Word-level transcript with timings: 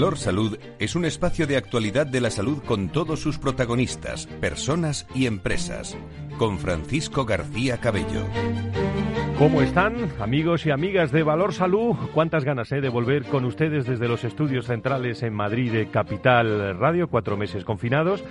Valor 0.00 0.16
Salud 0.16 0.58
es 0.78 0.96
un 0.96 1.04
espacio 1.04 1.46
de 1.46 1.58
actualidad 1.58 2.06
de 2.06 2.22
la 2.22 2.30
salud 2.30 2.62
con 2.64 2.88
todos 2.88 3.20
sus 3.20 3.36
protagonistas, 3.36 4.26
personas 4.40 5.06
y 5.14 5.26
empresas. 5.26 5.94
Con 6.38 6.58
Francisco 6.58 7.26
García 7.26 7.76
Cabello. 7.80 8.24
¿Cómo 9.36 9.60
están, 9.60 10.10
amigos 10.18 10.64
y 10.64 10.70
amigas 10.70 11.12
de 11.12 11.22
Valor 11.22 11.52
Salud? 11.52 11.96
Cuántas 12.14 12.46
ganas 12.46 12.72
he 12.72 12.80
de 12.80 12.88
volver 12.88 13.26
con 13.26 13.44
ustedes 13.44 13.84
desde 13.84 14.08
los 14.08 14.24
estudios 14.24 14.64
centrales 14.64 15.22
en 15.22 15.34
Madrid 15.34 15.70
de 15.70 15.88
Capital 15.88 16.78
Radio, 16.78 17.10
cuatro 17.10 17.36
meses 17.36 17.66
confinados, 17.66 18.24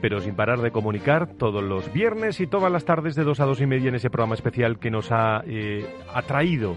pero 0.00 0.20
sin 0.20 0.36
parar 0.36 0.60
de 0.60 0.70
comunicar 0.70 1.26
todos 1.26 1.64
los 1.64 1.92
viernes 1.92 2.38
y 2.38 2.46
todas 2.46 2.70
las 2.70 2.84
tardes 2.84 3.16
de 3.16 3.24
dos 3.24 3.40
a 3.40 3.46
dos 3.46 3.60
y 3.60 3.66
media 3.66 3.88
en 3.88 3.96
ese 3.96 4.10
programa 4.10 4.36
especial 4.36 4.78
que 4.78 4.92
nos 4.92 5.10
ha 5.10 5.42
eh, 5.44 5.84
atraído 6.14 6.76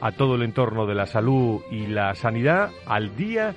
a 0.00 0.12
todo 0.12 0.36
el 0.36 0.42
entorno 0.42 0.86
de 0.86 0.94
la 0.94 1.04
salud 1.04 1.60
y 1.70 1.86
la 1.86 2.14
sanidad 2.14 2.70
al 2.86 3.14
día 3.14 3.54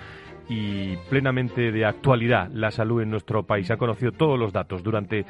y 0.54 0.98
plenamente 1.09 1.72
de 1.72 1.86
actualidad 1.86 2.50
la 2.54 2.70
salud 2.70 3.02
en 3.02 3.09
nuestro 3.09 3.44
país. 3.44 3.72
Ha 3.72 3.78
conocido 3.78 4.12
todos 4.12 4.38
los 4.38 4.54
datos 4.54 4.84
durante 4.84 5.26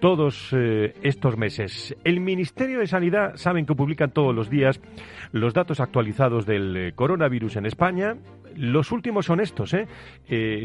todos 0.00 0.48
eh, 0.52 0.94
estos 1.02 1.36
meses. 1.36 1.96
El 2.02 2.20
Ministerio 2.20 2.80
de 2.80 2.86
Sanidad 2.86 3.36
saben 3.36 3.66
que 3.66 3.74
publican 3.74 4.10
todos 4.10 4.34
los 4.34 4.50
días 4.50 4.80
los 5.32 5.54
datos 5.54 5.80
actualizados 5.80 6.44
del 6.44 6.76
eh, 6.76 6.92
coronavirus 6.92 7.56
en 7.56 7.66
España. 7.66 8.16
Los 8.56 8.92
últimos 8.92 9.26
son 9.26 9.40
estos. 9.40 9.74
¿eh? 9.74 9.88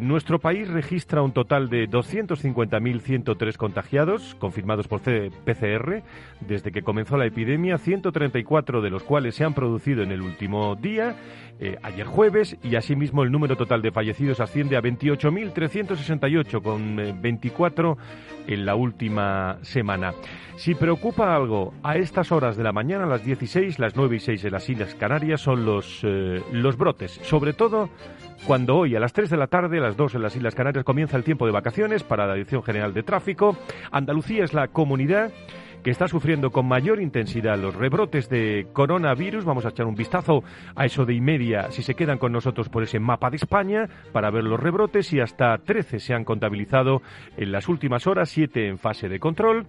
nuestro 0.02 0.38
país 0.40 0.68
registra 0.68 1.24
un 1.24 1.32
total 1.32 1.70
de 1.70 1.90
250.103 1.90 3.58
contagiados 3.58 4.36
confirmados 4.36 4.88
por 4.88 5.02
PCR 5.02 6.04
desde 6.40 6.72
que 6.72 6.84
comenzó 6.84 7.18
la 7.18 7.26
epidemia, 7.26 7.80
134 7.80 8.82
de 8.82 8.90
los 8.92 9.04
cuales 9.04 9.34
se 9.34 9.44
han 9.44 9.56
producido 9.56 10.04
en 10.04 10.12
el 10.12 10.22
último 10.22 10.76
día 10.76 11.16
eh, 11.62 11.78
ayer 11.84 12.06
jueves 12.06 12.56
y 12.64 12.76
asimismo 12.76 13.24
el 13.24 13.32
número 13.32 13.58
total 13.58 13.82
de 13.82 13.92
fallecidos 13.92 14.40
asciende 14.40 14.78
a 14.78 14.82
28.368 14.82 16.62
con 16.62 17.22
24 17.22 17.92
eh, 17.92 18.54
en 18.54 18.66
la 18.66 18.76
última 18.76 19.58
semana. 19.62 20.14
Si 20.56 20.74
preocupa 20.76 21.36
algo 21.36 21.74
a 21.84 21.98
estas 21.98 22.32
horas 22.32 22.56
de 22.56 22.64
la 22.64 22.72
mañana, 22.72 23.06
las 23.06 23.26
16, 23.26 23.78
las 23.78 23.96
9 23.96 24.16
y 24.16 24.20
6 24.20 24.44
de 24.44 24.52
las 24.52 24.70
Islas 24.70 24.96
Canarias 24.96 25.42
son 25.42 25.66
los, 25.66 26.00
eh, 26.04 26.42
los 26.54 26.78
brotes, 26.78 27.20
sobre 27.24 27.54
todo 27.54 27.90
cuando 28.46 28.78
hoy 28.78 28.96
a 28.96 29.00
las 29.00 29.14
3 29.14 29.30
de 29.30 29.38
la 29.38 29.48
tarde, 29.48 29.80
las 29.80 29.98
2 29.98 30.16
en 30.16 30.22
las 30.22 30.36
Islas 30.36 30.56
Canarias, 30.56 30.86
comienza 30.86 31.18
el 31.18 31.24
tiempo 31.24 31.46
de 31.46 31.52
vacaciones 31.52 32.04
para 32.04 32.26
la 32.26 32.36
Dirección 32.36 32.64
General 32.64 32.94
de 32.94 33.04
Tráfico. 33.04 33.58
Andalucía 33.92 34.46
es 34.46 34.54
la 34.54 34.70
comunidad 34.70 35.32
que 35.84 35.92
está 35.92 36.08
sufriendo 36.08 36.52
con 36.52 36.68
mayor 36.68 37.02
intensidad 37.02 37.58
los 37.58 37.76
rebrotes 37.76 38.30
de 38.30 38.68
coronavirus. 38.74 39.46
Vamos 39.46 39.66
a 39.66 39.70
echar 39.70 39.86
un 39.86 39.96
vistazo 39.96 40.44
a 40.76 40.86
eso 40.86 41.06
de 41.06 41.14
y 41.14 41.22
media 41.22 41.72
si 41.72 41.82
se 41.82 41.96
quedan 41.96 42.18
con 42.18 42.32
nosotros 42.32 42.70
por 42.70 42.84
ese 42.84 43.00
mapa 43.00 43.30
de 43.30 43.38
España 43.38 43.90
para 44.12 44.32
ver 44.32 44.44
los 44.44 44.60
rebrotes 44.60 45.12
y 45.14 45.20
hasta 45.20 45.58
13 45.58 46.00
se 46.00 46.14
han 46.14 46.24
contabilizado 46.24 47.02
en 47.38 47.52
las 47.52 47.68
últimas 47.68 48.08
horas, 48.08 48.30
7 48.30 48.68
en 48.68 48.78
fase 48.78 49.10
de 49.10 49.20
control 49.20 49.68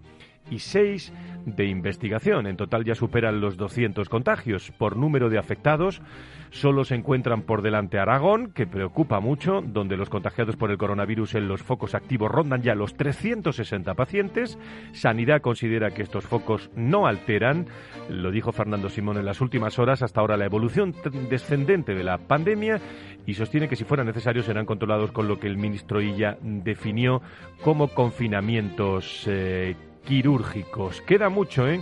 y 0.51 0.59
6 0.59 1.13
de 1.47 1.65
investigación. 1.67 2.47
En 2.47 2.57
total 2.57 2.85
ya 2.85 2.95
superan 2.95 3.41
los 3.41 3.57
200 3.57 4.09
contagios. 4.09 4.73
Por 4.73 4.97
número 4.97 5.31
de 5.31 5.39
afectados, 5.39 6.03
solo 6.51 6.85
se 6.85 6.95
encuentran 6.95 7.43
por 7.43 7.63
delante 7.63 7.99
Aragón, 7.99 8.53
que 8.53 8.67
preocupa 8.67 9.21
mucho, 9.21 9.63
donde 9.65 9.97
los 9.97 10.11
contagiados 10.11 10.57
por 10.57 10.71
el 10.71 10.79
coronavirus 10.79 11.37
en 11.37 11.49
los 11.49 11.63
focos 11.63 11.95
activos 11.95 12.31
rondan 12.31 12.63
ya 12.63 12.75
los 12.75 12.95
360 12.95 13.95
pacientes. 13.95 14.59
Sanidad 14.93 15.41
considera 15.41 15.91
que 15.91 16.03
estos 16.03 16.25
focos 16.25 16.71
no 16.75 17.07
alteran, 17.07 17.67
lo 18.09 18.31
dijo 18.31 18.53
Fernando 18.53 18.89
Simón 18.89 19.19
en 19.19 19.27
las 19.27 19.41
últimas 19.41 19.79
horas, 19.79 20.03
hasta 20.03 20.21
ahora 20.21 20.37
la 20.37 20.47
evolución 20.47 20.95
descendente 21.29 21.95
de 21.95 22.05
la 22.05 22.19
pandemia 22.19 22.81
y 23.27 23.35
sostiene 23.35 23.69
que 23.69 23.77
si 23.77 23.85
fuera 23.85 24.05
necesario 24.05 24.43
serán 24.43 24.67
controlados 24.67 25.13
con 25.13 25.29
lo 25.29 25.39
que 25.39 25.47
el 25.47 25.57
ministro 25.57 26.01
Illa 26.01 26.37
definió 26.43 27.23
como 27.63 27.89
confinamientos 27.89 29.25
eh, 29.27 29.77
quirúrgicos. 30.05 31.01
Queda 31.03 31.29
mucho, 31.29 31.69
¿eh? 31.69 31.81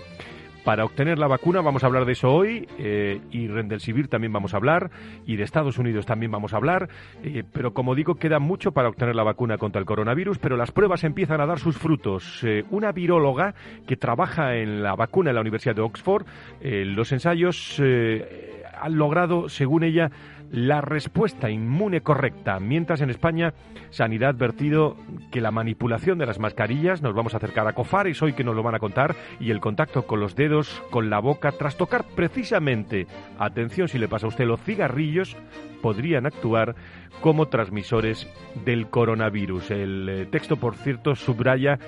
Para 0.69 0.84
obtener 0.84 1.19
la 1.19 1.29
vacuna 1.29 1.62
vamos 1.62 1.83
a 1.83 1.87
hablar 1.87 2.05
de 2.05 2.12
eso 2.12 2.31
hoy 2.31 2.69
eh, 2.79 3.23
y 3.31 3.49
Rendelsivir 3.49 4.09
también 4.09 4.34
vamos 4.34 4.53
a 4.53 4.59
hablar 4.59 4.91
y 5.25 5.37
de 5.37 5.45
Estados 5.45 5.79
Unidos 5.79 6.05
también 6.05 6.31
vamos 6.31 6.53
a 6.53 6.59
hablar, 6.59 6.91
eh, 7.23 7.43
pero 7.55 7.73
como 7.73 7.95
digo 7.95 8.17
queda 8.17 8.39
mucho 8.39 8.73
para 8.73 8.91
obtener 8.91 9.15
la 9.15 9.23
vacuna 9.23 9.56
contra 9.56 9.81
el 9.81 9.87
coronavirus, 9.87 10.39
pero 10.39 10.59
las 10.59 10.71
pruebas 10.71 11.05
empiezan 11.05 11.41
a 11.41 11.47
dar 11.47 11.59
sus 11.59 11.79
frutos. 11.79 12.45
Eh, 12.45 12.65
una 12.71 12.93
viróloga 12.93 13.55
que 13.87 13.97
trabaja 13.97 14.56
en 14.56 14.83
la 14.83 14.95
vacuna 14.95 15.31
en 15.31 15.37
la 15.37 15.41
Universidad 15.41 15.75
de 15.75 15.81
Oxford, 15.81 16.27
los 16.61 17.12
ensayos 17.12 17.81
han 17.81 18.97
logrado, 18.97 19.49
según 19.49 19.85
ella, 19.85 20.11
la 20.50 20.81
respuesta 20.81 21.50
inmune 21.50 22.00
correcta, 22.00 22.59
mientras 22.60 23.00
en 23.00 23.10
España 23.10 23.54
Sanidad 23.91 24.28
ha 24.28 24.32
advertido 24.32 24.97
que 25.31 25.41
la 25.41 25.50
manipulación 25.50 26.19
de 26.19 26.26
las 26.26 26.38
mascarillas, 26.38 27.03
nos 27.03 27.14
vamos 27.14 27.34
a 27.34 27.38
acercar 27.38 27.66
a 27.66 27.72
Cofares 27.72 28.22
hoy 28.22 28.32
que 28.32 28.44
nos 28.44 28.54
lo 28.54 28.62
van 28.62 28.75
a 28.75 28.78
contar, 28.78 29.14
y 29.41 29.50
el 29.50 29.60
contacto 29.60 30.06
con 30.06 30.20
los 30.20 30.37
dedos, 30.37 30.82
con 30.91 31.10
la 31.10 31.20
boca, 31.20 31.53
tras 31.53 31.76
tocar 31.76 32.04
precisamente, 32.14 33.06
atención 33.38 33.88
si 33.88 33.98
le 33.98 34.08
pasa 34.08 34.26
a 34.26 34.28
usted 34.28 34.47
los 34.47 34.60
cigarrillos, 34.60 35.37
podrían 35.82 36.26
actuar 36.26 36.75
como 37.20 37.48
transmisores 37.48 38.28
del 38.64 38.88
coronavirus. 38.88 39.70
El 39.70 40.08
eh, 40.08 40.26
texto, 40.26 40.56
por 40.56 40.76
cierto, 40.76 41.14
subraya 41.14 41.78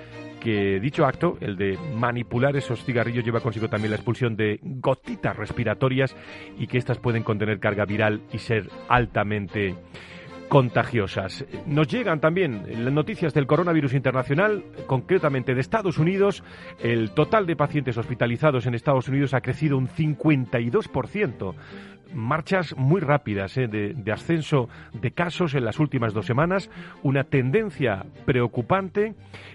que 0.41 0.81
dicho 0.81 1.04
acto, 1.04 1.36
el 1.41 1.56
de 1.56 1.78
manipular 1.94 2.56
esos 2.56 2.82
cigarrillos, 2.84 3.25
lleva 3.25 3.41
consigo 3.41 3.69
también 3.69 3.91
la 3.91 3.97
expulsión 3.97 4.36
de 4.36 4.58
gotitas 4.62 5.36
respiratorias 5.36 6.16
y 6.58 6.66
que 6.66 6.78
éstas 6.78 6.98
pueden 6.98 7.22
contener 7.22 7.60
carga 7.60 7.84
viral 7.84 8.22
y 8.32 8.38
ser 8.38 8.69
altamente 8.88 9.76
contagiosas. 10.50 11.47
Nos 11.65 11.87
llegan 11.87 12.21
también 12.21 12.84
las 12.84 12.93
noticias 12.93 13.33
del 13.33 13.47
coronavirus 13.47 13.94
internacional, 13.94 14.65
concretamente 14.87 15.55
de 15.55 15.61
Estados 15.61 15.97
Unidos. 15.97 16.43
El 16.81 17.12
total 17.12 17.47
de 17.47 17.55
pacientes 17.55 17.97
hospitalizados 17.97 18.66
en 18.66 18.75
Estados 18.75 19.09
Unidos 19.09 19.33
ha 19.33 19.43
crecido 19.43 19.78
un 19.78 19.88
52% 19.88 21.55
marchas 22.12 22.77
muy 22.77 23.00
rápidas 23.00 23.56
¿eh? 23.56 23.69
de, 23.69 24.12
ascenso 24.12 24.69
de 24.93 25.12
casos 25.12 25.55
en 25.55 25.65
las 25.65 25.78
últimas 25.78 26.12
dos 26.12 26.27
semanas, 26.27 26.69
una 27.05 27.22
tendencia 27.22 28.05
preocupante 28.25 29.15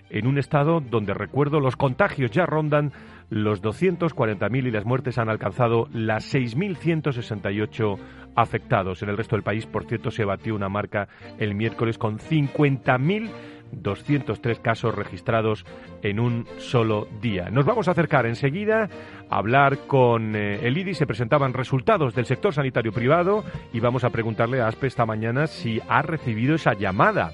en 0.09 0.27
un 0.27 0.37
estado 0.37 0.79
donde, 0.79 1.13
recuerdo, 1.13 1.59
los 1.59 1.75
contagios 1.75 2.31
ya 2.31 2.45
rondan 2.45 2.93
los 3.29 3.61
240.000 3.61 4.67
y 4.67 4.71
las 4.71 4.85
muertes 4.85 5.17
han 5.17 5.29
alcanzado 5.29 5.87
las 5.93 6.33
6.168 6.33 7.97
afectados. 8.35 9.01
En 9.01 9.09
el 9.09 9.17
resto 9.17 9.35
del 9.35 9.43
país, 9.43 9.65
por 9.65 9.85
cierto, 9.85 10.11
se 10.11 10.25
batió 10.25 10.55
una 10.55 10.69
marca 10.69 11.07
el 11.37 11.55
miércoles 11.55 11.97
con 11.97 12.19
50.000 12.19 13.29
203 13.71 14.59
casos 14.59 14.95
registrados 14.95 15.65
en 16.01 16.19
un 16.19 16.45
solo 16.57 17.07
día. 17.21 17.49
Nos 17.49 17.65
vamos 17.65 17.87
a 17.87 17.91
acercar 17.91 18.25
enseguida 18.25 18.89
a 19.29 19.37
hablar 19.37 19.79
con 19.87 20.35
eh, 20.35 20.59
el 20.65 20.77
IDI. 20.77 20.93
Se 20.93 21.07
presentaban 21.07 21.53
resultados 21.53 22.15
del 22.15 22.25
sector 22.25 22.53
sanitario 22.53 22.91
privado 22.91 23.43
y 23.73 23.79
vamos 23.79 24.03
a 24.03 24.09
preguntarle 24.11 24.61
a 24.61 24.67
ASPE 24.67 24.87
esta 24.87 25.05
mañana 25.05 25.47
si 25.47 25.81
ha 25.87 26.01
recibido 26.01 26.55
esa 26.55 26.73
llamada 26.73 27.33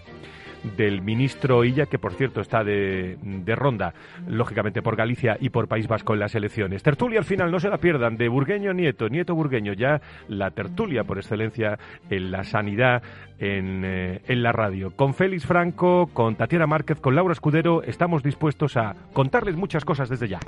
del 0.63 1.02
ministro 1.02 1.63
Illa, 1.63 1.86
que 1.86 2.00
por 2.00 2.13
cierto 2.13 2.42
está 2.42 2.63
de, 2.63 3.18
ronda, 3.56 3.94
lógicamente 4.28 4.81
por 4.81 4.96
Galicia 4.96 5.38
y 5.40 5.50
por 5.50 5.68
País 5.68 5.88
Vasco 5.88 6.13
en 6.13 6.19
las 6.19 6.36
elecciones. 6.36 6.84
Tertulia 6.84 7.19
al 7.19 7.25
final, 7.25 7.52
no 7.52 7.60
se 7.60 7.69
la 7.69 7.78
pierdan, 7.78 8.18
de 8.18 8.30
Burgueño 8.30 8.74
Nieto, 8.74 9.10
Nieto 9.10 9.36
Burgueño, 9.36 9.74
ya 9.74 10.02
la 10.28 10.52
tertulia 10.52 11.04
por 11.04 11.18
excelencia 11.18 11.78
en 12.10 12.31
la 12.31 12.44
sanidad, 12.44 13.04
en, 13.40 13.84
eh, 13.86 14.22
en 14.28 14.44
la 14.44 14.52
radio. 14.52 14.96
Con 14.96 15.13
Félix 15.13 15.46
Franco, 15.46 16.10
con 16.13 16.36
Tatiana 16.36 16.68
Márquez, 16.68 17.00
con 17.00 17.16
Laura 17.16 17.34
Escudero, 17.34 17.84
estamos 17.84 18.24
dispuestos 18.24 18.78
a 18.78 18.96
contarles 19.13 19.56
muchas 19.56 19.86
cosas 19.86 20.10
desde 20.10 20.28
ya. 20.28 20.40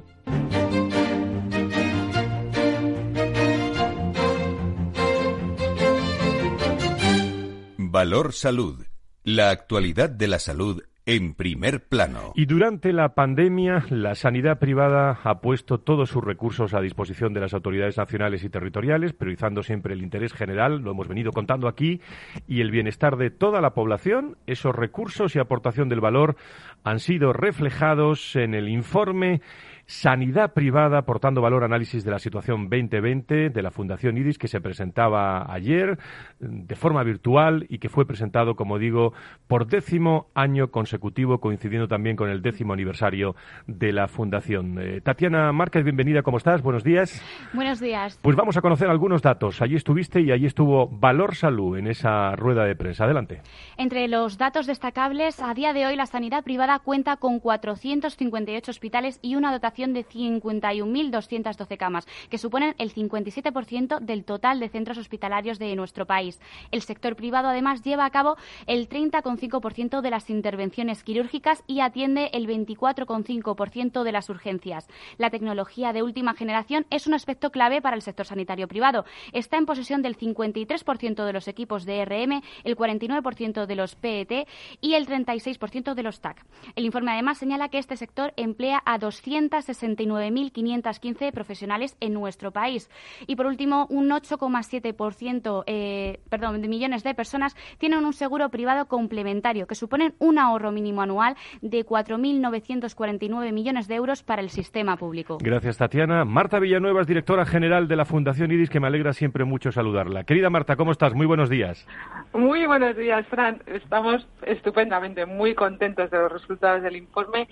Valor 7.78 8.34
Salud 8.34 8.93
la 9.24 9.50
actualidad 9.50 10.10
de 10.10 10.28
la 10.28 10.40
salud 10.40 10.84
en 11.06 11.34
primer 11.34 11.84
plano. 11.84 12.32
Y 12.36 12.46
durante 12.46 12.94
la 12.94 13.14
pandemia, 13.14 13.86
la 13.90 14.16
sanidad 14.16 14.60
privada 14.60 15.20
ha 15.24 15.40
puesto 15.42 15.80
todos 15.80 16.10
sus 16.10 16.24
recursos 16.24 16.74
a 16.74 16.82
disposición 16.82 17.34
de 17.34 17.42
las 17.42 17.54
autoridades 17.54 17.98
nacionales 17.98 18.44
y 18.44 18.50
territoriales, 18.50 19.14
priorizando 19.14 19.64
siempre 19.64 19.94
el 19.94 20.02
interés 20.02 20.34
general, 20.34 20.80
lo 20.80 20.92
hemos 20.92 21.08
venido 21.08 21.32
contando 21.32 21.68
aquí, 21.68 22.02
y 22.48 22.62
el 22.62 22.72
bienestar 22.72 23.18
de 23.18 23.32
toda 23.32 23.60
la 23.60 23.74
población. 23.74 24.38
Esos 24.48 24.76
recursos 24.76 25.36
y 25.36 25.40
aportación 25.40 25.90
del 25.90 26.00
valor 26.00 26.38
han 26.84 27.00
sido 27.00 27.34
reflejados 27.34 28.36
en 28.36 28.54
el 28.54 28.70
informe 28.70 29.42
Sanidad 29.86 30.54
privada 30.54 31.00
aportando 31.00 31.42
valor 31.42 31.66
análisis 31.66 32.06
de 32.06 32.12
la 32.12 32.20
situación 32.20 32.70
2020 32.70 33.50
de 33.50 33.62
la 33.62 33.70
Fundación 33.70 34.18
IDIS 34.18 34.38
que 34.38 34.48
se 34.48 34.62
presentaba 34.62 35.54
ayer 35.54 36.00
de 36.40 36.76
forma 36.76 37.04
virtual 37.04 37.66
y 37.68 37.80
que 37.80 37.90
fue 37.90 38.06
presentado, 38.06 38.56
como 38.56 38.80
digo, 38.80 39.12
por 39.48 39.68
décimo 39.68 40.28
año 40.36 40.72
consecutivo, 40.72 41.40
coincidiendo 41.40 41.90
también 41.90 42.16
con 42.16 42.30
el 42.30 42.42
décimo 42.42 42.72
aniversario 42.72 43.36
de 43.68 43.92
la 43.92 44.08
Fundación. 44.08 44.80
Eh, 44.80 45.02
Tatiana 45.02 45.52
Márquez, 45.52 45.84
bienvenida, 45.84 46.22
¿cómo 46.22 46.38
estás? 46.38 46.62
Buenos 46.62 46.86
días. 46.86 47.22
Buenos 47.54 47.82
días. 47.82 48.18
Pues 48.22 48.38
vamos 48.38 48.56
a 48.56 48.62
conocer 48.62 48.90
algunos 48.90 49.22
datos. 49.22 49.62
Allí 49.62 49.76
estuviste 49.76 50.22
y 50.22 50.32
allí 50.32 50.46
estuvo 50.46 50.88
Valor 50.88 51.36
Salud 51.36 51.78
en 51.78 51.88
esa 51.88 52.38
rueda 52.38 52.64
de 52.64 52.76
prensa. 52.78 53.04
Adelante. 53.04 53.42
Entre 53.76 54.08
los 54.08 54.38
datos 54.38 54.66
destacables, 54.66 55.42
a 55.42 55.54
día 55.54 55.74
de 55.74 55.86
hoy 55.88 55.98
la 55.98 56.06
sanidad 56.06 56.46
privada 56.46 56.80
cuenta 56.80 57.18
con 57.18 57.42
458 57.42 58.72
hospitales 58.72 59.20
y 59.22 59.36
una 59.36 59.52
dotación 59.52 59.73
de 59.74 60.06
51.212 60.06 61.78
camas, 61.78 62.06
que 62.30 62.38
suponen 62.38 62.76
el 62.78 62.94
57% 62.94 64.00
del 64.00 64.24
total 64.24 64.60
de 64.60 64.70
centros 64.70 64.98
hospitalarios 64.98 65.58
de 65.58 65.76
nuestro 65.76 66.06
país. 66.06 66.40
El 66.72 66.82
sector 66.82 67.16
privado, 67.16 67.50
además, 67.50 67.82
lleva 67.82 68.06
a 68.06 68.12
cabo 68.12 68.38
el 68.68 68.88
30,5% 68.88 70.02
de 70.02 70.10
las 70.10 70.30
intervenciones 70.30 71.04
quirúrgicas 71.04 71.64
y 71.66 71.80
atiende 71.80 72.30
el 72.34 72.48
24,5% 72.48 74.04
de 74.04 74.12
las 74.12 74.30
urgencias. 74.30 74.88
La 75.18 75.32
tecnología 75.32 75.92
de 75.92 76.04
última 76.04 76.36
generación 76.36 76.86
es 76.92 77.08
un 77.08 77.16
aspecto 77.16 77.50
clave 77.50 77.82
para 77.82 77.96
el 77.96 78.04
sector 78.04 78.28
sanitario 78.28 78.68
privado. 78.68 79.06
Está 79.32 79.58
en 79.58 79.66
posesión 79.66 80.02
del 80.04 80.18
53% 80.18 81.26
de 81.26 81.34
los 81.34 81.48
equipos 81.48 81.86
de 81.86 82.06
RM, 82.06 82.42
el 82.64 82.78
49% 82.78 83.66
de 83.66 83.76
los 83.76 83.96
PET 83.96 84.48
y 84.82 84.94
el 84.94 85.08
36% 85.08 85.96
de 85.96 86.04
los 86.04 86.22
TAC. 86.22 86.46
El 86.76 86.86
informe 86.86 87.12
además 87.12 87.40
señala 87.40 87.70
que 87.70 87.80
este 87.80 87.98
sector 87.98 88.34
emplea 88.36 88.82
a 88.86 88.98
200 88.98 89.63
69.515 89.68 91.32
profesionales 91.32 91.98
en 92.00 92.14
nuestro 92.14 92.52
país. 92.52 92.90
Y 93.28 93.36
por 93.36 93.46
último, 93.46 93.88
un 93.90 94.10
8,7% 94.10 95.64
eh, 95.68 96.20
perdón, 96.30 96.62
de 96.62 96.68
millones 96.68 97.04
de 97.04 97.14
personas 97.14 97.56
tienen 97.78 98.06
un 98.06 98.14
seguro 98.14 98.50
privado 98.50 98.86
complementario, 98.88 99.68
que 99.68 99.76
suponen 99.76 100.14
un 100.20 100.40
ahorro 100.40 100.72
mínimo 100.72 101.02
anual 101.02 101.36
de 101.62 101.86
4.949 101.86 103.52
millones 103.52 103.88
de 103.88 103.96
euros 103.96 104.24
para 104.24 104.42
el 104.42 104.50
sistema 104.50 104.98
público. 104.98 105.38
Gracias, 105.42 105.78
Tatiana. 105.78 106.26
Marta 106.26 106.60
Villanueva 106.60 107.02
es 107.02 107.08
directora 107.08 107.46
general 107.46 107.88
de 107.88 107.96
la 107.96 108.06
Fundación 108.06 108.52
IDIS, 108.52 108.70
que 108.70 108.80
me 108.80 108.88
alegra 108.88 109.14
siempre 109.14 109.46
mucho 109.46 109.72
saludarla. 109.72 110.24
Querida 110.24 110.50
Marta, 110.50 110.76
¿cómo 110.76 110.92
estás? 110.92 111.14
Muy 111.14 111.26
buenos 111.26 111.50
días. 111.50 111.88
Muy 112.34 112.66
buenos 112.66 112.96
días, 112.96 113.26
Fran. 113.28 113.62
Estamos 113.66 114.28
estupendamente 114.44 115.26
muy 115.26 115.54
contentos 115.56 116.10
de 116.10 116.18
los 116.18 116.32
resultados 116.32 116.84
del 116.84 116.96
informe 116.96 117.48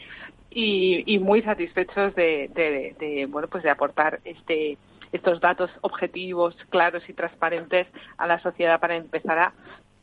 y, 0.51 1.17
muy 1.19 1.41
satisfechos 1.41 2.13
de, 2.15 3.27
bueno 3.29 3.47
pues 3.47 3.63
de 3.63 3.69
aportar 3.69 4.19
este 4.25 4.77
estos 5.11 5.41
datos 5.41 5.69
objetivos, 5.81 6.55
claros 6.69 7.03
y 7.09 7.13
transparentes 7.13 7.85
a 8.17 8.27
la 8.27 8.39
sociedad 8.39 8.79
para 8.79 8.95
empezar 8.95 9.39
a 9.39 9.53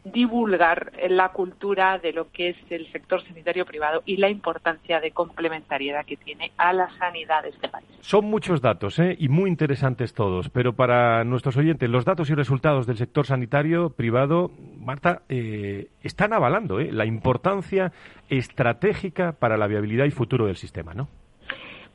divulgar 0.05 0.93
la 1.11 1.31
cultura 1.31 1.99
de 1.99 2.13
lo 2.13 2.31
que 2.31 2.51
es 2.51 2.57
el 2.71 2.91
sector 2.93 3.23
sanitario 3.23 3.67
privado 3.67 4.03
y 4.07 4.17
la 4.17 4.31
importancia 4.31 5.01
de 5.01 5.11
complementariedad 5.11 6.05
que 6.07 6.17
tiene 6.17 6.53
a 6.57 6.73
la 6.73 6.89
sanidad 6.99 7.43
de 7.43 7.51
este 7.51 7.69
país. 7.69 7.87
Son 8.01 8.25
muchos 8.25 8.61
datos 8.61 8.99
¿eh? 8.99 9.17
y 9.19 9.29
muy 9.29 9.51
interesantes 9.51 10.15
todos, 10.15 10.49
pero 10.51 10.75
para 10.75 11.25
nuestros 11.25 11.57
oyentes, 11.57 11.91
los 11.91 12.05
datos 12.05 12.31
y 12.31 12.35
resultados 12.35 12.87
del 12.87 12.97
sector 12.97 13.27
sanitario 13.27 13.91
privado, 13.91 14.51
Marta, 14.79 15.23
eh, 15.29 15.89
están 16.03 16.33
avalando 16.33 16.81
¿eh? 16.81 16.91
la 16.93 17.07
importancia 17.07 17.93
estratégica 18.29 19.33
para 19.33 19.57
la 19.57 19.67
viabilidad 19.67 20.07
y 20.07 20.11
futuro 20.11 20.47
del 20.47 20.57
sistema, 20.57 20.95
¿no? 20.95 21.09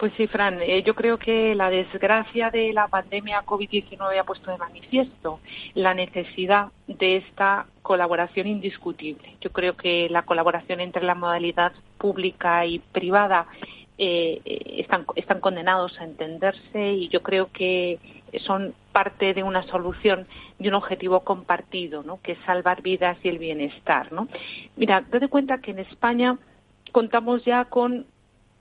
Pues 0.04 0.12
sí, 0.18 0.28
Fran, 0.28 0.62
eh, 0.62 0.84
yo 0.84 0.96
creo 0.96 1.18
que 1.18 1.56
la 1.56 1.70
desgracia 1.70 2.50
de 2.50 2.74
la 2.74 2.90
pandemia 2.90 3.46
COVID-19 3.46 4.20
ha 4.20 4.26
puesto 4.26 4.52
de 4.52 4.58
manifiesto 4.58 5.40
la 5.76 5.94
necesidad 5.94 6.74
de 6.88 7.16
esta 7.16 7.68
colaboración 7.84 8.48
indiscutible. 8.48 9.38
Yo 9.40 9.54
creo 9.54 9.78
que 9.78 10.10
la 10.10 10.24
colaboración 10.24 10.82
entre 10.82 11.06
la 11.06 11.16
modalidad 11.16 11.72
pública 11.98 12.66
y 12.66 12.80
privada 12.80 13.48
eh, 13.98 14.42
están, 14.78 15.06
están 15.16 15.40
condenados 15.40 15.98
a 16.02 16.04
entenderse 16.04 16.92
y 16.92 17.08
yo 17.08 17.24
creo 17.24 17.50
que 17.54 17.98
son 18.46 18.74
parte 18.92 19.34
de 19.34 19.44
una 19.44 19.64
solución 19.64 20.28
de 20.60 20.68
un 20.68 20.76
objetivo 20.76 21.22
compartido, 21.22 22.04
¿no? 22.04 22.20
que 22.22 22.34
es 22.34 22.40
salvar 22.46 22.82
vidas 22.82 23.18
y 23.24 23.30
el 23.30 23.38
bienestar. 23.38 24.12
¿no? 24.12 24.28
Mira, 24.76 25.06
date 25.10 25.30
cuenta 25.30 25.60
que 25.60 25.72
en 25.72 25.80
España 25.80 26.38
contamos 26.92 27.46
ya 27.46 27.64
con 27.66 28.06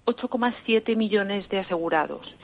8,7 0.06 0.96
millones 0.96 1.48
de 1.48 1.60
asegurados. 1.60 2.34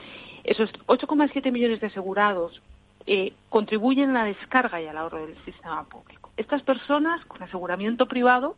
Esos 0.45 0.73
8,7 0.87 1.51
millones 1.53 1.81
de 1.81 1.89
asegurados 1.89 2.61
eh, 3.07 3.33
contribuyen 3.49 4.11
a 4.11 4.21
la 4.21 4.25
descarga 4.25 4.81
y 4.81 4.87
al 4.87 4.97
ahorro 4.97 5.27
del 5.27 5.37
sistema 5.45 5.85
público. 5.85 6.31
Estas 6.37 6.63
personas 6.63 7.25
con 7.27 7.43
aseguramiento 7.43 8.07
privado 8.07 8.57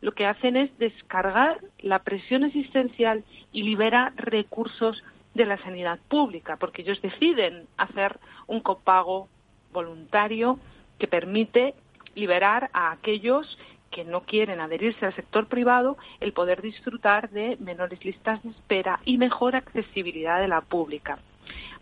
lo 0.00 0.12
que 0.12 0.26
hacen 0.26 0.56
es 0.56 0.76
descargar 0.78 1.58
la 1.78 2.00
presión 2.00 2.44
existencial 2.44 3.24
y 3.52 3.62
liberar 3.62 4.14
recursos 4.16 5.02
de 5.34 5.44
la 5.44 5.58
sanidad 5.58 5.98
pública, 6.08 6.56
porque 6.56 6.82
ellos 6.82 7.00
deciden 7.02 7.66
hacer 7.76 8.18
un 8.46 8.60
copago 8.60 9.28
voluntario 9.72 10.58
que 10.98 11.06
permite 11.06 11.74
liberar 12.14 12.70
a 12.72 12.92
aquellos 12.92 13.58
que 13.90 14.04
no 14.04 14.22
quieren 14.22 14.60
adherirse 14.60 15.06
al 15.06 15.14
sector 15.14 15.46
privado 15.46 15.98
el 16.20 16.32
poder 16.32 16.62
disfrutar 16.62 17.30
de 17.30 17.56
menores 17.60 18.04
listas 18.04 18.42
de 18.42 18.50
espera 18.50 19.00
y 19.04 19.18
mejor 19.18 19.56
accesibilidad 19.56 20.40
de 20.40 20.48
la 20.48 20.60
pública. 20.60 21.18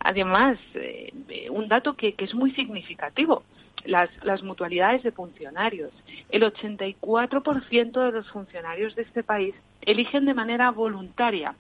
Además, 0.01 0.59
eh, 0.75 1.13
un 1.51 1.69
dato 1.69 1.95
que, 1.95 2.15
es 2.17 2.35
muy 2.35 2.53
significativo, 2.53 3.43
las, 3.85 4.11
las 4.25 4.43
mutualidades 4.43 5.03
de 5.03 5.13
funcionarios. 5.13 5.93
El 6.31 6.43
84% 6.43 8.07
de 8.07 8.13
los 8.13 8.29
funcionarios 8.31 8.95
de 8.95 9.03
este 9.03 9.23
país 9.23 9.55
eligen 9.83 10.25
de 10.25 10.35
manera 10.35 10.71
voluntaria 10.71 11.55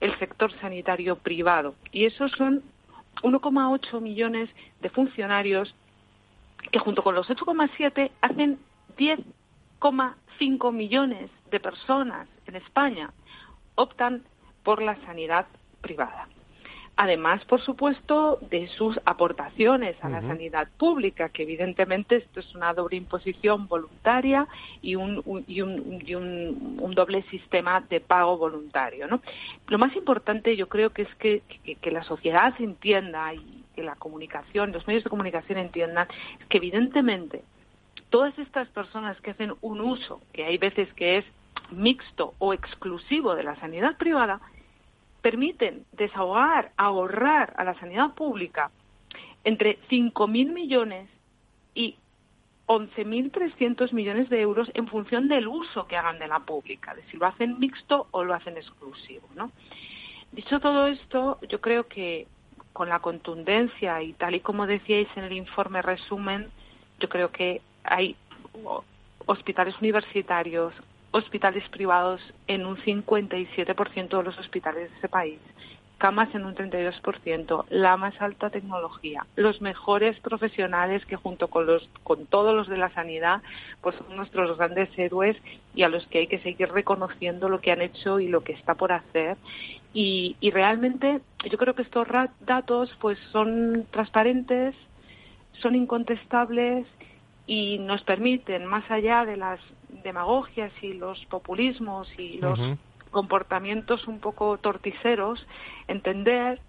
el 0.00 0.18
sector 0.18 0.52
sanitario 0.60 1.16
privado 1.16 1.74
y 1.92 2.04
esos 2.04 2.32
son 2.32 2.62
1,8 3.22 4.00
millones 4.00 4.50
de 4.80 4.90
funcionarios 4.90 5.74
que 6.70 6.78
junto 6.78 7.02
con 7.02 7.14
los 7.14 7.28
8,7 7.28 8.10
hacen 8.20 8.58
10 8.96 9.20
cinco 10.38 10.72
millones 10.72 11.30
de 11.50 11.60
personas 11.60 12.28
en 12.46 12.56
España 12.56 13.10
optan 13.74 14.22
por 14.62 14.82
la 14.82 14.96
sanidad 15.04 15.46
privada. 15.80 16.28
Además, 16.96 17.44
por 17.46 17.60
supuesto, 17.60 18.38
de 18.50 18.68
sus 18.68 19.00
aportaciones 19.04 19.96
a 20.00 20.08
la 20.08 20.20
sanidad 20.20 20.68
pública, 20.78 21.28
que 21.28 21.42
evidentemente 21.42 22.16
esto 22.16 22.38
es 22.38 22.54
una 22.54 22.72
doble 22.72 22.96
imposición 22.96 23.66
voluntaria 23.66 24.46
y 24.80 24.94
un, 24.94 25.22
y 25.48 25.60
un, 25.60 26.94
doble 26.94 27.22
sistema 27.30 27.80
de 27.80 27.98
pago 28.00 28.38
voluntario. 28.38 29.08
¿no? 29.08 29.20
Lo 29.66 29.78
más 29.78 29.94
importante 29.96 30.56
yo 30.56 30.68
creo 30.68 30.90
que 30.90 31.02
es 31.02 31.14
que, 31.16 31.42
que 31.80 31.90
la 31.90 32.04
sociedad 32.04 32.54
entienda 32.60 33.34
y 33.34 33.64
que 33.74 33.82
la 33.82 33.96
comunicación, 33.96 34.70
los 34.70 34.86
medios 34.86 35.02
de 35.02 35.10
comunicación 35.10 35.58
entiendan 35.58 36.06
que 36.48 36.58
evidentemente 36.58 37.42
todas 38.10 38.38
estas 38.38 38.68
personas 38.68 39.20
que 39.20 39.32
hacen 39.32 39.54
un 39.60 39.80
uso, 39.80 40.20
que 40.32 40.44
hay 40.44 40.58
veces 40.58 40.92
que 40.94 41.18
es 41.18 41.24
mixto 41.70 42.34
o 42.38 42.52
exclusivo 42.52 43.34
de 43.34 43.44
la 43.44 43.56
sanidad 43.56 43.96
privada, 43.96 44.40
permiten 45.22 45.84
desahogar, 45.92 46.72
ahorrar 46.76 47.54
a 47.56 47.64
la 47.64 47.74
sanidad 47.80 48.14
pública 48.14 48.70
entre 49.42 49.78
5.000 49.88 50.52
millones 50.52 51.08
y 51.74 51.96
11.300 52.66 53.92
millones 53.92 54.30
de 54.30 54.40
euros 54.40 54.70
en 54.74 54.86
función 54.88 55.28
del 55.28 55.48
uso 55.48 55.86
que 55.86 55.96
hagan 55.96 56.18
de 56.18 56.28
la 56.28 56.40
pública, 56.40 56.94
de 56.94 57.02
si 57.04 57.16
lo 57.16 57.26
hacen 57.26 57.58
mixto 57.58 58.06
o 58.10 58.24
lo 58.24 58.34
hacen 58.34 58.56
exclusivo. 58.56 59.28
¿no? 59.34 59.50
Dicho 60.32 60.60
todo 60.60 60.86
esto, 60.86 61.38
yo 61.48 61.60
creo 61.60 61.88
que 61.88 62.26
con 62.72 62.88
la 62.88 63.00
contundencia 63.00 64.02
y 64.02 64.14
tal 64.14 64.34
y 64.34 64.40
como 64.40 64.66
decíais 64.66 65.08
en 65.16 65.24
el 65.24 65.32
informe 65.34 65.80
resumen, 65.82 66.50
yo 66.98 67.08
creo 67.08 67.30
que 67.30 67.60
hay 67.84 68.16
hospitales 69.26 69.74
universitarios, 69.80 70.74
hospitales 71.10 71.68
privados 71.68 72.20
en 72.48 72.66
un 72.66 72.76
57% 72.76 74.08
de 74.08 74.22
los 74.22 74.38
hospitales 74.38 74.90
de 74.90 74.98
ese 74.98 75.08
país, 75.08 75.38
camas 75.98 76.34
en 76.34 76.44
un 76.44 76.54
32%, 76.54 77.64
la 77.70 77.96
más 77.96 78.20
alta 78.20 78.50
tecnología, 78.50 79.24
los 79.36 79.60
mejores 79.60 80.18
profesionales 80.20 81.06
que 81.06 81.16
junto 81.16 81.48
con, 81.48 81.66
los, 81.66 81.88
con 82.02 82.26
todos 82.26 82.54
los 82.54 82.68
de 82.68 82.76
la 82.76 82.92
sanidad 82.92 83.42
pues 83.80 83.96
son 83.96 84.16
nuestros 84.16 84.58
grandes 84.58 84.90
héroes 84.98 85.36
y 85.74 85.82
a 85.82 85.88
los 85.88 86.06
que 86.08 86.18
hay 86.18 86.26
que 86.26 86.40
seguir 86.40 86.70
reconociendo 86.72 87.48
lo 87.48 87.60
que 87.60 87.70
han 87.70 87.80
hecho 87.80 88.18
y 88.18 88.28
lo 88.28 88.42
que 88.42 88.52
está 88.52 88.74
por 88.74 88.92
hacer. 88.92 89.36
Y, 89.92 90.36
y 90.40 90.50
realmente 90.50 91.20
yo 91.48 91.56
creo 91.56 91.74
que 91.74 91.82
estos 91.82 92.08
datos 92.40 92.90
pues 93.00 93.18
son 93.30 93.86
transparentes, 93.92 94.74
son 95.62 95.76
incontestables 95.76 96.86
y 97.46 97.78
nos 97.78 98.02
permiten, 98.02 98.64
más 98.66 98.90
allá 98.90 99.24
de 99.24 99.36
las 99.36 99.60
demagogias 100.02 100.72
y 100.82 100.94
los 100.94 101.24
populismos 101.26 102.08
y 102.18 102.38
los 102.38 102.58
comportamientos 103.10 104.06
un 104.08 104.18
poco 104.18 104.58
torticeros, 104.58 105.46
entender 105.88 106.60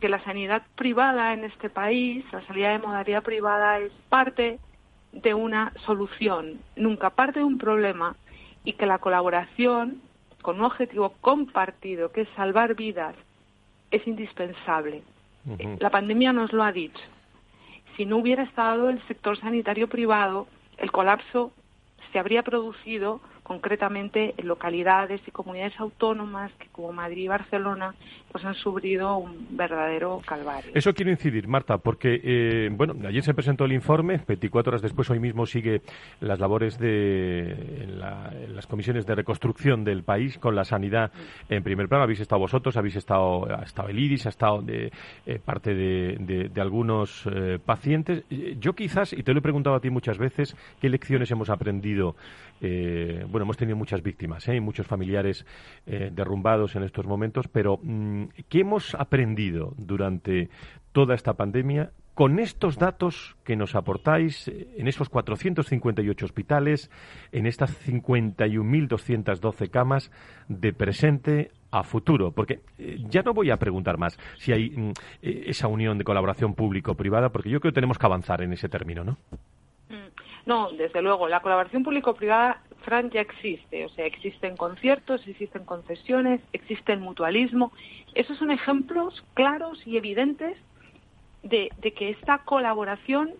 que 0.00 0.08
la 0.08 0.22
sanidad 0.24 0.62
privada 0.74 1.32
en 1.32 1.44
este 1.44 1.70
país, 1.70 2.24
la 2.32 2.46
salida 2.46 2.70
de 2.70 2.78
modalidad 2.78 3.22
privada 3.22 3.78
es 3.78 3.92
parte 4.08 4.58
de 5.12 5.34
una 5.34 5.72
solución, 5.84 6.60
nunca 6.76 7.10
parte 7.10 7.40
de 7.40 7.44
un 7.44 7.58
problema 7.58 8.16
y 8.64 8.74
que 8.74 8.86
la 8.86 8.98
colaboración 8.98 10.02
con 10.42 10.58
un 10.58 10.66
objetivo 10.66 11.14
compartido, 11.20 12.12
que 12.12 12.22
es 12.22 12.28
salvar 12.36 12.74
vidas, 12.74 13.16
es 13.90 14.06
indispensable. 14.06 15.02
La 15.78 15.90
pandemia 15.90 16.32
nos 16.32 16.52
lo 16.52 16.62
ha 16.62 16.72
dicho. 16.72 17.02
Si 17.96 18.04
no 18.04 18.18
hubiera 18.18 18.42
estado 18.42 18.90
el 18.90 19.00
sector 19.06 19.38
sanitario 19.38 19.88
privado, 19.88 20.46
el 20.76 20.92
colapso 20.92 21.52
se 22.12 22.18
habría 22.18 22.42
producido 22.42 23.20
concretamente 23.46 24.34
en 24.36 24.48
localidades 24.48 25.20
y 25.24 25.30
comunidades 25.30 25.78
autónomas 25.78 26.50
que 26.58 26.66
como 26.72 26.92
Madrid 26.92 27.22
y 27.22 27.28
Barcelona 27.28 27.94
pues 28.32 28.44
han 28.44 28.54
sufrido 28.54 29.18
un 29.18 29.46
verdadero 29.50 30.20
calvario. 30.26 30.72
Eso 30.74 30.92
quiero 30.92 31.12
incidir, 31.12 31.46
Marta, 31.46 31.78
porque 31.78 32.20
eh, 32.24 32.68
bueno, 32.72 32.94
ayer 33.06 33.22
se 33.22 33.34
presentó 33.34 33.64
el 33.64 33.72
informe, 33.72 34.20
24 34.26 34.70
horas 34.70 34.82
después, 34.82 35.08
hoy 35.10 35.20
mismo 35.20 35.46
sigue 35.46 35.82
las 36.18 36.40
labores 36.40 36.76
de 36.80 37.86
las 38.48 38.66
comisiones 38.66 39.06
de 39.06 39.14
reconstrucción 39.14 39.84
del 39.84 40.02
país 40.02 40.38
con 40.38 40.56
la 40.56 40.64
sanidad 40.64 41.12
en 41.48 41.62
primer 41.62 41.88
plano. 41.88 42.02
Habéis 42.02 42.20
estado 42.20 42.40
vosotros, 42.40 42.76
habéis 42.76 42.96
estado, 42.96 43.46
ha 43.48 43.62
estado 43.62 43.88
el 43.90 43.98
IRIS, 44.00 44.26
ha 44.26 44.30
estado 44.30 44.60
de, 44.60 44.90
eh, 45.24 45.38
parte 45.38 45.72
de, 45.72 46.50
algunos 46.60 47.24
eh, 47.32 47.60
pacientes. 47.64 48.24
Yo 48.58 48.72
quizás, 48.72 49.12
y 49.12 49.22
te 49.22 49.32
lo 49.32 49.38
he 49.38 49.42
preguntado 49.42 49.76
a 49.76 49.80
ti 49.80 49.88
muchas 49.88 50.18
veces, 50.18 50.56
¿qué 50.80 50.88
lecciones 50.88 51.30
hemos 51.30 51.48
aprendido? 51.48 52.16
Bueno, 53.36 53.44
hemos 53.44 53.56
tenido 53.56 53.76
muchas 53.76 54.02
víctimas 54.02 54.48
y 54.48 54.60
muchos 54.60 54.86
familiares 54.86 55.46
derrumbados 55.84 56.74
en 56.74 56.82
estos 56.82 57.06
momentos, 57.06 57.48
pero 57.48 57.78
mm, 57.82 58.24
¿qué 58.48 58.60
hemos 58.60 58.94
aprendido 58.94 59.74
durante 59.76 60.48
toda 60.92 61.14
esta 61.14 61.34
pandemia 61.34 61.90
con 62.16 62.38
estos 62.38 62.78
datos 62.78 63.36
que 63.44 63.56
nos 63.56 63.74
aportáis 63.74 64.48
eh, 64.48 64.68
en 64.78 64.88
esos 64.88 65.10
458 65.10 66.24
hospitales, 66.24 66.90
en 67.30 67.44
estas 67.44 67.86
51.212 67.86 69.68
camas 69.68 70.10
de 70.48 70.72
presente 70.72 71.50
a 71.70 71.82
futuro, 71.82 72.32
porque 72.32 72.60
eh, 72.78 72.96
ya 73.00 73.20
no 73.20 73.34
voy 73.34 73.50
a 73.50 73.58
preguntar 73.58 73.98
más 73.98 74.18
si 74.38 74.52
hay 74.52 74.70
mm, 74.70 74.92
eh, 75.20 75.44
esa 75.48 75.68
unión 75.68 75.98
de 75.98 76.04
colaboración 76.04 76.54
público-privada, 76.54 77.28
porque 77.28 77.50
yo 77.50 77.60
creo 77.60 77.72
que 77.72 77.74
tenemos 77.74 77.98
que 77.98 78.06
avanzar 78.06 78.40
en 78.40 78.54
ese 78.54 78.70
término, 78.70 79.04
¿no? 79.04 79.18
No, 80.46 80.70
desde 80.70 81.02
luego, 81.02 81.28
la 81.28 81.40
colaboración 81.40 81.82
público-privada, 81.82 82.62
Fran, 82.86 83.10
ya 83.10 83.20
existe. 83.20 83.84
O 83.84 83.88
sea, 83.88 84.06
existen 84.06 84.56
conciertos, 84.56 85.26
existen 85.26 85.64
concesiones, 85.64 86.40
existe 86.52 86.92
el 86.92 87.00
mutualismo. 87.00 87.72
Esos 88.14 88.38
son 88.38 88.52
ejemplos 88.52 89.24
claros 89.34 89.84
y 89.84 89.96
evidentes 89.96 90.56
de, 91.42 91.70
que 91.96 92.10
esta 92.10 92.38
colaboración 92.38 93.32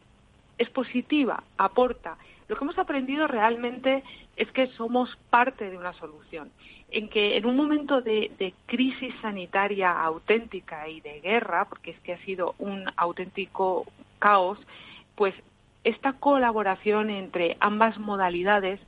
es 0.59 0.69
positiva, 0.71 1.45
aporta. 1.59 2.19
Lo 2.49 2.57
que 2.57 2.65
hemos 2.65 2.79
aprendido 2.79 3.29
realmente 3.29 4.03
es 4.37 4.50
que 4.50 4.67
somos 4.79 5.17
parte 5.31 5.71
de 5.71 5.79
una 5.79 5.93
solución, 5.93 6.50
en 6.91 7.09
que 7.09 7.37
en 7.37 7.47
un 7.47 7.55
momento 7.55 8.00
de, 8.00 8.33
de, 8.38 8.53
crisis 8.67 9.15
sanitaria 9.23 9.93
auténtica 9.93 10.88
y 10.88 11.00
de 11.00 11.21
guerra, 11.21 11.67
porque 11.69 11.93
es 11.93 12.00
que 12.00 12.15
ha 12.15 12.25
sido 12.25 12.57
un 12.59 12.85
auténtico 12.97 13.87
caos, 14.19 14.59
pues 15.15 15.35
esta 15.85 16.15
colaboración 16.15 17.11
entre 17.11 17.57
ambas 17.61 17.97
modalidades 17.99 18.81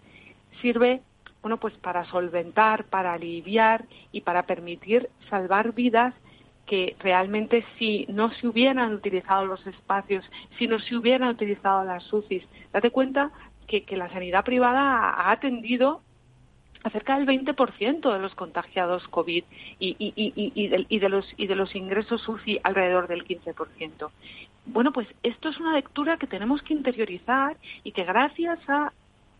sirve 0.61 1.03
bueno, 1.43 1.59
pues 1.59 1.75
para 1.75 2.05
solventar, 2.07 2.85
para 2.85 3.13
aliviar 3.13 3.85
y 4.13 4.23
para 4.23 4.43
permitir 4.45 5.09
salvar 5.31 5.73
vidas 5.73 6.15
que 6.67 6.97
realmente 7.01 7.65
si 7.79 8.07
no 8.09 8.31
se 8.35 8.47
hubieran 8.47 8.93
utilizado 8.93 9.47
los 9.47 9.67
espacios, 9.67 10.25
si 10.59 10.67
no 10.67 10.79
se 10.79 10.97
hubieran 10.97 11.31
utilizado 11.31 11.85
las 11.85 12.13
UCIs, 12.13 12.45
date 12.73 12.91
cuenta 12.91 13.31
que, 13.67 13.85
la 13.97 14.11
sanidad 14.11 14.45
privada 14.45 15.11
ha 15.11 15.31
atendido 15.31 16.03
acerca 16.85 17.19
del 17.19 17.27
20% 17.27 18.13
de 18.13 18.19
los 18.19 18.35
contagiados 18.35 19.07
COVID 19.09 19.45
y, 19.79 19.97
y, 19.99 20.13
y, 20.17 20.53
y, 20.89 20.99
de, 20.99 21.09
los, 21.09 21.27
y 21.37 21.47
de 21.47 21.55
los 21.55 21.75
ingresos 21.75 22.27
UCI 22.29 22.61
alrededor 22.63 23.09
del 23.09 23.25
15%. 23.25 24.11
Bueno, 24.67 24.93
pues 24.93 25.09
esto 25.23 25.49
es 25.49 25.59
una 25.59 25.73
lectura 25.75 26.19
que 26.19 26.27
tenemos 26.27 26.63
que 26.63 26.75
interiorizar 26.75 27.57
y 27.85 27.93
que 27.93 28.05
gracias 28.05 28.59
a 28.69 28.93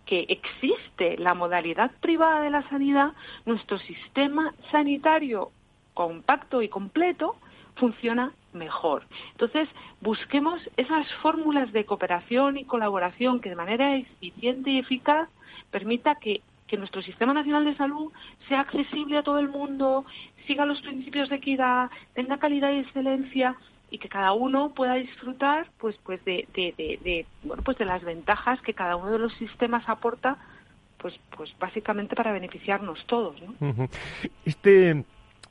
que 0.09 0.25
existe 0.29 1.19
la 1.19 1.35
modalidad 1.35 1.91
privada 2.01 2.41
de 2.41 2.49
la 2.49 2.67
sanidad, 2.71 3.13
nuestro 3.45 3.79
sistema 3.79 4.55
sanitario 4.73 5.51
compacto 5.93 6.63
y 6.63 6.69
completo 6.69 7.37
funciona 7.75 8.33
mejor. 8.55 9.05
Entonces, 9.33 9.69
busquemos 10.01 10.61
esas 10.79 11.07
fórmulas 11.17 11.73
de 11.73 11.85
cooperación 11.85 12.57
y 12.57 12.65
colaboración 12.65 13.41
que 13.41 13.51
de 13.51 13.57
manera 13.57 13.97
eficiente 13.97 14.71
y 14.71 14.79
eficaz 14.79 15.29
permita 15.71 16.15
que, 16.15 16.41
que 16.67 16.79
nuestro 16.79 17.03
sistema 17.03 17.35
nacional 17.35 17.67
de 17.67 17.77
salud 17.77 18.11
sea 18.49 18.61
accesible 18.61 19.19
a 19.19 19.23
todo 19.23 19.39
el 19.39 19.51
mundo, 19.51 20.07
siga 20.47 20.65
los 20.65 20.81
principios 20.81 21.29
de 21.29 21.37
equidad, 21.37 21.91
tenga 22.15 22.39
calidad 22.39 22.73
y 22.73 22.79
excelencia 22.79 23.57
y 23.91 23.99
que 23.99 24.09
cada 24.09 24.33
uno 24.33 24.71
pueda 24.75 24.95
disfrutar 24.95 25.69
pues 25.79 25.97
pues 26.05 26.25
de, 26.25 26.47
de, 26.55 27.27
bueno 27.43 27.63
pues 27.63 27.79
de 27.79 27.85
las 27.85 28.03
ventajas 28.03 28.61
que 28.63 28.75
cada 28.75 28.97
uno 28.97 29.11
de 29.11 29.19
los 29.19 29.33
sistemas 29.35 29.89
aporta 29.89 30.37
pues 30.99 31.19
pues 31.37 31.55
básicamente 31.59 32.15
para 32.15 32.33
beneficiarnos 32.33 33.05
todos 33.07 33.37
¿no? 33.43 33.89
este 34.45 35.05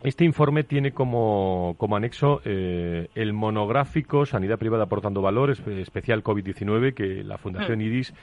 este 0.04 0.26
informe 0.26 0.64
tiene 0.64 0.92
como, 0.92 1.76
como 1.78 1.96
anexo 1.96 2.42
eh, 2.46 3.08
el 3.16 3.34
monográfico 3.34 4.28
Sanidad 4.28 4.60
Privada 4.60 4.84
aportando 4.84 5.24
valor, 5.24 5.50
especial 5.50 6.24
COVID-19, 6.24 6.94
que 6.94 7.24
la 7.24 7.40
Fundación 7.40 7.80
mm. 7.80 7.82
IDIS 7.82 8.14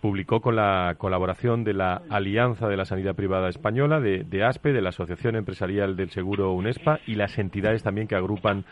publicó 0.00 0.40
con 0.40 0.56
la 0.56 0.94
colaboración 0.96 1.64
de 1.64 1.74
la 1.74 2.02
Alianza 2.08 2.68
de 2.68 2.76
la 2.76 2.84
Sanidad 2.84 3.14
Privada 3.14 3.48
Española, 3.48 4.00
de, 4.00 4.24
de, 4.24 4.44
ASPE, 4.44 4.72
de 4.72 4.80
la 4.80 4.90
Asociación 4.90 5.36
Empresarial 5.36 5.96
del 5.96 6.10
Seguro 6.10 6.52
UNESPA 6.52 7.00
y 7.06 7.16
las 7.16 7.38
entidades 7.38 7.82
también 7.82 8.06
que 8.06 8.14
agrupan 8.14 8.64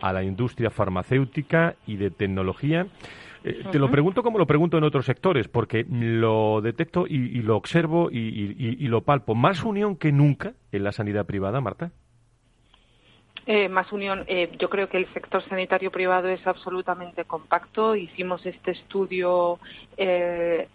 a 0.00 0.12
la 0.12 0.22
industria 0.22 0.70
farmacéutica 0.70 1.76
y 1.86 1.96
de 1.96 2.10
tecnología. 2.10 2.86
Eh, 3.44 3.64
te 3.70 3.78
lo 3.78 3.90
pregunto 3.90 4.22
como 4.22 4.38
lo 4.38 4.46
pregunto 4.46 4.78
en 4.78 4.84
otros 4.84 5.06
sectores, 5.06 5.48
porque 5.48 5.86
lo 5.88 6.60
detecto 6.60 7.06
y, 7.06 7.40
lo 7.42 7.56
observo 7.56 8.10
y, 8.10 8.86
lo 8.88 9.02
palpo. 9.02 9.34
¿Más 9.34 9.62
unión 9.64 9.96
que 9.96 10.12
nunca 10.12 10.54
en 10.72 10.84
la 10.84 10.92
sanidad 10.92 11.26
privada, 11.26 11.60
Marta? 11.60 11.90
Eh, 13.46 13.68
más 13.70 13.90
unión. 13.92 14.24
Eh, 14.26 14.50
yo 14.58 14.68
creo 14.68 14.90
que 14.90 14.98
el 14.98 15.10
sector 15.14 15.42
sanitario 15.48 15.90
privado 15.90 16.28
es 16.28 16.46
absolutamente 16.46 17.24
compacto. 17.24 17.96
Hicimos 17.96 18.44
este 18.44 18.72
estudio 18.72 19.58
de, 19.96 20.68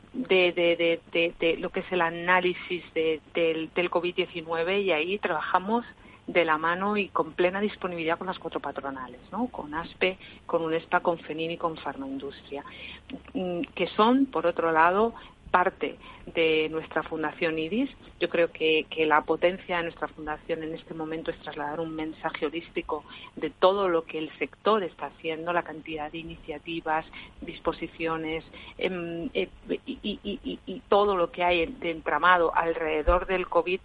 lo 1.59 1.69
que 1.69 1.79
es 1.81 1.91
el 1.91 2.01
análisis 2.01 2.83
del, 2.95 3.69
del 3.75 3.91
COVID-19 3.91 4.81
y 4.83 4.91
ahí 4.91 5.19
trabajamos 5.19 5.85
de 6.27 6.45
la 6.45 6.57
mano 6.57 6.95
y 6.97 7.09
con 7.09 7.33
plena 7.33 7.59
disponibilidad 7.59 8.17
con 8.17 8.27
las 8.27 8.39
cuatro 8.39 8.59
patronales, 8.59 9.19
¿no? 9.31 9.47
con 9.47 9.73
ASPE, 9.73 10.17
con 10.45 10.63
UNESPA, 10.63 11.01
con 11.01 11.19
FENIN 11.19 11.51
y 11.51 11.57
con 11.57 11.77
Farmaindustria, 11.77 12.63
mm, 13.33 13.61
que 13.75 13.87
son, 13.87 14.27
por 14.27 14.45
otro 14.45 14.71
lado, 14.71 15.13
parte 15.53 15.97
de 16.33 16.67
nuestra 16.71 17.03
fundación 17.03 17.59
IDIS. 17.59 17.91
Yo 18.19 18.27
creo 18.27 18.51
que, 18.51 18.87
que, 18.89 19.05
la 19.05 19.21
potencia 19.21 19.77
de 19.77 19.83
nuestra 19.83 20.07
fundación 20.07 20.63
en 20.63 20.73
este 20.73 20.95
momento 20.95 21.29
es 21.29 21.37
trasladar 21.41 21.79
un 21.79 21.95
mensaje 21.95 22.47
holístico 22.47 23.03
de 23.35 23.51
todo 23.51 23.87
lo 23.87 24.03
que 24.03 24.17
el 24.17 24.35
sector 24.39 24.81
está 24.81 25.07
haciendo, 25.07 25.53
la 25.53 25.61
cantidad 25.61 26.11
de 26.11 26.17
iniciativas, 26.17 27.05
disposiciones 27.41 28.43
em, 28.79 29.29
eh, 29.35 29.47
y, 29.85 30.19
y, 30.65 30.79
todo 30.89 31.15
lo 31.15 31.29
que 31.31 31.43
hay 31.43 31.67
de 31.67 31.91
entramado 31.91 32.55
alrededor 32.55 33.27
del 33.27 33.47
COVID 33.47 33.79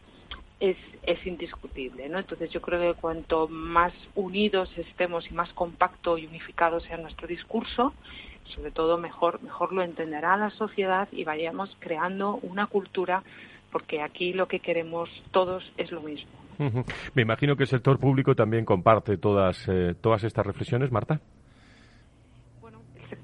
es, 0.60 0.76
es 1.02 1.26
indiscutible, 1.26 2.08
¿no? 2.08 2.18
Entonces 2.18 2.50
yo 2.50 2.60
creo 2.60 2.80
que 2.80 3.00
cuanto 3.00 3.48
más 3.48 3.92
unidos 4.14 4.70
estemos 4.76 5.30
y 5.30 5.34
más 5.34 5.52
compacto 5.52 6.18
y 6.18 6.26
unificado 6.26 6.80
sea 6.80 6.96
nuestro 6.96 7.26
discurso, 7.26 7.92
sobre 8.54 8.70
todo 8.70 8.98
mejor, 8.98 9.42
mejor 9.42 9.72
lo 9.72 9.82
entenderá 9.82 10.36
la 10.36 10.50
sociedad 10.50 11.08
y 11.12 11.24
vayamos 11.24 11.76
creando 11.78 12.36
una 12.42 12.66
cultura 12.66 13.22
porque 13.70 14.00
aquí 14.00 14.32
lo 14.32 14.48
que 14.48 14.60
queremos 14.60 15.10
todos 15.30 15.62
es 15.76 15.92
lo 15.92 16.00
mismo. 16.00 16.30
Me 17.14 17.22
imagino 17.22 17.56
que 17.56 17.64
el 17.64 17.68
sector 17.68 18.00
público 18.00 18.34
también 18.34 18.64
comparte 18.64 19.16
todas, 19.16 19.68
eh, 19.68 19.94
todas 20.00 20.24
estas 20.24 20.46
reflexiones, 20.46 20.90
Marta 20.90 21.20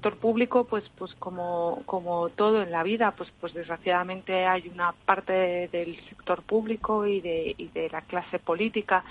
sector 0.05 0.19
público, 0.19 0.65
pues, 0.65 0.83
pues 0.99 1.15
como, 1.15 1.81
como 1.87 2.29
todo 2.29 2.61
en 2.61 2.69
la 2.69 2.83
vida, 2.83 3.15
pues, 3.17 3.27
pues 3.41 3.55
desgraciadamente 3.55 4.45
hay 4.45 4.67
una 4.71 4.91
parte 4.91 5.67
del 5.71 5.99
sector 6.09 6.43
público 6.43 7.07
y 7.07 7.21
de, 7.21 7.55
y 7.57 7.69
de 7.69 7.89
la 7.89 8.01
clase 8.01 8.37
política, 8.37 9.03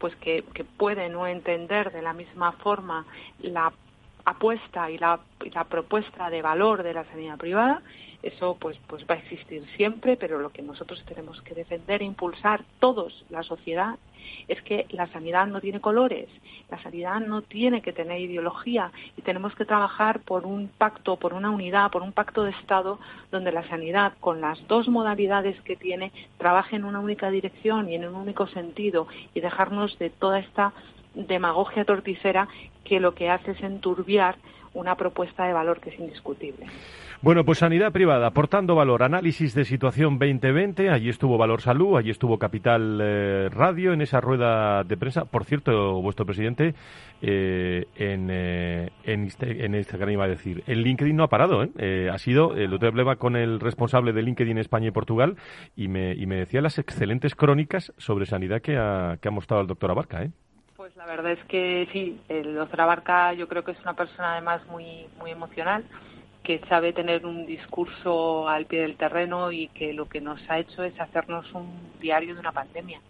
pues 0.00 0.12
que, 0.16 0.42
que 0.52 0.64
puede 0.64 1.08
no 1.08 1.28
entender 1.28 1.92
de 1.92 2.02
la 2.02 2.12
misma 2.14 2.50
forma 2.50 3.06
la 3.38 3.72
apuesta 4.24 4.90
y 4.90 4.98
la, 4.98 5.20
y 5.44 5.50
la 5.50 5.62
propuesta 5.64 6.28
de 6.30 6.42
valor 6.42 6.82
de 6.82 6.94
la 6.94 7.04
sanidad 7.04 7.38
privada 7.38 7.80
eso 8.22 8.56
pues 8.60 8.76
pues 8.86 9.04
va 9.08 9.14
a 9.14 9.18
existir 9.18 9.64
siempre 9.76 10.16
pero 10.16 10.38
lo 10.38 10.50
que 10.50 10.62
nosotros 10.62 11.02
tenemos 11.06 11.40
que 11.42 11.54
defender 11.54 12.02
e 12.02 12.04
impulsar 12.04 12.64
todos 12.78 13.24
la 13.30 13.42
sociedad 13.42 13.98
es 14.48 14.60
que 14.62 14.86
la 14.90 15.06
sanidad 15.08 15.46
no 15.46 15.60
tiene 15.60 15.80
colores, 15.80 16.28
la 16.70 16.82
sanidad 16.82 17.20
no 17.20 17.42
tiene 17.42 17.82
que 17.82 17.92
tener 17.92 18.20
ideología 18.20 18.92
y 19.16 19.22
tenemos 19.22 19.54
que 19.54 19.64
trabajar 19.64 20.20
por 20.20 20.46
un 20.46 20.68
pacto, 20.68 21.16
por 21.16 21.34
una 21.34 21.50
unidad, 21.50 21.90
por 21.90 22.02
un 22.02 22.12
pacto 22.12 22.44
de 22.44 22.50
Estado 22.50 22.98
donde 23.30 23.52
la 23.52 23.66
sanidad, 23.68 24.12
con 24.20 24.40
las 24.40 24.66
dos 24.68 24.88
modalidades 24.88 25.60
que 25.62 25.76
tiene, 25.76 26.12
trabaje 26.38 26.76
en 26.76 26.84
una 26.84 27.00
única 27.00 27.30
dirección 27.30 27.88
y 27.88 27.94
en 27.94 28.06
un 28.06 28.14
único 28.14 28.46
sentido 28.48 29.06
y 29.34 29.40
dejarnos 29.40 29.98
de 29.98 30.10
toda 30.10 30.38
esta 30.38 30.72
demagogia 31.14 31.84
torticera 31.84 32.48
que 32.84 33.00
lo 33.00 33.14
que 33.14 33.30
hace 33.30 33.52
es 33.52 33.62
enturbiar 33.62 34.36
una 34.74 34.94
propuesta 34.96 35.46
de 35.46 35.52
valor 35.52 35.80
que 35.80 35.90
es 35.90 35.98
indiscutible. 35.98 36.66
Bueno, 37.22 37.44
pues 37.44 37.58
sanidad 37.58 37.92
privada, 37.92 38.28
aportando 38.28 38.74
valor, 38.74 39.02
análisis 39.02 39.54
de 39.54 39.66
situación 39.66 40.18
2020, 40.18 40.88
allí 40.88 41.10
estuvo 41.10 41.36
Valor 41.36 41.60
Salud, 41.60 41.98
allí 41.98 42.08
estuvo 42.08 42.38
Capital 42.38 42.98
eh, 43.02 43.48
Radio 43.50 43.92
en 43.92 44.00
esa 44.00 44.22
rueda 44.22 44.84
de 44.84 44.96
prensa. 44.96 45.26
Por 45.26 45.44
cierto, 45.44 46.00
vuestro 46.00 46.24
presidente 46.24 46.74
eh, 47.20 47.84
en, 47.96 48.28
eh, 48.30 48.90
en, 49.04 49.28
en, 49.42 49.74
Instagram 49.74 50.10
iba 50.10 50.24
a 50.24 50.28
decir, 50.28 50.62
el 50.66 50.82
LinkedIn 50.82 51.14
no 51.14 51.24
ha 51.24 51.28
parado, 51.28 51.62
¿eh? 51.62 52.08
ha 52.10 52.16
sido, 52.16 52.54
el 52.56 52.72
otro 52.72 52.88
problema 52.88 53.16
con 53.16 53.36
el 53.36 53.60
responsable 53.60 54.14
de 54.14 54.22
LinkedIn 54.22 54.56
España 54.56 54.88
y 54.88 54.90
Portugal 54.90 55.36
y 55.76 55.88
me, 55.88 56.14
y 56.14 56.24
me 56.24 56.36
decía 56.36 56.62
las 56.62 56.78
excelentes 56.78 57.34
crónicas 57.34 57.92
sobre 57.98 58.24
sanidad 58.24 58.62
que 58.62 58.78
ha, 58.78 59.18
que 59.20 59.28
ha 59.28 59.30
mostrado 59.30 59.60
el 59.60 59.68
doctor 59.68 59.90
Abarca, 59.90 60.22
¿eh? 60.22 60.30
La 61.00 61.06
verdad 61.06 61.32
es 61.32 61.42
que 61.46 61.88
sí, 61.94 62.20
el 62.28 62.54
doctor 62.54 62.82
Abarca 62.82 63.32
yo 63.32 63.48
creo 63.48 63.64
que 63.64 63.70
es 63.70 63.80
una 63.80 63.94
persona 63.94 64.32
además 64.32 64.60
muy, 64.68 65.08
muy 65.18 65.30
emocional 65.30 65.82
que 66.50 66.66
sabe 66.68 66.92
tener 66.92 67.24
un 67.26 67.46
discurso 67.46 68.48
al 68.48 68.66
pie 68.66 68.80
del 68.80 68.96
terreno 68.96 69.52
y 69.52 69.68
que 69.68 69.92
lo 69.92 70.08
que 70.08 70.20
nos 70.20 70.40
ha 70.50 70.58
hecho 70.58 70.82
es 70.82 70.98
hacernos 70.98 71.46
un 71.54 71.68
diario 72.00 72.34
de 72.34 72.40
una 72.40 72.50
pandemia. 72.50 73.00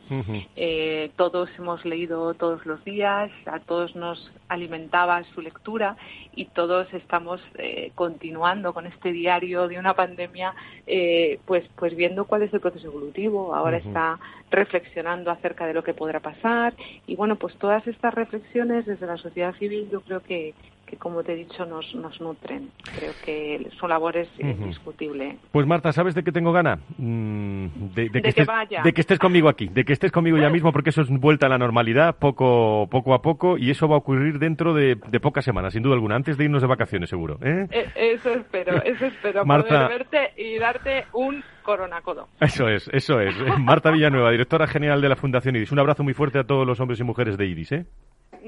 eh, 0.57 1.11
todos 1.17 1.49
hemos 1.57 1.83
leído 1.87 2.35
todos 2.35 2.67
los 2.67 2.85
días, 2.85 3.31
a 3.47 3.59
todos 3.61 3.97
nos 3.97 4.31
alimentaba 4.49 5.23
su 5.33 5.41
lectura 5.41 5.97
y 6.37 6.47
todos 6.47 6.93
estamos 6.93 7.41
eh, 7.57 7.93
continuando 7.95 8.75
con 8.75 8.87
este 8.87 9.11
diario 9.11 9.69
de 9.69 9.79
una 9.79 9.95
pandemia, 9.95 10.55
eh, 10.87 11.39
pues, 11.47 11.65
pues 11.77 11.97
viendo 11.97 12.27
cuál 12.27 12.43
es 12.43 12.53
el 12.53 12.61
proceso 12.61 12.89
evolutivo. 12.89 13.55
Ahora 13.55 13.79
está 13.79 14.19
reflexionando 14.51 15.31
acerca 15.31 15.67
de 15.67 15.73
lo 15.73 15.83
que 15.83 15.95
podrá 15.95 16.21
pasar 16.21 16.75
y 17.07 17.17
bueno, 17.17 17.37
pues 17.37 17.55
todas 17.57 17.87
estas 17.87 18.13
reflexiones 18.13 18.85
desde 18.85 19.07
la 19.07 19.17
sociedad 19.17 19.55
civil 19.55 19.89
yo 19.91 20.03
creo 20.03 20.21
que, 20.21 20.53
que 20.91 20.97
como 20.97 21.23
te 21.23 21.35
he 21.35 21.37
dicho, 21.37 21.65
nos, 21.67 21.95
nos 21.95 22.21
nutren. 22.21 22.71
Creo 22.97 23.13
que 23.25 23.71
su 23.79 23.87
labor 23.87 24.17
es 24.17 24.29
indiscutible. 24.41 25.37
Pues 25.53 25.65
Marta, 25.65 25.93
¿sabes 25.93 26.17
de 26.17 26.25
qué 26.25 26.33
tengo 26.33 26.51
gana? 26.53 26.81
Mm, 26.99 27.67
de, 27.95 28.11
que, 28.11 28.29
estés, 28.29 28.49
de 28.83 28.93
que 28.93 29.01
estés 29.01 29.21
conmigo 29.21 29.49
aquí, 29.49 29.69
de 29.69 29.85
que 29.85 29.93
estés 29.93 30.11
conmigo 30.11 30.37
ya 30.37 30.51
mismo, 30.51 30.73
porque 30.73 30.91
eso 30.91 31.03
es 31.03 31.09
vuelta 31.09 31.47
a 31.47 31.49
la 31.49 31.59
normalidad 31.59 32.17
poco, 32.19 32.89
poco 32.91 33.15
a 33.15 33.23
poco 33.23 33.57
y 33.57 33.71
eso 33.71 33.87
va 33.87 33.95
a 33.95 33.99
ocurrir 33.99 34.41
dentro 34.41 34.75
de, 34.75 34.97
pocas 35.23 35.45
semanas, 35.45 35.75
sin 35.75 35.83
duda 35.85 35.95
alguna, 35.95 36.17
antes 36.17 36.37
de 36.37 36.45
irnos 36.45 36.63
de 36.63 36.69
vacaciones, 36.69 37.09
seguro. 37.09 37.39
¿eh? 37.41 37.69
Eh, 37.71 37.93
eso 37.95 38.31
espero, 38.31 38.83
eso 38.83 39.07
espero, 39.07 39.45
Marta... 39.45 39.87
poder 39.87 39.89
verte 39.89 40.33
y 40.37 40.59
darte 40.59 41.05
un 41.13 41.45
coronacodo. 41.63 42.27
Eso 42.41 42.69
es, 42.69 42.91
eso 42.93 43.21
es. 43.21 43.37
Marta 43.61 43.93
Villanueva, 43.93 44.33
directora 44.33 44.67
general 44.67 45.01
de 45.01 45.09
la 45.09 45.17
Fundación 45.17 45.55
IDIS. 45.55 45.71
Un 45.71 45.79
abrazo 45.79 46.03
muy 46.03 46.15
fuerte 46.15 46.41
a 46.41 46.45
todos 46.45 46.67
los 46.67 46.81
hombres 46.81 46.99
y 46.99 47.05
mujeres 47.05 47.37
de 47.37 47.47
IDIS. 47.47 47.73
¿eh? 47.73 47.87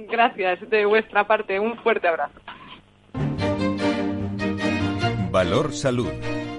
Gracias 0.08 0.68
de 0.68 0.84
vuestra 0.84 1.26
parte. 1.26 1.58
Un 1.58 1.76
fuerte 1.78 2.08
abrazo. 2.08 2.40
Valor 5.30 5.72
Salud. 5.72 6.12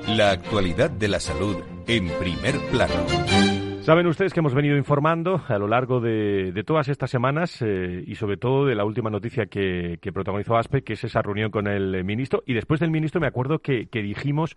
La 0.07 0.31
actualidad 0.31 0.89
de 0.89 1.07
la 1.07 1.19
salud 1.19 1.57
en 1.87 2.09
primer 2.19 2.59
plano. 2.71 3.62
Saben 3.83 4.07
ustedes 4.07 4.33
que 4.33 4.39
hemos 4.39 4.53
venido 4.53 4.77
informando 4.77 5.43
a 5.45 5.57
lo 5.57 5.67
largo 5.67 5.99
de, 5.99 6.63
todas 6.65 6.87
estas 6.87 7.11
semanas 7.11 7.61
eh, 7.61 8.01
y 8.07 8.15
sobre 8.15 8.37
todo 8.37 8.65
de 8.65 8.75
la 8.75 8.85
última 8.85 9.09
noticia 9.09 9.47
que, 9.47 9.99
protagonizó 10.13 10.55
ASPE, 10.55 10.83
que 10.83 10.93
es 10.93 11.03
esa 11.03 11.21
reunión 11.21 11.51
con 11.51 11.67
el 11.67 12.01
ministro. 12.05 12.43
Y 12.45 12.53
después 12.53 12.79
del 12.79 12.91
ministro 12.91 13.19
me 13.19 13.27
acuerdo 13.27 13.59
que, 13.59 13.89
dijimos 13.91 14.55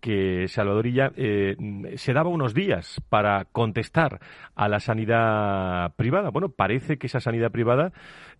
que 0.00 0.48
Salvadorilla 0.48 1.12
eh, 1.14 1.54
se 1.94 2.12
daba 2.12 2.30
unos 2.30 2.52
días 2.52 3.00
para 3.08 3.44
contestar 3.44 4.18
a 4.56 4.68
la 4.68 4.80
sanidad 4.80 5.94
privada. 5.94 6.30
Bueno, 6.30 6.48
parece 6.48 6.98
que 6.98 7.06
esa 7.06 7.20
sanidad 7.20 7.52
privada 7.52 7.92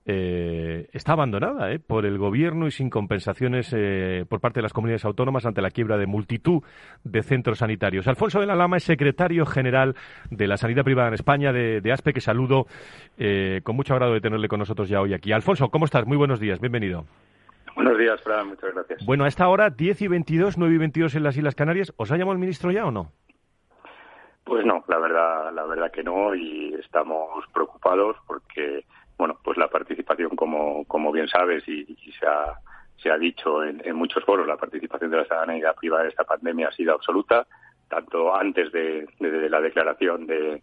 eh, 0.07 0.88
está 0.93 1.12
abandonada 1.12 1.73
eh, 1.73 1.79
por 1.79 2.05
el 2.05 2.19
gobierno 2.19 2.67
y 2.67 2.71
sin 2.71 2.90
compensaciones 2.90 3.73
eh, 3.75 4.27
por 4.29 4.38
parte 4.38 4.59
de 4.59 4.64
las 4.64 4.75
comunidades 4.75 5.07
autónomas 5.07 5.47
ante 5.47 5.62
la 5.62 5.71
quiebra 5.71 5.97
de 5.97 6.07
multitud 6.07 6.62
de 7.05 7.23
centros 7.23 7.59
sanitarios. 7.59 8.07
Alfonso 8.07 8.40
de 8.40 8.47
la 8.47 8.55
Lama 8.55 8.77
es 8.77 8.85
secretario 8.85 9.47
general 9.47 9.95
de 10.31 10.47
la 10.47 10.59
Sanidad 10.59 10.85
Privada 10.85 11.09
en 11.09 11.14
España, 11.14 11.53
de, 11.53 11.90
ASPE, 11.90 12.12
que 12.12 12.21
saludo 12.21 12.67
con 13.62 13.77
mucho 13.77 13.95
agrado 13.95 14.12
de 14.12 14.21
tenerle 14.21 14.49
con 14.49 14.59
nosotros 14.59 14.88
ya 14.88 15.01
hoy 15.01 15.14
aquí. 15.14 15.33
Alfonso, 15.33 15.69
¿cómo 15.69 15.85
estás? 15.85 16.07
Muy 16.07 16.17
buenos 16.17 16.40
días, 16.40 16.61
bienvenido. 16.61 17.05
Buenos 17.75 17.99
días, 17.99 18.21
Fran, 18.23 18.49
muchas 18.49 18.75
gracias. 18.75 19.05
Bueno, 19.07 19.25
a 19.25 19.29
esta 19.29 19.49
hora, 19.49 19.71
10 19.71 20.03
y 20.03 20.09
22, 20.09 20.59
9 20.59 20.75
y 20.75 20.79
22 20.79 21.14
en 21.14 21.23
las 21.23 21.37
Islas 21.37 21.55
Canarias, 21.55 21.93
¿os 21.97 22.11
ha 22.12 22.17
llamado 22.17 22.33
el 22.33 22.38
ministro 22.38 22.71
ya 22.71 22.85
o 22.85 22.90
no? 22.90 23.12
Pues 24.45 24.67
no, 24.67 24.85
la 24.88 24.99
verdad, 24.99 25.53
la 25.55 25.64
verdad 25.64 25.90
que 25.90 26.03
no, 26.03 26.35
y 26.35 26.75
estamos 26.75 27.45
preocupados 27.53 28.17
porque 28.27 28.85
bueno, 29.16 29.38
pues 29.42 29.57
la 29.57 29.68
participación, 29.68 30.31
como, 30.37 30.85
como 30.87 31.12
bien 31.12 31.29
sabes 31.29 31.66
y, 31.68 31.85
se, 32.18 32.27
ha, 32.27 32.59
se 32.96 33.11
ha 33.11 33.18
dicho 33.18 33.62
en, 33.62 33.94
muchos 33.94 34.24
foros, 34.24 34.46
la 34.46 34.57
participación 34.57 35.11
de 35.11 35.18
la 35.18 35.27
sanidad 35.27 35.77
privada 35.77 36.05
en 36.05 36.11
esta 36.11 36.24
pandemia 36.24 36.68
ha 36.68 36.72
sido 36.72 36.94
absoluta, 36.94 37.46
tanto 37.88 38.35
antes 38.35 38.72
de, 38.72 39.07
la 39.20 39.61
declaración 39.61 40.27
de, 40.27 40.62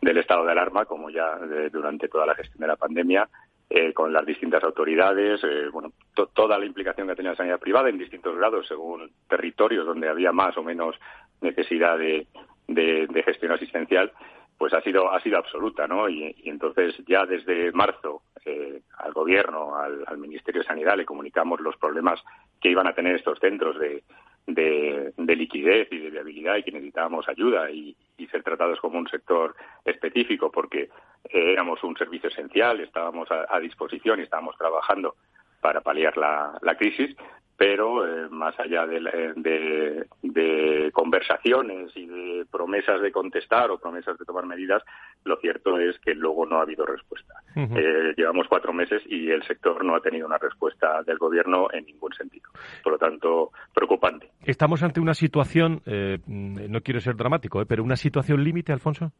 del 0.00 0.18
estado 0.18 0.44
de 0.44 0.52
alarma 0.52 0.86
como 0.86 1.10
ya 1.10 1.38
durante 1.72 2.08
toda 2.08 2.26
la 2.26 2.34
gestión 2.34 2.60
de 2.60 2.66
la 2.66 2.76
pandemia. 2.76 3.28
Eh, 3.70 3.94
con 3.94 4.12
las 4.12 4.26
distintas 4.26 4.62
autoridades, 4.62 5.42
eh, 5.42 5.68
bueno, 5.72 5.90
toda 6.34 6.58
la 6.58 6.66
implicación 6.66 7.08
que 7.08 7.16
tenía 7.16 7.30
la 7.30 7.36
sanidad 7.36 7.58
privada 7.58 7.88
en 7.88 7.96
distintos 7.96 8.36
grados 8.36 8.68
según 8.68 9.10
territorios 9.26 9.86
donde 9.86 10.08
había 10.08 10.32
más 10.32 10.56
o 10.58 10.62
menos 10.62 10.94
necesidad 11.40 11.96
de, 11.96 12.26
de 12.68 13.22
gestión 13.24 13.52
asistencial 13.52 14.12
pues 14.58 14.72
ha 14.72 14.80
sido 14.82 15.12
ha 15.12 15.20
sido 15.20 15.38
absoluta, 15.38 15.86
¿no? 15.86 16.08
Y, 16.08 16.34
entonces 16.44 16.94
ya 17.06 17.26
desde 17.26 17.72
marzo 17.72 18.22
eh, 18.44 18.82
al 18.98 19.12
gobierno, 19.12 19.76
al, 19.76 20.18
Ministerio 20.18 20.62
de 20.62 20.68
Sanidad 20.68 20.96
le 20.96 21.04
comunicamos 21.04 21.60
los 21.60 21.76
problemas 21.76 22.22
que 22.60 22.70
iban 22.70 22.86
a 22.86 22.94
tener 22.94 23.16
estos 23.16 23.38
centros 23.38 23.78
de, 23.78 24.02
de, 24.46 25.36
liquidez 25.36 25.88
y 25.90 25.98
de 25.98 26.10
viabilidad 26.10 26.56
y 26.56 26.62
que 26.62 26.72
necesitábamos 26.72 27.28
ayuda 27.28 27.70
y, 27.70 27.96
ser 28.30 28.42
tratados 28.42 28.80
como 28.80 28.98
un 28.98 29.06
sector 29.06 29.54
específico 29.84 30.50
porque 30.50 30.82
eh, 30.82 31.52
éramos 31.52 31.84
un 31.84 31.96
servicio 31.96 32.30
esencial, 32.30 32.80
estábamos 32.80 33.28
a, 33.30 33.60
disposición 33.60 34.18
y 34.18 34.22
estábamos 34.22 34.56
trabajando 34.56 35.14
para 35.60 35.80
paliar 35.82 36.16
la, 36.16 36.58
la 36.62 36.74
crisis, 36.74 37.14
pero 37.56 38.06
eh, 38.06 38.28
más 38.30 38.58
allá 38.58 38.86
de, 38.86 40.06
de, 40.22 40.90
conversaciones 40.92 41.90
y 41.96 42.06
de 42.06 42.46
promesas 42.50 43.00
de 43.00 43.12
contestar 43.12 43.70
o 43.70 43.78
promesas 43.78 44.18
de 44.18 44.24
tomar 44.24 44.46
medidas, 44.46 44.82
lo 45.24 45.36
cierto 45.36 45.78
es 45.78 45.98
que 46.00 46.14
luego 46.14 46.46
no 46.46 46.58
ha 46.58 46.62
habido 46.62 46.84
respuesta. 46.84 47.34
Eh, 47.54 48.14
llevamos 48.16 48.46
cuatro 48.48 48.72
meses 48.72 49.02
y 49.06 49.30
el 49.30 49.42
sector 49.44 49.84
no 49.84 49.94
ha 49.94 50.00
tenido 50.00 50.26
una 50.26 50.38
respuesta 50.38 51.02
del 51.04 51.18
gobierno 51.18 51.68
en 51.72 51.86
ningún 51.86 52.12
sentido. 52.14 52.50
Por 52.82 52.94
lo 52.94 52.98
tanto, 52.98 53.52
preocupante. 53.72 54.30
Estamos 54.44 54.82
ante 54.82 55.00
una 55.00 55.14
situación, 55.14 55.80
eh, 55.86 56.18
no 56.26 56.80
quiero 56.80 57.00
ser 57.00 57.16
dramático, 57.16 57.64
pero 57.66 57.84
una 57.84 57.96
situación 57.96 58.42
límite, 58.42 58.72
Alfonso. 58.72 59.12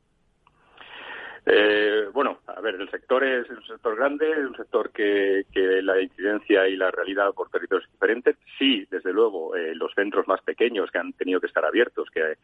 Eh, 1.47 2.09
bueno, 2.13 2.39
a 2.47 2.61
ver, 2.61 2.77
el 2.77 2.91
sector 2.91 3.23
es 3.23 3.49
un 3.51 3.63
sector 3.67 3.97
grande, 3.97 4.31
es 4.31 4.47
un 4.47 4.57
sector 4.57 4.91
que, 4.91 5.45
que 5.53 5.83
la 5.83 6.01
incidencia 6.01 6.67
y 6.67 6.77
la 6.77 6.91
realidad 6.91 7.35
por 7.35 7.51
territorios 7.51 7.91
diferentes. 7.93 8.37
Sí, 8.59 8.87
desde 8.91 9.13
luego, 9.13 9.55
eh, 9.55 9.75
los 9.75 9.93
centros 9.95 10.27
más 10.27 10.41
pequeños 10.41 10.91
que 10.91 10.99
han 10.99 11.13
tenido 11.13 11.41
que 11.41 11.47
estar 11.47 11.65
abiertos, 11.65 12.09
que, 12.11 12.37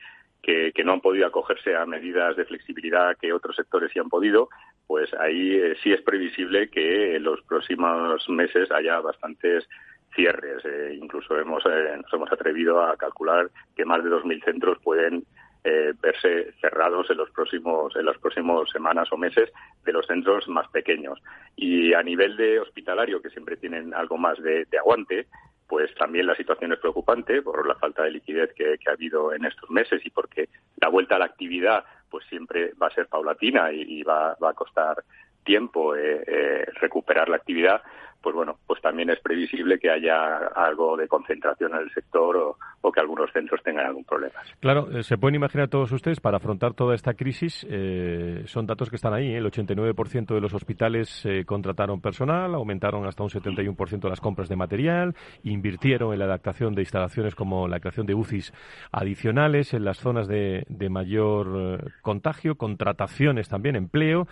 no 0.84 0.92
han 0.92 1.00
podido 1.00 1.26
acogerse 1.26 1.76
a 1.76 1.86
medidas 1.86 2.36
de 2.36 2.46
flexibilidad 2.46 3.16
que 3.16 3.32
otros 3.32 3.54
sectores 3.54 3.90
sí 3.92 3.98
han 3.98 4.08
podido, 4.08 4.48
pues 4.86 5.12
ahí 5.14 5.54
eh, 5.56 5.76
sí 5.82 5.92
es 5.92 6.00
previsible 6.02 6.68
que 6.68 7.16
en 7.16 7.22
los 7.22 7.40
próximos 7.42 8.28
meses 8.28 8.70
haya 8.70 9.00
bastantes 9.00 9.68
cierres. 10.14 10.62
incluso 10.94 11.38
hemos, 11.38 11.62
nos 11.64 12.12
hemos 12.12 12.32
atrevido 12.32 12.82
a 12.82 12.96
calcular 12.96 13.50
que 13.76 13.84
más 13.84 14.02
de 14.02 14.10
2.000 14.10 14.44
centros 14.44 14.78
pueden 14.82 15.24
eh, 15.64 15.92
verse 16.01 16.53
cerrados 16.61 17.11
en 17.11 17.18
los 17.18 17.31
próximos 17.31 17.94
en 17.94 18.07
las 18.07 18.16
próximas 18.18 18.68
semanas 18.70 19.09
o 19.12 19.16
meses 19.16 19.51
de 19.85 19.92
los 19.92 20.07
centros 20.07 20.49
más 20.49 20.68
pequeños. 20.68 21.23
Y 21.57 21.92
a 21.92 22.03
nivel 22.03 22.37
de 22.37 22.61
hospitalario 22.61 23.20
que 23.20 23.31
siempre 23.31 23.57
tienen 23.57 23.92
algo 23.94 24.16
más 24.16 24.40
de, 24.42 24.66
aguante 24.79 25.27
pues 25.68 25.94
también 25.94 26.27
la 26.27 26.35
situación 26.35 26.73
es 26.73 26.81
preocupante 26.81 27.42
por 27.42 27.64
la 27.64 27.77
falta 27.77 28.03
de 28.03 28.11
liquidez 28.11 28.53
que, 28.55 28.77
ha 28.88 28.92
habido 28.92 29.33
en 29.33 29.44
estos 29.44 29.70
meses 29.70 30.05
y 30.05 30.11
porque 30.11 30.49
la 30.81 30.88
vuelta 30.88 31.14
a 31.14 31.20
la 31.20 31.27
actividad 31.27 31.85
pues 32.11 32.27
siempre 32.27 32.73
va 32.83 32.88
a 32.88 32.94
ser 32.94 33.07
paulatina 33.07 33.70
y, 33.70 34.03
va, 34.03 34.33
a 34.33 34.55
costar 34.55 35.05
tiempo 35.44 35.94
eh, 35.94 36.25
eh, 36.27 36.66
recuperar 36.81 37.29
la 37.29 37.37
actividad 37.37 37.83
pues 38.22 38.35
bueno, 38.35 38.59
pues 38.66 38.80
también 38.83 39.11
es 39.11 39.18
previsible 39.20 39.78
que 39.78 39.90
haya 39.90 40.48
algo 40.54 40.96
de 40.96 41.09
concentración 41.09 41.74
en 41.74 41.80
el 41.80 41.90
sector 41.92 42.37
o, 42.83 42.92
que 42.92 43.00
algunos 43.00 43.30
centros 43.33 43.62
tengan 43.62 43.87
algún 43.87 44.04
problema. 44.04 44.40
Claro, 44.59 44.88
eh, 44.90 45.04
se 45.04 45.16
pueden 45.16 45.37
imaginar 45.37 45.68
todos 45.68 45.92
ustedes 45.92 46.18
para 46.18 46.38
afrontar 46.38 46.74
toda 46.74 46.94
esta 46.96 47.14
crisis, 47.14 47.64
eh, 47.70 48.42
son 48.46 48.66
datos 48.66 48.90
que 48.90 48.96
están 48.96 49.14
ahí, 49.14 49.33
¿eh? 49.33 49.38
el 49.38 49.46
89% 49.46 50.35
de 50.35 50.40
los 50.40 50.52
hospitales 50.54 51.26
contrataron 51.46 52.00
personal, 52.00 52.54
aumentaron 52.54 53.06
hasta 53.06 53.22
un 53.22 53.28
71% 53.28 54.09
las 54.09 54.20
compras 54.20 54.48
de 54.48 54.56
material, 54.56 55.14
invirtieron 55.44 56.12
en 56.12 56.18
la 56.18 56.24
adaptación 56.24 56.74
de 56.74 56.83
instalaciones 56.83 57.37
como 57.37 57.68
la 57.68 57.78
creación 57.78 58.06
de 58.06 58.14
UCIs 58.14 58.52
adicionales 58.90 59.72
en 59.72 59.85
las 59.85 59.98
zonas 59.98 60.26
de, 60.26 60.66
mayor 60.90 61.92
contagio, 62.02 62.56
contrataciones 62.56 63.48
también, 63.48 63.76
empleo. 63.76 64.26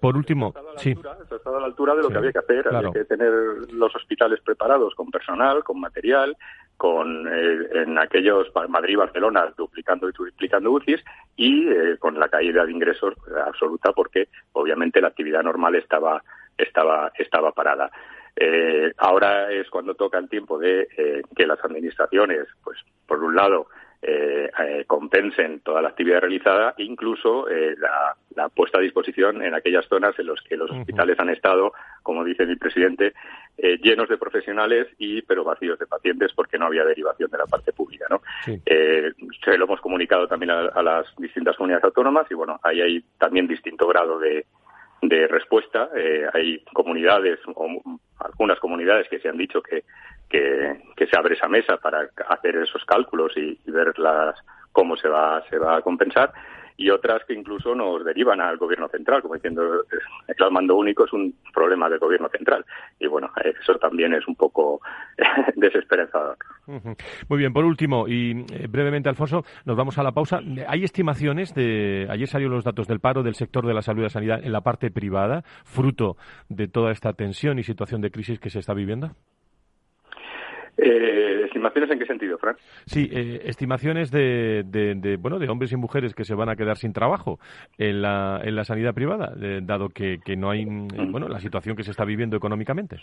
por 0.00 0.16
último, 0.16 0.54
sí. 0.76 0.94
ha 1.04 1.56
a 1.56 1.60
la 1.60 1.66
altura 1.66 1.94
de 1.94 2.02
lo 2.02 2.08
que 2.08 2.16
había 2.16 2.32
que 2.32 2.38
hacer 2.38 2.66
tener 3.04 3.32
los 3.72 3.94
hospitales 3.94 4.40
preparados 4.40 4.94
con 4.94 5.10
personal, 5.10 5.62
con 5.64 5.80
material, 5.80 6.36
con 6.76 7.26
eh, 7.28 7.68
en 7.74 7.98
aquellos 7.98 8.48
Madrid 8.68 8.96
Barcelona 8.96 9.52
duplicando 9.56 10.08
y 10.08 10.12
triplicando 10.12 10.72
UCIs 10.72 11.02
y 11.36 11.68
eh, 11.68 11.96
con 11.98 12.18
la 12.18 12.28
caída 12.28 12.64
de 12.64 12.72
ingresos 12.72 13.14
absoluta 13.46 13.92
porque 13.92 14.28
obviamente 14.52 15.00
la 15.00 15.08
actividad 15.08 15.42
normal 15.42 15.76
estaba 15.76 16.22
estaba 16.58 17.12
estaba 17.16 17.52
parada. 17.52 17.90
Eh, 18.36 18.92
ahora 18.98 19.52
es 19.52 19.70
cuando 19.70 19.94
toca 19.94 20.18
el 20.18 20.28
tiempo 20.28 20.58
de 20.58 20.88
que 21.36 21.46
las 21.46 21.64
administraciones, 21.64 22.48
pues 22.64 22.78
por 23.06 23.22
un 23.22 23.36
lado, 23.36 23.68
eh, 24.06 24.50
eh, 24.60 24.84
compensen 24.86 25.60
toda 25.60 25.80
la 25.80 25.88
actividad 25.88 26.20
realizada, 26.20 26.74
incluso 26.76 27.48
eh, 27.48 27.74
la, 27.78 28.48
puesta 28.50 28.76
a 28.76 28.82
disposición 28.82 29.42
en 29.42 29.54
aquellas 29.54 29.86
zonas 29.86 30.18
en 30.18 30.26
las 30.26 30.42
que 30.42 30.58
los 30.58 30.70
hospitales 30.70 31.18
han 31.18 31.30
estado, 31.30 31.72
como 32.02 32.22
dice 32.22 32.44
mi 32.44 32.56
presidente, 32.56 33.14
llenos 33.56 34.08
de 34.08 34.18
profesionales 34.18 34.88
y 34.98 35.22
pero 35.22 35.44
vacíos 35.44 35.78
de 35.78 35.86
pacientes 35.86 36.32
porque 36.34 36.58
no 36.58 36.66
había 36.66 36.84
derivación 36.84 37.30
de 37.30 37.38
la 37.38 37.46
parte 37.46 37.72
pública. 37.72 38.06
¿no? 38.10 38.20
se 38.44 39.56
lo 39.56 39.64
hemos 39.64 39.80
comunicado 39.80 40.26
también 40.26 40.50
a, 40.50 40.82
las 40.82 41.06
distintas 41.16 41.56
comunidades 41.56 41.84
autónomas 41.84 42.26
y 42.30 42.34
bueno, 42.34 42.58
ahí 42.62 42.82
hay 42.82 43.04
también 43.18 43.46
distinto 43.46 43.86
grado 43.86 44.18
de, 44.18 44.44
de 45.00 45.28
respuesta. 45.28 45.88
hay 46.34 46.58
comunidades 46.74 47.38
o 47.54 47.80
algunas 48.18 48.58
comunidades 48.58 49.08
que 49.08 49.20
se 49.20 49.28
han 49.28 49.38
dicho 49.38 49.62
que 49.62 49.84
que, 50.28 50.78
se 50.96 51.16
abre 51.16 51.34
esa 51.34 51.48
mesa 51.48 51.76
para 51.76 52.08
hacer 52.28 52.56
esos 52.56 52.84
cálculos 52.84 53.32
y, 53.36 53.58
ver 53.70 53.98
las, 53.98 54.34
cómo 54.72 54.96
se 54.96 55.08
va, 55.08 55.42
se 55.50 55.58
va 55.58 55.76
a 55.76 55.82
compensar 55.82 56.32
y 56.76 56.90
otras 56.90 57.24
que 57.26 57.34
incluso 57.34 57.74
nos 57.74 58.04
derivan 58.04 58.40
al 58.40 58.56
gobierno 58.56 58.88
central, 58.88 59.22
como 59.22 59.34
diciendo 59.34 59.84
el 60.26 60.50
mando 60.50 60.76
único 60.76 61.04
es 61.04 61.12
un 61.12 61.34
problema 61.52 61.88
del 61.88 61.98
gobierno 61.98 62.28
central. 62.28 62.64
Y 62.98 63.06
bueno, 63.06 63.30
eso 63.44 63.74
también 63.76 64.14
es 64.14 64.26
un 64.26 64.34
poco 64.34 64.80
desesperanzador. 65.56 66.36
Muy 67.28 67.38
bien, 67.38 67.52
por 67.52 67.64
último, 67.64 68.08
y 68.08 68.44
eh, 68.52 68.66
brevemente, 68.68 69.08
Alfonso, 69.08 69.44
nos 69.64 69.76
vamos 69.76 69.98
a 69.98 70.02
la 70.02 70.12
pausa. 70.12 70.40
¿Hay 70.66 70.84
estimaciones 70.84 71.54
de. 71.54 72.06
Ayer 72.10 72.26
salieron 72.26 72.54
los 72.54 72.64
datos 72.64 72.88
del 72.88 73.00
paro 73.00 73.22
del 73.22 73.34
sector 73.34 73.66
de 73.66 73.74
la 73.74 73.82
salud 73.82 74.00
y 74.00 74.04
la 74.04 74.10
sanidad 74.10 74.40
en 74.42 74.52
la 74.52 74.62
parte 74.62 74.90
privada, 74.90 75.42
fruto 75.64 76.16
de 76.48 76.66
toda 76.68 76.90
esta 76.90 77.12
tensión 77.12 77.58
y 77.58 77.62
situación 77.62 78.00
de 78.00 78.10
crisis 78.10 78.40
que 78.40 78.50
se 78.50 78.58
está 78.58 78.74
viviendo? 78.74 79.12
Eh, 80.76 81.42
¿Estimaciones 81.44 81.90
en 81.90 81.98
qué 81.98 82.06
sentido, 82.06 82.38
Fran? 82.38 82.56
Sí, 82.86 83.08
eh, 83.12 83.42
estimaciones 83.44 84.10
de, 84.10 84.64
de, 84.66 85.16
bueno, 85.16 85.38
de 85.38 85.48
hombres 85.48 85.72
y 85.72 85.76
mujeres 85.76 86.14
que 86.14 86.24
se 86.24 86.34
van 86.34 86.48
a 86.48 86.56
quedar 86.56 86.76
sin 86.76 86.92
trabajo 86.92 87.38
en 87.78 88.02
la, 88.02 88.40
en 88.42 88.56
la 88.56 88.64
sanidad 88.64 88.94
privada, 88.94 89.32
dado 89.62 89.88
que, 89.88 90.18
que 90.24 90.36
no 90.36 90.50
hay, 90.50 90.66
mm. 90.66 91.12
bueno, 91.12 91.28
la 91.28 91.38
situación 91.38 91.76
que 91.76 91.84
se 91.84 91.92
está 91.92 92.04
viviendo 92.04 92.36
económicamente. 92.36 92.98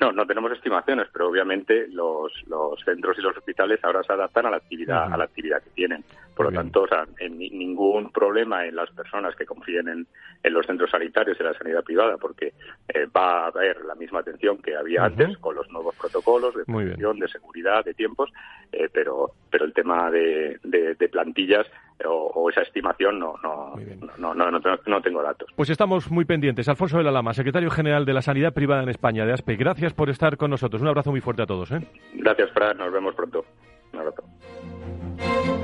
No, 0.00 0.10
no 0.10 0.26
tenemos 0.26 0.50
estimaciones, 0.52 1.06
pero 1.12 1.28
obviamente 1.28 1.86
los, 1.88 2.32
los 2.48 2.80
centros 2.84 3.16
y 3.18 3.22
los 3.22 3.36
hospitales 3.36 3.78
ahora 3.84 4.02
se 4.02 4.12
adaptan 4.12 4.46
a 4.46 4.50
la 4.50 4.56
actividad 4.56 5.12
a 5.12 5.16
la 5.16 5.24
actividad 5.24 5.62
que 5.62 5.70
tienen. 5.70 6.04
Por 6.34 6.46
lo 6.46 6.52
tanto, 6.52 6.82
o 6.82 6.88
sea, 6.88 7.06
en 7.18 7.38
ningún 7.38 8.10
problema 8.10 8.66
en 8.66 8.76
las 8.76 8.90
personas 8.90 9.36
que 9.36 9.46
confíen 9.46 9.88
en, 9.88 10.06
en 10.42 10.52
los 10.52 10.66
centros 10.66 10.90
sanitarios 10.90 11.38
y 11.38 11.42
la 11.42 11.54
sanidad 11.54 11.84
privada, 11.84 12.16
porque 12.16 12.54
eh, 12.88 13.06
va 13.06 13.44
a 13.44 13.46
haber 13.48 13.84
la 13.84 13.94
misma 13.94 14.20
atención 14.20 14.58
que 14.58 14.76
había 14.76 15.04
antes 15.04 15.38
con 15.38 15.54
los 15.54 15.70
nuevos 15.70 15.94
protocolos 15.96 16.54
de 16.54 16.64
prevención, 16.64 17.18
de 17.18 17.28
seguridad, 17.28 17.84
de 17.84 17.94
tiempos, 17.94 18.30
eh, 18.72 18.88
pero 18.92 19.32
pero 19.50 19.64
el 19.64 19.72
tema 19.72 20.10
de, 20.10 20.58
de, 20.64 21.08
plantillas 21.08 21.66
o, 22.04 22.50
esa 22.50 22.62
estimación 22.62 23.18
no 23.20 23.36
no, 23.42 23.74
no, 24.18 24.34
no, 24.34 24.50
no, 24.50 25.00
tengo 25.00 25.22
datos. 25.22 25.48
Pues 25.54 25.70
estamos 25.70 26.10
muy 26.10 26.24
pendientes. 26.24 26.68
Alfonso 26.68 26.98
de 26.98 27.04
la 27.04 27.12
Lama, 27.12 27.32
secretario 27.34 27.70
general 27.70 28.04
de 28.04 28.14
la 28.14 28.22
Sanidad 28.22 28.52
Privada 28.52 28.82
en 28.82 28.88
España, 28.88 29.24
de 29.24 29.32
ASPE. 29.32 29.56
Gracias 29.56 29.94
por 29.94 30.10
estar 30.10 30.36
con 30.36 30.50
nosotros. 30.50 30.82
Un 30.82 30.88
abrazo 30.88 31.10
muy 31.10 31.20
fuerte 31.20 31.42
a 31.42 31.46
todos. 31.46 31.70
¿eh? 31.70 31.80
Gracias, 32.14 32.50
Fran. 32.52 32.76
Nos 32.78 32.92
vemos 32.92 33.14
pronto. 33.14 33.44
Un 33.92 34.00
abrazo. 34.00 35.63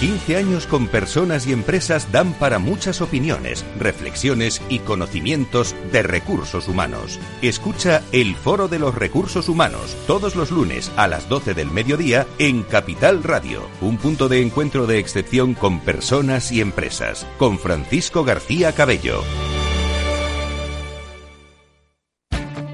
15 0.00 0.36
años 0.38 0.66
con 0.66 0.88
personas 0.88 1.46
y 1.46 1.52
empresas 1.52 2.10
dan 2.10 2.32
para 2.32 2.58
muchas 2.58 3.02
opiniones, 3.02 3.66
reflexiones 3.78 4.62
y 4.70 4.78
conocimientos 4.78 5.76
de 5.92 6.02
recursos 6.02 6.68
humanos. 6.68 7.20
Escucha 7.42 8.00
el 8.10 8.34
Foro 8.34 8.66
de 8.66 8.78
los 8.78 8.94
Recursos 8.94 9.50
Humanos 9.50 9.94
todos 10.06 10.36
los 10.36 10.50
lunes 10.50 10.90
a 10.96 11.06
las 11.06 11.28
12 11.28 11.52
del 11.52 11.70
mediodía 11.70 12.26
en 12.38 12.62
Capital 12.62 13.22
Radio, 13.22 13.68
un 13.82 13.98
punto 13.98 14.30
de 14.30 14.40
encuentro 14.40 14.86
de 14.86 14.98
excepción 14.98 15.52
con 15.52 15.80
personas 15.80 16.50
y 16.50 16.62
empresas, 16.62 17.26
con 17.36 17.58
Francisco 17.58 18.24
García 18.24 18.72
Cabello. 18.72 19.22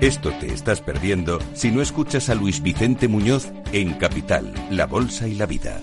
Esto 0.01 0.31
te 0.39 0.53
estás 0.53 0.81
perdiendo 0.81 1.41
si 1.55 1.73
no 1.73 1.83
escuchas 1.83 2.29
a 2.29 2.37
Luis 2.37 2.63
Vicente 2.63 3.09
Muñoz 3.09 3.49
en 3.73 3.95
Capital, 3.95 4.55
La 4.71 4.87
Bolsa 4.87 5.27
y 5.27 5.35
la 5.35 5.47
Vida 5.47 5.83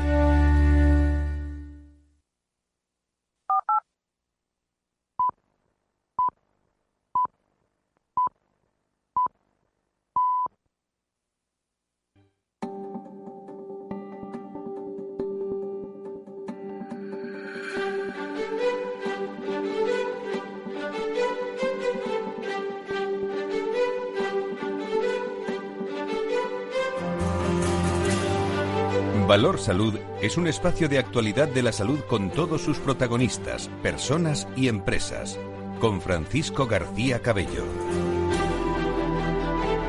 Valor 29.31 29.59
Salud 29.59 29.97
es 30.21 30.35
un 30.35 30.45
espacio 30.45 30.89
de 30.89 30.99
actualidad 30.99 31.47
de 31.47 31.63
la 31.63 31.71
salud 31.71 32.01
con 32.01 32.31
todos 32.31 32.63
sus 32.63 32.79
protagonistas, 32.79 33.69
personas 33.81 34.45
y 34.57 34.67
empresas. 34.67 35.39
Con 35.79 36.01
Francisco 36.01 36.67
García 36.67 37.21
Cabello. 37.21 37.63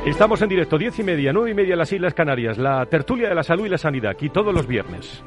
Estamos 0.07 0.41
en 0.43 0.49
directo, 0.49 0.79
diez 0.79 0.97
y 1.01 1.03
media, 1.03 1.33
nueve 1.33 1.51
y 1.51 1.55
media 1.55 1.73
en 1.73 1.81
las 1.81 1.93
Islas 1.93 2.15
Canarias, 2.15 2.57
la 2.57 2.87
tertulia 2.87 3.31
de 3.31 3.35
la 3.35 3.43
salud 3.43 3.67
y 3.67 3.69
la 3.69 3.79
sanidad, 3.79 4.13
aquí 4.13 4.29
todos 4.29 4.55
los 4.55 4.69
viernes. 4.69 5.25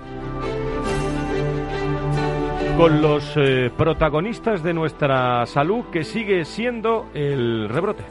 Con 2.78 3.02
los 3.02 3.34
eh, 3.36 3.70
protagonistas 3.78 4.64
de 4.64 4.74
nuestra 4.74 5.46
salud, 5.46 5.88
que 5.92 6.06
sigue 6.06 6.46
siendo 6.46 7.08
el 7.14 7.68
rebrote. 7.68 8.06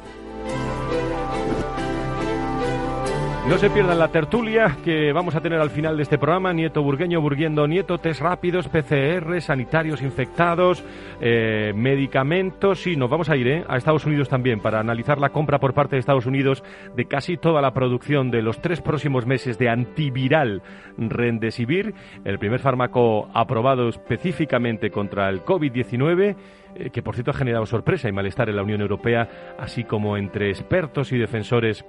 No 3.46 3.58
se 3.58 3.68
pierdan 3.68 3.98
la 3.98 4.08
tertulia 4.08 4.78
que 4.82 5.12
vamos 5.12 5.34
a 5.34 5.40
tener 5.42 5.60
al 5.60 5.68
final 5.68 5.98
de 5.98 6.02
este 6.02 6.16
programa. 6.16 6.54
Nieto 6.54 6.82
Burgueño 6.82 7.20
Burguendo 7.20 7.68
Nieto, 7.68 7.98
test 7.98 8.22
rápidos, 8.22 8.68
PCR, 8.68 9.38
sanitarios 9.42 10.00
infectados, 10.00 10.82
eh, 11.20 11.74
medicamentos. 11.76 12.86
Y 12.86 12.96
nos 12.96 13.10
vamos 13.10 13.28
a 13.28 13.36
ir 13.36 13.46
eh, 13.48 13.64
a 13.68 13.76
Estados 13.76 14.06
Unidos 14.06 14.30
también 14.30 14.60
para 14.60 14.80
analizar 14.80 15.18
la 15.18 15.28
compra 15.28 15.60
por 15.60 15.74
parte 15.74 15.94
de 15.94 16.00
Estados 16.00 16.24
Unidos 16.24 16.64
de 16.96 17.04
casi 17.04 17.36
toda 17.36 17.60
la 17.60 17.74
producción 17.74 18.30
de 18.30 18.40
los 18.40 18.62
tres 18.62 18.80
próximos 18.80 19.26
meses 19.26 19.58
de 19.58 19.68
antiviral 19.68 20.62
Rendesivir, 20.96 21.94
el 22.24 22.38
primer 22.38 22.60
fármaco 22.60 23.28
aprobado 23.34 23.90
específicamente 23.90 24.90
contra 24.90 25.28
el 25.28 25.44
COVID-19 25.44 26.34
eh, 26.76 26.90
que 26.90 27.02
por 27.02 27.14
cierto 27.14 27.30
ha 27.30 27.34
generado 27.34 27.66
sorpresa 27.66 28.08
y 28.08 28.12
malestar 28.12 28.48
en 28.48 28.56
la 28.56 28.62
Unión 28.62 28.80
Europea, 28.80 29.28
así 29.58 29.84
como 29.84 30.16
entre 30.16 30.48
expertos 30.48 31.12
y 31.12 31.18
defensores 31.18 31.84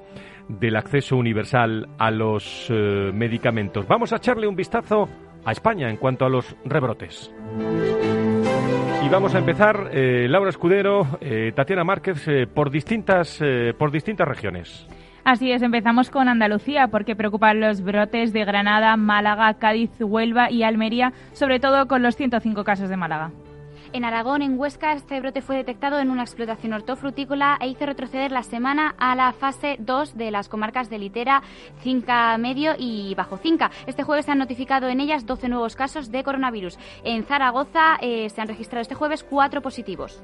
del 0.47 0.75
acceso 0.75 1.17
universal 1.17 1.87
a 1.97 2.11
los 2.11 2.67
eh, 2.69 3.11
medicamentos. 3.13 3.87
Vamos 3.87 4.13
a 4.13 4.17
echarle 4.17 4.47
un 4.47 4.55
vistazo 4.55 5.09
a 5.43 5.51
España 5.51 5.89
en 5.89 5.97
cuanto 5.97 6.25
a 6.25 6.29
los 6.29 6.55
rebrotes. 6.65 7.33
Y 9.03 9.09
vamos 9.09 9.35
a 9.35 9.39
empezar, 9.39 9.89
eh, 9.91 10.27
Laura 10.27 10.49
Escudero, 10.49 11.19
Tatiana 11.53 11.83
Márquez, 11.83 12.27
por, 12.53 12.71
distintas, 12.71 13.39
por 13.77 13.91
distintas 13.91 14.27
regiones. 14.27 14.87
Así 15.23 15.51
es, 15.51 15.63
empezamos 15.63 16.11
con 16.11 16.27
Andalucía 16.27 16.87
porque 16.87 17.15
preocupan 17.15 17.59
los 17.59 17.81
brotes 17.81 18.31
de 18.31 18.45
Granada, 18.45 18.95
Málaga, 18.95 19.55
Cádiz, 19.55 19.89
Huelva 19.99 20.51
y 20.51 20.61
Almería, 20.61 21.13
sobre 21.33 21.59
todo 21.59 21.87
con 21.87 22.03
los 22.03 22.15
105 22.15 22.63
casos 22.63 22.89
de 22.89 22.97
Málaga. 22.97 23.31
En 23.95 24.03
Aragón, 24.03 24.41
en 24.41 24.59
Huesca, 24.59 24.91
este 24.91 25.21
brote 25.21 25.41
fue 25.41 25.55
detectado 25.55 25.99
en 25.99 26.09
una 26.09 26.23
explotación 26.23 26.73
hortofrutícola 26.73 27.57
e 27.61 27.69
hizo 27.69 27.85
retroceder 27.85 28.29
la 28.29 28.43
semana 28.43 28.93
a 28.97 29.15
la 29.15 29.31
fase 29.31 29.77
2 29.79 30.17
de 30.17 30.31
las 30.31 30.49
comarcas 30.49 30.89
de 30.89 30.99
Litera, 30.99 31.41
Cinca 31.79 32.37
Medio 32.37 32.73
y 32.77 33.15
Bajo 33.15 33.37
Cinca. 33.37 33.71
Este 33.87 34.03
jueves 34.03 34.25
se 34.25 34.33
han 34.33 34.39
notificado 34.39 34.89
en 34.89 34.99
ellas 34.99 35.25
12 35.25 35.47
nuevos 35.47 35.77
casos 35.77 36.11
de 36.11 36.25
coronavirus. 36.25 36.77
En 37.05 37.23
Zaragoza 37.23 37.95
eh, 38.01 38.29
se 38.29 38.41
han 38.41 38.49
registrado 38.49 38.81
este 38.81 38.95
jueves 38.95 39.23
cuatro 39.23 39.61
positivos. 39.61 40.21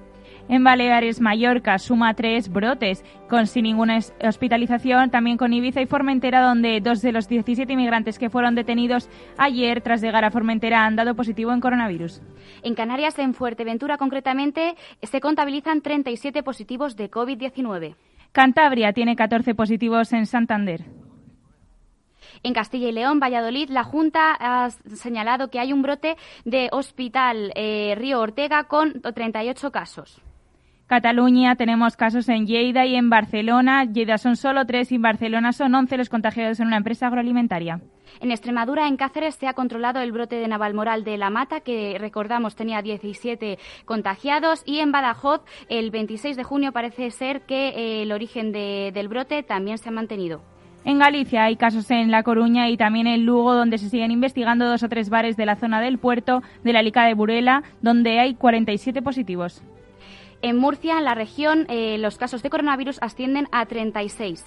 En 0.50 0.64
Baleares, 0.64 1.22
Mallorca, 1.22 1.78
suma 1.80 2.14
tres 2.14 2.50
brotes, 2.52 3.06
con 3.30 3.48
sin 3.48 3.64
ninguna 3.64 4.00
hospitalización, 4.22 5.10
también 5.10 5.38
con 5.38 5.54
Ibiza 5.54 5.82
y 5.82 5.86
Formentera, 5.86 6.42
donde 6.42 6.82
dos 6.82 7.02
de 7.02 7.14
los 7.14 7.30
17 7.30 7.72
inmigrantes 7.72 8.20
que 8.20 8.30
fueron 8.30 8.56
detenidos 8.56 9.08
ayer 9.38 9.82
tras 9.82 10.02
llegar 10.02 10.26
a 10.26 10.32
Formentera 10.32 10.86
han 10.86 10.96
dado 10.96 11.16
positivo 11.16 11.54
en 11.54 11.62
coronavirus. 11.62 12.22
En 12.64 12.76
Canarias, 12.76 13.18
en 13.20 13.34
Fuerteventura 13.62 13.98
concretamente, 14.00 14.76
se 15.04 15.22
contabilizan 15.22 15.82
37 15.82 16.42
positivos 16.42 16.96
de 16.96 17.12
COVID-19. 17.12 17.94
Cantabria 18.32 18.92
tiene 18.92 19.16
14 19.16 19.54
positivos 19.54 20.12
en 20.14 20.26
Santander. 20.26 20.86
En 22.42 22.56
Castilla 22.56 22.90
y 22.90 22.92
León, 22.92 23.20
Valladolid, 23.20 23.70
la 23.70 23.84
Junta 23.84 24.36
ha 24.40 24.72
señalado 24.72 25.50
que 25.50 25.60
hay 25.60 25.74
un 25.74 25.84
brote 25.84 26.18
de 26.44 26.70
Hospital 26.72 27.52
eh, 27.54 27.94
Río 27.96 28.20
Ortega 28.20 28.64
con 28.64 29.00
38 29.00 29.72
casos. 29.72 30.20
Cataluña 30.88 31.56
tenemos 31.56 31.96
casos 31.96 32.30
en 32.30 32.48
Lleida 32.48 32.88
y 32.88 32.96
en 32.96 33.12
Barcelona. 33.12 33.86
Lleida 33.86 34.18
son 34.18 34.38
solo 34.38 34.66
tres 34.66 34.92
y 34.92 34.96
en 34.96 35.04
Barcelona 35.04 35.54
son 35.54 35.76
11 35.76 35.98
los 35.98 36.10
contagiados 36.10 36.60
en 36.60 36.66
una 36.66 36.78
empresa 36.78 37.06
agroalimentaria. 37.06 37.80
En 38.20 38.32
Extremadura, 38.32 38.88
en 38.88 38.98
Cáceres, 38.98 39.36
se 39.36 39.48
ha 39.48 39.54
controlado 39.54 40.00
el 40.00 40.12
brote 40.12 40.36
de 40.36 40.48
Navalmoral 40.48 41.04
de 41.04 41.18
la 41.18 41.30
Mata, 41.30 41.62
que 41.62 41.98
recordamos 42.00 42.56
tenía 42.56 42.82
17 42.82 43.58
contagiados. 43.86 44.64
Y 44.66 44.80
en 44.80 44.92
Badajoz, 44.92 45.42
el 45.70 45.92
26 45.92 46.38
de 46.38 46.44
junio, 46.44 46.72
parece 46.72 47.12
ser 47.12 47.42
que 47.42 47.70
eh, 47.70 48.04
el 48.04 48.12
origen 48.12 48.52
del 48.52 49.08
brote 49.08 49.44
también 49.44 49.78
se 49.78 49.90
ha 49.90 49.92
mantenido. 49.92 50.42
En 50.84 50.98
Galicia 50.98 51.44
hay 51.44 51.58
casos 51.58 51.92
en 51.92 52.10
La 52.10 52.24
Coruña 52.24 52.70
y 52.70 52.78
también 52.78 53.06
en 53.06 53.24
Lugo, 53.26 53.54
donde 53.54 53.78
se 53.78 53.90
siguen 53.90 54.10
investigando 54.10 54.68
dos 54.68 54.82
o 54.82 54.90
tres 54.90 55.10
bares 55.10 55.38
de 55.38 55.46
la 55.46 55.56
zona 55.56 55.80
del 55.80 56.00
puerto 56.00 56.42
de 56.64 56.74
la 56.74 56.82
Lica 56.82 57.06
de 57.06 57.14
Burela, 57.14 57.64
donde 57.82 58.20
hay 58.20 58.34
47 58.34 59.02
positivos. 59.04 59.62
En 60.42 60.58
Murcia, 60.58 60.98
en 60.98 61.04
la 61.04 61.14
región, 61.14 61.68
eh, 61.70 62.00
los 62.00 62.18
casos 62.18 62.42
de 62.42 62.50
coronavirus 62.50 62.98
ascienden 63.02 63.48
a 63.52 63.64
36. 63.68 64.44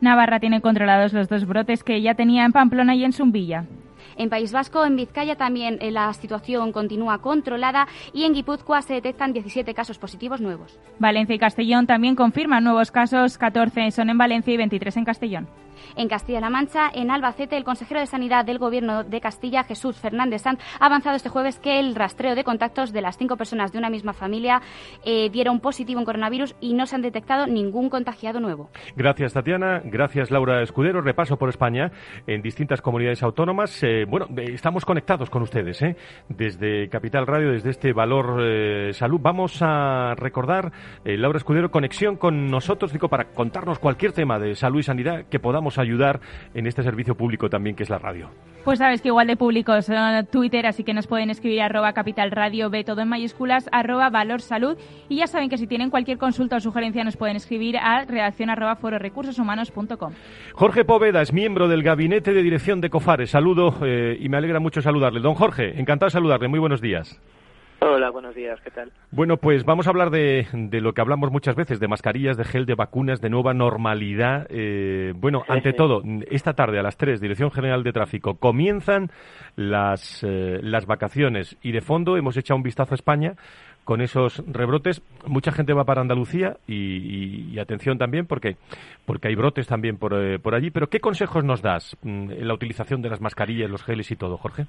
Navarra 0.00 0.40
tiene 0.40 0.60
controlados 0.60 1.12
los 1.12 1.28
dos 1.28 1.46
brotes 1.46 1.84
que 1.84 2.00
ya 2.00 2.14
tenía 2.14 2.44
en 2.44 2.52
Pamplona 2.52 2.94
y 2.94 3.04
en 3.04 3.12
Zumbilla. 3.12 3.66
En 4.16 4.28
País 4.28 4.52
Vasco, 4.52 4.84
en 4.84 4.96
Vizcaya 4.96 5.36
también 5.36 5.78
eh, 5.80 5.90
la 5.90 6.12
situación 6.12 6.72
continúa 6.72 7.18
controlada 7.18 7.86
y 8.12 8.24
en 8.24 8.34
Guipúzcoa 8.34 8.82
se 8.82 8.94
detectan 8.94 9.32
17 9.32 9.72
casos 9.72 9.98
positivos 9.98 10.40
nuevos. 10.40 10.78
Valencia 10.98 11.34
y 11.34 11.38
Castellón 11.38 11.86
también 11.86 12.16
confirman 12.16 12.64
nuevos 12.64 12.90
casos, 12.90 13.38
14 13.38 13.90
son 13.90 14.10
en 14.10 14.18
Valencia 14.18 14.52
y 14.52 14.56
23 14.56 14.96
en 14.98 15.04
Castellón. 15.04 15.48
En 15.96 16.08
Castilla-La 16.08 16.50
Mancha, 16.50 16.90
en 16.92 17.10
Albacete, 17.10 17.56
el 17.56 17.64
consejero 17.64 18.00
de 18.00 18.06
Sanidad 18.06 18.44
del 18.44 18.58
Gobierno 18.58 19.04
de 19.04 19.20
Castilla, 19.20 19.64
Jesús 19.64 19.96
Fernández 19.96 20.42
Sanz, 20.42 20.60
ha 20.78 20.86
avanzado 20.86 21.16
este 21.16 21.28
jueves 21.28 21.58
que 21.58 21.78
el 21.78 21.94
rastreo 21.94 22.34
de 22.34 22.44
contactos 22.44 22.92
de 22.92 23.00
las 23.00 23.16
cinco 23.18 23.36
personas 23.36 23.72
de 23.72 23.78
una 23.78 23.90
misma 23.90 24.12
familia 24.12 24.60
eh, 25.04 25.30
dieron 25.30 25.60
positivo 25.60 26.00
en 26.00 26.06
coronavirus 26.06 26.54
y 26.60 26.74
no 26.74 26.86
se 26.86 26.96
han 26.96 27.02
detectado 27.02 27.46
ningún 27.46 27.90
contagiado 27.90 28.40
nuevo. 28.40 28.70
Gracias, 28.96 29.32
Tatiana. 29.32 29.82
Gracias, 29.84 30.30
Laura 30.30 30.62
Escudero. 30.62 31.00
Repaso 31.00 31.36
por 31.36 31.48
España 31.48 31.90
en 32.26 32.42
distintas 32.42 32.80
comunidades 32.82 33.22
autónomas. 33.22 33.82
Eh, 33.82 34.04
bueno, 34.08 34.26
eh, 34.36 34.52
estamos 34.52 34.84
conectados 34.84 35.30
con 35.30 35.42
ustedes 35.42 35.80
desde 36.28 36.88
Capital 36.88 37.26
Radio, 37.26 37.52
desde 37.52 37.70
este 37.70 37.92
Valor 37.92 38.92
Salud. 38.92 39.20
Vamos 39.22 39.58
a 39.62 40.14
recordar, 40.16 40.72
Laura 41.04 41.38
Escudero, 41.38 41.70
conexión 41.70 42.16
con 42.16 42.50
nosotros, 42.50 42.92
digo, 42.92 43.08
para 43.08 43.30
contarnos 43.32 43.78
cualquier 43.78 44.12
tema 44.12 44.38
de 44.38 44.54
salud 44.54 44.80
y 44.80 44.82
sanidad 44.82 45.24
que 45.26 45.38
podamos 45.38 45.69
ayudar 45.78 46.20
en 46.54 46.66
este 46.66 46.82
servicio 46.82 47.14
público 47.14 47.48
también 47.48 47.76
que 47.76 47.82
es 47.82 47.90
la 47.90 47.98
radio. 47.98 48.30
Pues 48.64 48.78
sabes 48.78 49.00
que 49.00 49.08
igual 49.08 49.26
de 49.26 49.36
público 49.36 49.80
son 49.80 50.26
Twitter, 50.26 50.66
así 50.66 50.84
que 50.84 50.92
nos 50.92 51.06
pueden 51.06 51.30
escribir 51.30 51.62
arroba 51.62 51.94
capital 51.94 52.30
radio, 52.30 52.68
B 52.68 52.84
todo 52.84 53.00
en 53.00 53.08
mayúsculas, 53.08 53.68
arroba 53.72 54.10
valor 54.10 54.42
salud. 54.42 54.76
Y 55.08 55.16
ya 55.16 55.26
saben 55.26 55.48
que 55.48 55.56
si 55.56 55.66
tienen 55.66 55.88
cualquier 55.88 56.18
consulta 56.18 56.56
o 56.56 56.60
sugerencia 56.60 57.02
nos 57.02 57.16
pueden 57.16 57.36
escribir 57.36 57.78
a 57.78 58.04
redacción 58.04 58.50
arroba 58.50 58.76
fororecursoshumanos.com. 58.76 60.12
Jorge 60.52 60.84
Poveda 60.84 61.22
es 61.22 61.32
miembro 61.32 61.68
del 61.68 61.82
gabinete 61.82 62.34
de 62.34 62.42
dirección 62.42 62.82
de 62.82 62.90
COFARE. 62.90 63.26
Saludo 63.26 63.78
eh, 63.82 64.18
y 64.20 64.28
me 64.28 64.36
alegra 64.36 64.60
mucho 64.60 64.82
saludarle. 64.82 65.20
Don 65.20 65.34
Jorge, 65.34 65.80
encantado 65.80 66.08
de 66.08 66.12
saludarle. 66.12 66.48
Muy 66.48 66.58
buenos 66.58 66.82
días. 66.82 67.18
Hola, 67.82 68.10
buenos 68.10 68.34
días, 68.34 68.60
¿qué 68.60 68.70
tal? 68.70 68.92
Bueno, 69.10 69.38
pues 69.38 69.64
vamos 69.64 69.86
a 69.86 69.90
hablar 69.90 70.10
de, 70.10 70.46
lo 70.52 70.92
que 70.92 71.00
hablamos 71.00 71.32
muchas 71.32 71.56
veces, 71.56 71.80
de 71.80 71.88
mascarillas, 71.88 72.36
de 72.36 72.44
gel, 72.44 72.66
de 72.66 72.74
vacunas, 72.74 73.22
de 73.22 73.30
nueva 73.30 73.54
normalidad. 73.54 74.46
Eh, 74.50 75.14
bueno, 75.16 75.44
ante 75.48 75.72
todo, 75.72 76.02
esta 76.30 76.52
tarde 76.52 76.78
a 76.78 76.82
las 76.82 76.98
3, 76.98 77.22
Dirección 77.22 77.50
General 77.50 77.82
de 77.82 77.92
Tráfico, 77.92 78.34
comienzan 78.34 79.10
las, 79.56 80.22
eh, 80.22 80.60
las 80.62 80.84
vacaciones 80.84 81.56
y 81.62 81.72
de 81.72 81.80
fondo 81.80 82.18
hemos 82.18 82.36
echado 82.36 82.58
un 82.58 82.62
vistazo 82.62 82.92
a 82.92 82.96
España 82.96 83.36
con 83.84 84.02
esos 84.02 84.44
rebrotes. 84.46 85.00
Mucha 85.26 85.50
gente 85.50 85.72
va 85.72 85.84
para 85.84 86.02
Andalucía 86.02 86.58
y, 86.66 87.58
atención 87.58 87.96
también 87.96 88.26
porque, 88.26 88.56
porque 89.06 89.28
hay 89.28 89.36
brotes 89.36 89.66
también 89.66 89.96
por, 89.96 90.12
eh, 90.14 90.38
por 90.38 90.54
allí. 90.54 90.70
Pero 90.70 90.90
¿qué 90.90 91.00
consejos 91.00 91.44
nos 91.44 91.62
das 91.62 91.96
mm, 92.02 92.30
en 92.30 92.46
la 92.46 92.52
utilización 92.52 93.00
de 93.00 93.08
las 93.08 93.22
mascarillas, 93.22 93.70
los 93.70 93.82
geles 93.82 94.10
y 94.10 94.16
todo, 94.16 94.36
Jorge? 94.36 94.66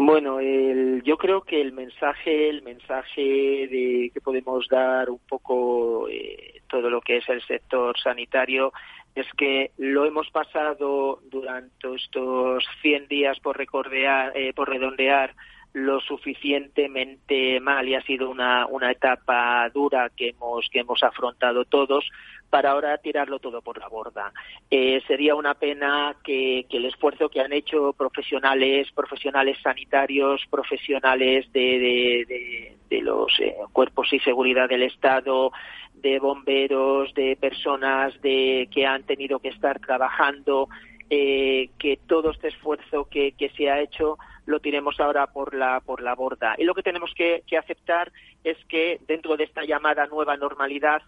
Bueno, 0.00 0.40
yo 0.40 1.16
creo 1.16 1.42
que 1.42 1.60
el 1.60 1.72
mensaje, 1.72 2.48
el 2.48 2.62
mensaje 2.62 3.20
de 3.20 4.12
que 4.14 4.20
podemos 4.20 4.68
dar 4.68 5.10
un 5.10 5.18
poco 5.28 6.08
eh, 6.08 6.62
todo 6.68 6.88
lo 6.88 7.00
que 7.00 7.16
es 7.16 7.28
el 7.28 7.42
sector 7.42 7.98
sanitario 7.98 8.72
es 9.16 9.26
que 9.36 9.72
lo 9.76 10.04
hemos 10.04 10.30
pasado 10.30 11.18
durante 11.28 11.96
estos 11.96 12.64
100 12.80 13.08
días 13.08 13.40
por, 13.40 13.58
recordear, 13.58 14.36
eh, 14.36 14.52
por 14.54 14.68
redondear 14.68 15.34
lo 15.72 15.98
suficientemente 16.00 17.58
mal 17.58 17.88
y 17.88 17.96
ha 17.96 18.02
sido 18.02 18.30
una, 18.30 18.66
una 18.66 18.92
etapa 18.92 19.68
dura 19.70 20.10
que 20.16 20.28
hemos, 20.28 20.68
que 20.70 20.78
hemos 20.78 21.02
afrontado 21.02 21.64
todos 21.64 22.08
para 22.50 22.70
ahora 22.70 22.98
tirarlo 22.98 23.38
todo 23.38 23.62
por 23.62 23.78
la 23.78 23.88
borda. 23.88 24.32
Eh, 24.70 25.02
sería 25.06 25.34
una 25.34 25.54
pena 25.54 26.16
que, 26.22 26.66
el 26.70 26.84
esfuerzo 26.84 27.28
que 27.28 27.40
han 27.40 27.52
hecho 27.52 27.92
profesionales, 27.92 28.88
profesionales 28.92 29.58
sanitarios, 29.62 30.42
profesionales 30.50 31.50
de, 31.52 32.74
de, 32.88 33.02
los 33.02 33.32
eh, 33.40 33.54
cuerpos 33.72 34.12
y 34.12 34.18
seguridad 34.20 34.68
del 34.68 34.82
Estado, 34.82 35.52
de 35.94 36.18
bomberos, 36.18 37.12
de 37.14 37.36
personas 37.36 38.20
de, 38.22 38.68
que 38.72 38.86
han 38.86 39.02
tenido 39.04 39.38
que 39.38 39.48
estar 39.48 39.78
trabajando, 39.80 40.68
eh, 41.10 41.70
que 41.78 41.98
todo 42.06 42.30
este 42.30 42.48
esfuerzo 42.48 43.08
que, 43.10 43.32
que 43.32 43.50
se 43.50 43.70
ha 43.70 43.80
hecho 43.80 44.18
lo 44.48 44.60
tiremos 44.60 44.98
ahora 44.98 45.26
por 45.26 45.54
la, 45.54 45.80
por 45.80 46.00
la 46.00 46.14
borda. 46.14 46.54
Y 46.56 46.64
lo 46.64 46.74
que 46.74 46.82
tenemos 46.82 47.12
que, 47.14 47.42
aceptar 47.56 48.10
es 48.42 48.56
que 48.66 48.98
dentro 49.06 49.36
de 49.36 49.44
esta 49.44 49.64
llamada 49.64 50.06
nueva 50.06 50.38
normalidad, 50.38 51.02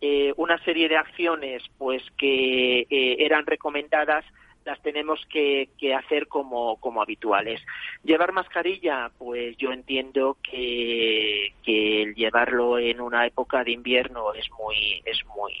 eh, 0.00 0.32
una 0.36 0.62
serie 0.64 0.88
de 0.88 0.96
acciones 0.96 1.62
pues 1.78 2.02
que 2.18 2.80
eh, 2.80 3.16
eran 3.18 3.46
recomendadas 3.46 4.24
las 4.64 4.80
tenemos 4.80 5.20
que, 5.28 5.68
hacer 5.94 6.26
como, 6.26 6.76
como, 6.76 7.02
habituales. 7.02 7.60
Llevar 8.02 8.32
mascarilla, 8.32 9.10
pues 9.18 9.56
yo 9.58 9.72
entiendo 9.72 10.38
que, 10.42 11.52
que 11.62 12.02
el 12.02 12.14
llevarlo 12.14 12.78
en 12.78 13.02
una 13.02 13.26
época 13.26 13.62
de 13.62 13.72
invierno 13.72 14.32
es 14.32 14.50
muy, 14.58 15.02
es 15.04 15.22
muy 15.36 15.52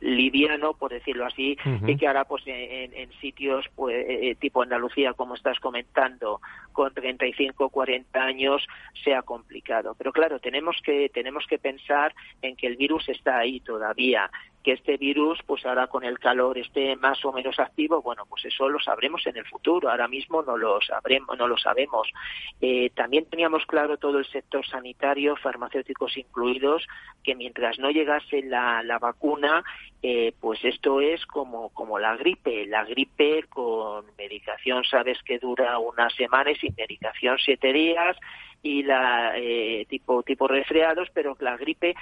liviano, 0.00 0.74
por 0.74 0.90
decirlo 0.90 1.26
así, 1.26 1.56
y 1.86 1.96
que 1.96 2.06
ahora 2.06 2.24
pues 2.24 2.42
en, 2.46 3.10
sitios 3.20 3.66
pues 3.74 3.94
eh, 3.94 4.30
eh, 4.30 4.34
tipo 4.34 4.62
Andalucía, 4.62 5.12
como 5.12 5.34
estás 5.34 5.58
comentando, 5.60 6.40
con 6.72 6.92
35 6.94 7.68
40 7.68 8.20
años 8.20 8.66
sea 9.04 9.22
complicado. 9.22 9.94
Pero 9.96 10.12
claro, 10.12 10.38
tenemos 10.38 10.76
que 10.84 11.08
tenemos 11.08 11.46
que 11.46 11.58
pensar 11.58 12.14
en 12.42 12.56
que 12.56 12.66
el 12.66 12.76
virus 12.76 13.08
está 13.08 13.38
ahí 13.38 13.60
todavía 13.60 14.30
que 14.62 14.72
este 14.72 14.96
virus, 14.96 15.38
pues 15.46 15.64
ahora 15.64 15.86
con 15.86 16.04
el 16.04 16.18
calor 16.18 16.58
esté 16.58 16.94
más 16.96 17.24
o 17.24 17.32
menos 17.32 17.58
activo, 17.58 18.02
bueno, 18.02 18.26
pues 18.28 18.44
eso 18.44 18.68
lo 18.68 18.78
sabremos 18.78 19.26
en 19.26 19.36
el 19.38 19.46
futuro. 19.46 19.90
Ahora 19.90 20.06
mismo 20.06 20.42
no 20.42 20.56
lo 20.56 20.80
sabremos, 20.82 21.36
no 21.38 21.48
lo 21.48 21.56
sabemos. 21.56 22.08
Eh, 22.60 22.90
también 22.94 23.24
teníamos 23.26 23.64
claro 23.64 23.96
todo 23.96 24.18
el 24.18 24.26
sector 24.26 24.66
sanitario, 24.66 25.36
farmacéuticos 25.36 26.16
incluidos, 26.16 26.86
que 27.24 27.34
mientras 27.34 27.78
no 27.78 27.90
llegase 27.90 28.42
la, 28.42 28.82
la 28.82 28.98
vacuna, 28.98 29.64
eh, 30.02 30.32
pues 30.40 30.64
esto 30.64 31.00
es 31.00 31.24
como, 31.26 31.68
como 31.70 31.98
la 31.98 32.16
gripe. 32.16 32.66
La 32.66 32.84
gripe 32.84 33.44
con 33.48 34.06
medicación 34.16 34.84
sabes 34.84 35.18
que 35.22 35.38
dura 35.38 35.78
una 35.78 36.08
semana 36.10 36.50
y 36.50 36.56
sin 36.56 36.74
medicación 36.74 37.36
siete 37.38 37.72
días 37.72 38.16
y 38.62 38.82
la 38.82 39.32
eh, 39.36 39.86
tipo 39.88 40.22
tipo 40.22 40.46
resfriados, 40.46 41.08
pero 41.14 41.36
la 41.40 41.56
gripe 41.56 41.94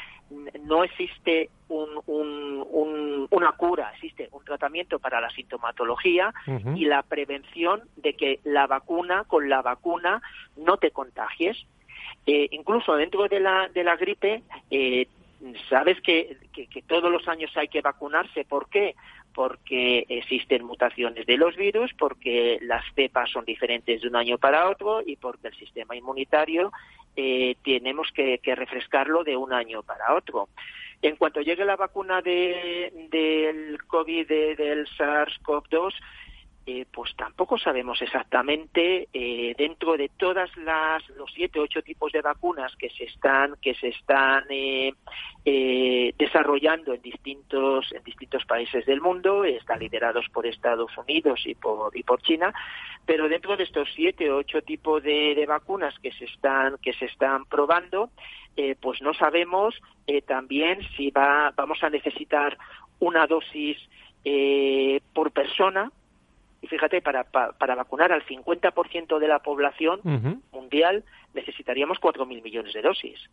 no 0.63 0.85
existe 0.85 1.51
un, 1.69 3.29
una 3.31 3.53
cura, 3.53 3.93
existe 3.95 4.29
un 4.33 4.45
tratamiento 4.45 4.99
para 4.99 5.21
la 5.21 5.31
sintomatología 5.31 6.33
y 6.75 6.85
la 6.85 7.03
prevención 7.03 7.83
de 7.97 8.15
que 8.15 8.41
la 8.45 8.67
vacuna 8.67 9.25
con 9.25 9.49
la 9.49 9.63
vacuna 9.63 10.23
no 10.57 10.77
te 10.77 10.91
contagies. 10.91 11.57
Eh, 12.27 12.49
incluso 12.53 12.95
dentro 12.97 13.29
de 13.29 13.41
la 13.41 13.69
de 13.69 13.85
la 13.85 13.97
gripe 13.97 14.43
eh, 14.71 15.09
sabes 15.69 16.01
que, 16.01 16.37
todos 16.87 17.11
los 17.11 17.27
años 17.29 17.51
hay 17.57 17.69
que 17.69 17.81
vacunarse. 17.81 18.45
¿Por 18.45 18.69
qué? 18.69 18.95
porque 19.35 20.05
existen 20.09 20.65
mutaciones 20.65 21.25
de 21.25 21.37
los 21.37 21.55
virus, 21.55 21.93
porque 21.97 22.59
las 22.61 22.83
cepas 22.97 23.31
son 23.31 23.45
diferentes 23.45 24.03
de 24.03 24.09
un 24.09 24.17
año 24.17 24.37
para 24.37 24.69
otro 24.69 25.01
y 25.07 25.15
porque 25.15 25.47
el 25.47 25.55
sistema 25.55 25.95
inmunitario 25.95 26.73
eh, 27.15 27.55
tenemos 27.63 28.11
que, 28.13 28.41
refrescarlo 28.45 29.23
de 29.23 29.37
un 29.37 29.53
año 29.53 29.85
para 29.85 30.17
otro. 30.17 30.49
En 31.03 31.15
cuanto 31.15 31.41
llegue 31.41 31.65
la 31.65 31.77
vacuna 31.77 32.21
de, 32.21 32.93
del 33.13 33.79
COVID, 33.87 34.27
del 34.27 34.89
SARS-CoV-2, 34.97 35.95
eh, 36.71 36.85
pues 36.93 37.17
tampoco 37.17 37.57
sabemos 37.57 38.03
exactamente 38.03 39.09
eh, 39.15 39.55
dentro 39.57 39.97
de 39.97 40.11
todas 40.11 40.55
las 40.59 41.03
los 41.17 41.33
siete 41.33 41.59
ocho 41.61 41.81
tipos 41.81 42.13
de 42.13 42.21
vacunas 42.21 42.77
que 42.77 42.91
se 42.91 43.05
están 43.05 43.55
que 43.63 43.75
se 43.77 43.89
están 43.89 44.45
eh, 44.51 44.93
desarrollando 46.19 46.93
en 46.93 47.01
distintos 47.01 47.91
en 47.95 48.05
distintos 48.05 48.45
países 48.45 48.85
del 48.85 49.01
mundo 49.01 49.45
están 49.45 49.79
liderados 49.79 50.27
por 50.31 50.47
Estados 50.47 50.95
Unidos 50.99 51.41
y 51.47 51.55
por 51.55 51.97
y 51.97 52.03
por 52.03 52.21
China 52.21 52.53
pero 53.07 53.31
dentro 53.31 53.57
de 53.57 53.65
estos 53.65 53.89
siete 53.95 54.31
ocho 54.31 54.61
tipos 54.61 55.03
de, 55.03 55.35
de 55.35 55.47
vacunas 55.47 55.99
que 56.01 56.13
se 56.13 56.27
están 56.27 56.77
que 56.83 56.93
se 56.93 57.07
están 57.07 57.47
probando 57.47 58.11
pues 58.83 59.01
no 59.01 59.15
sabemos 59.15 59.75
también 60.27 60.81
si 60.99 61.11
va 61.13 61.51
vamos 61.57 61.83
a 61.83 61.89
necesitar 61.89 62.59
una 62.99 63.27
dosis 63.27 63.79
por 65.15 65.31
persona 65.31 65.91
y 66.61 66.67
fíjate, 66.67 67.01
para, 67.01 67.25
para, 67.25 67.75
vacunar 67.75 68.13
al 68.13 68.25
50% 68.27 69.19
de 69.19 69.29
la 69.29 69.39
población 69.39 70.01
mundial 70.53 71.05
necesitaríamos 71.35 71.99
4.000 71.99 72.43
millones 72.43 72.73
de 72.75 72.83
dosis. 72.83 73.29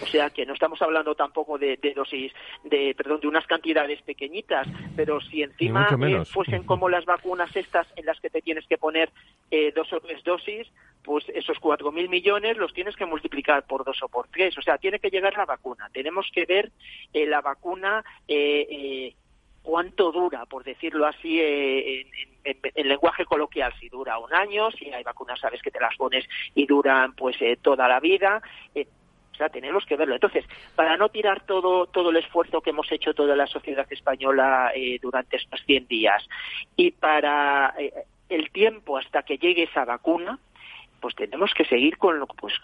O 0.00 0.06
sea 0.06 0.30
que 0.30 0.46
no 0.46 0.54
estamos 0.54 0.80
hablando 0.82 1.14
tampoco 1.14 1.58
de, 1.58 1.76
dosis, 1.94 2.32
de 2.64 2.94
perdón, 2.96 3.20
de 3.20 3.28
unas 3.28 3.46
cantidades 3.46 4.00
pequeñitas, 4.02 4.68
pero 4.94 5.20
si 5.20 5.42
encima 5.42 5.88
eh, 6.06 6.24
fuesen 6.24 6.62
como 6.66 6.88
las 6.88 7.04
vacunas 7.04 7.54
estas 7.56 7.88
en 7.96 8.06
las 8.06 8.20
que 8.20 8.30
te 8.30 8.40
tienes 8.40 8.66
que 8.66 8.78
poner 8.78 9.10
eh, 9.50 9.72
dos 9.74 9.92
o 9.92 10.00
tres 10.00 10.22
dosis, 10.22 10.68
pues 11.02 11.24
esos 11.34 11.58
cuatro 11.58 11.90
mil 11.90 12.08
millones 12.08 12.56
los 12.56 12.72
tienes 12.72 12.94
que 12.94 13.04
multiplicar 13.04 13.66
por 13.66 13.84
dos 13.84 14.00
o 14.02 14.08
por 14.08 14.28
tres. 14.28 14.56
O 14.58 14.62
sea, 14.62 14.78
tiene 14.78 15.00
que 15.00 15.10
llegar 15.10 15.36
la 15.36 15.44
vacuna. 15.44 15.90
Tenemos 15.92 16.30
que 16.32 16.46
ver 16.46 16.70
eh, 17.12 17.26
la 17.26 17.40
vacuna 17.40 18.04
cuánto 19.62 20.12
dura, 20.12 20.46
por 20.46 20.64
decirlo 20.64 21.06
así, 21.06 21.40
en, 21.40 22.88
lenguaje 22.88 23.24
coloquial, 23.24 23.72
si 23.78 23.88
dura 23.88 24.18
un 24.18 24.32
año, 24.32 24.70
si 24.72 24.90
hay 24.90 25.02
vacunas, 25.02 25.38
sabes 25.38 25.62
que 25.62 25.70
te 25.70 25.80
las 25.80 25.96
pones 25.96 26.26
y 26.54 26.66
duran 26.66 27.12
pues 27.14 27.36
eh, 27.40 27.58
toda 27.60 27.86
la 27.86 28.00
vida. 28.00 28.42
Eh, 28.74 28.86
o 29.32 29.34
sea, 29.36 29.48
tenemos 29.48 29.86
que 29.86 29.96
verlo. 29.96 30.14
Entonces, 30.14 30.44
para 30.74 30.96
no 30.96 31.08
tirar 31.08 31.44
todo, 31.46 31.86
todo 31.86 32.10
el 32.10 32.16
esfuerzo 32.16 32.60
que 32.60 32.70
hemos 32.70 32.90
hecho 32.92 33.14
toda 33.14 33.36
la 33.36 33.46
sociedad 33.46 33.86
española 33.90 34.72
eh, 34.74 34.98
durante 35.00 35.36
estos 35.36 35.62
100 35.64 35.86
días 35.86 36.28
y 36.76 36.90
para 36.90 37.74
el 38.28 38.50
tiempo 38.50 38.98
hasta 38.98 39.22
que 39.22 39.38
llegue 39.38 39.64
esa 39.64 39.84
vacuna, 39.84 40.38
pues 41.00 41.14
tenemos 41.14 41.52
que 41.54 41.64
seguir 41.64 41.96
con, 41.96 42.26
pues, 42.38 42.54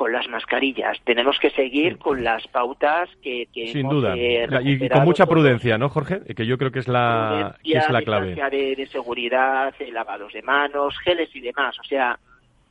con 0.00 0.12
las 0.12 0.26
mascarillas. 0.30 0.96
Tenemos 1.04 1.38
que 1.38 1.50
seguir 1.50 1.98
con 1.98 2.24
las 2.24 2.46
pautas 2.48 3.10
que, 3.22 3.48
que 3.52 3.70
sin 3.70 3.86
duda 3.86 4.16
y, 4.16 4.88
con 4.88 5.04
mucha 5.04 5.26
prudencia, 5.26 5.76
¿no, 5.76 5.90
Jorge? 5.90 6.20
Que 6.34 6.46
yo 6.46 6.56
creo 6.56 6.70
que 6.70 6.78
es 6.78 6.88
la 6.88 7.58
que 7.62 7.76
es 7.76 7.90
la 7.90 8.00
clave. 8.00 8.34
De, 8.34 8.76
de 8.76 8.86
seguridad, 8.86 9.74
lavados 9.92 10.32
de 10.32 10.40
manos, 10.40 10.98
geles 11.04 11.28
y 11.34 11.40
demás. 11.40 11.78
O 11.78 11.84
sea, 11.84 12.18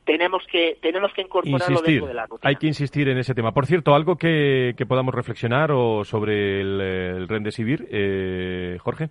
tenemos 0.04 0.44
que 0.50 0.76
tenemos 0.82 1.12
que 1.12 1.22
incorporarlo 1.22 1.82
dentro 1.82 2.08
de 2.08 2.14
la 2.14 2.26
rutina. 2.26 2.48
Hay 2.48 2.56
que 2.56 2.66
insistir 2.66 3.08
en 3.08 3.18
ese 3.18 3.32
tema. 3.32 3.52
Por 3.52 3.66
cierto, 3.66 3.94
algo 3.94 4.16
que, 4.16 4.74
que 4.76 4.84
podamos 4.84 5.14
reflexionar 5.14 5.70
o 5.70 6.02
sobre 6.04 6.60
el, 6.60 6.80
el 6.80 7.28
Rendesivir, 7.28 7.86
eh, 7.92 8.76
Jorge. 8.80 9.08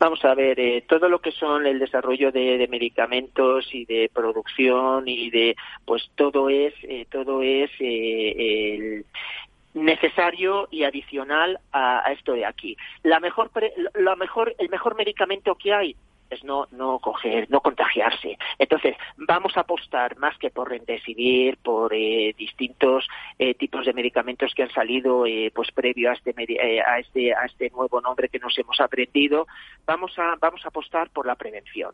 Vamos 0.00 0.24
a 0.24 0.34
ver, 0.34 0.58
eh, 0.58 0.82
todo 0.88 1.10
lo 1.10 1.20
que 1.20 1.30
son 1.30 1.66
el 1.66 1.78
desarrollo 1.78 2.32
de, 2.32 2.66
medicamentos 2.70 3.68
y 3.70 3.84
de 3.84 4.10
producción 4.10 5.06
y 5.06 5.28
de, 5.28 5.56
pues 5.84 6.10
todo 6.14 6.48
es, 6.48 6.72
eh, 6.84 7.06
todo 7.10 7.42
es 7.42 7.70
eh, 7.80 9.04
necesario 9.74 10.68
y 10.70 10.84
adicional 10.84 11.60
a, 11.70 12.10
esto 12.12 12.32
de 12.32 12.46
aquí. 12.46 12.78
La 13.02 13.20
mejor, 13.20 13.50
la 13.92 14.16
mejor, 14.16 14.54
el 14.56 14.70
mejor 14.70 14.96
medicamento 14.96 15.54
que 15.56 15.74
hay 15.74 15.94
es 16.30 16.44
no, 16.44 16.66
no 16.70 16.98
coger, 16.98 17.50
no 17.50 17.60
contagiarse. 17.60 18.38
Entonces, 18.58 18.96
vamos 19.16 19.56
a 19.56 19.60
apostar 19.60 20.16
más 20.18 20.36
que 20.38 20.50
por 20.50 20.70
Remdesivir, 20.70 21.58
por 21.58 21.92
eh, 21.94 22.34
distintos 22.36 23.08
eh, 23.38 23.54
tipos 23.54 23.84
de 23.84 23.92
medicamentos 23.92 24.52
que 24.54 24.62
han 24.62 24.70
salido 24.70 25.26
eh, 25.26 25.50
pues 25.54 25.70
previo 25.72 26.10
a 26.10 26.14
este, 26.14 26.34
a, 26.86 26.98
este, 26.98 27.34
a 27.34 27.44
este 27.44 27.70
nuevo 27.70 28.00
nombre 28.00 28.28
que 28.28 28.38
nos 28.38 28.56
hemos 28.58 28.80
aprendido, 28.80 29.46
vamos 29.86 30.18
a, 30.18 30.36
vamos 30.40 30.64
a 30.64 30.68
apostar 30.68 31.10
por 31.10 31.26
la 31.26 31.34
prevención. 31.34 31.92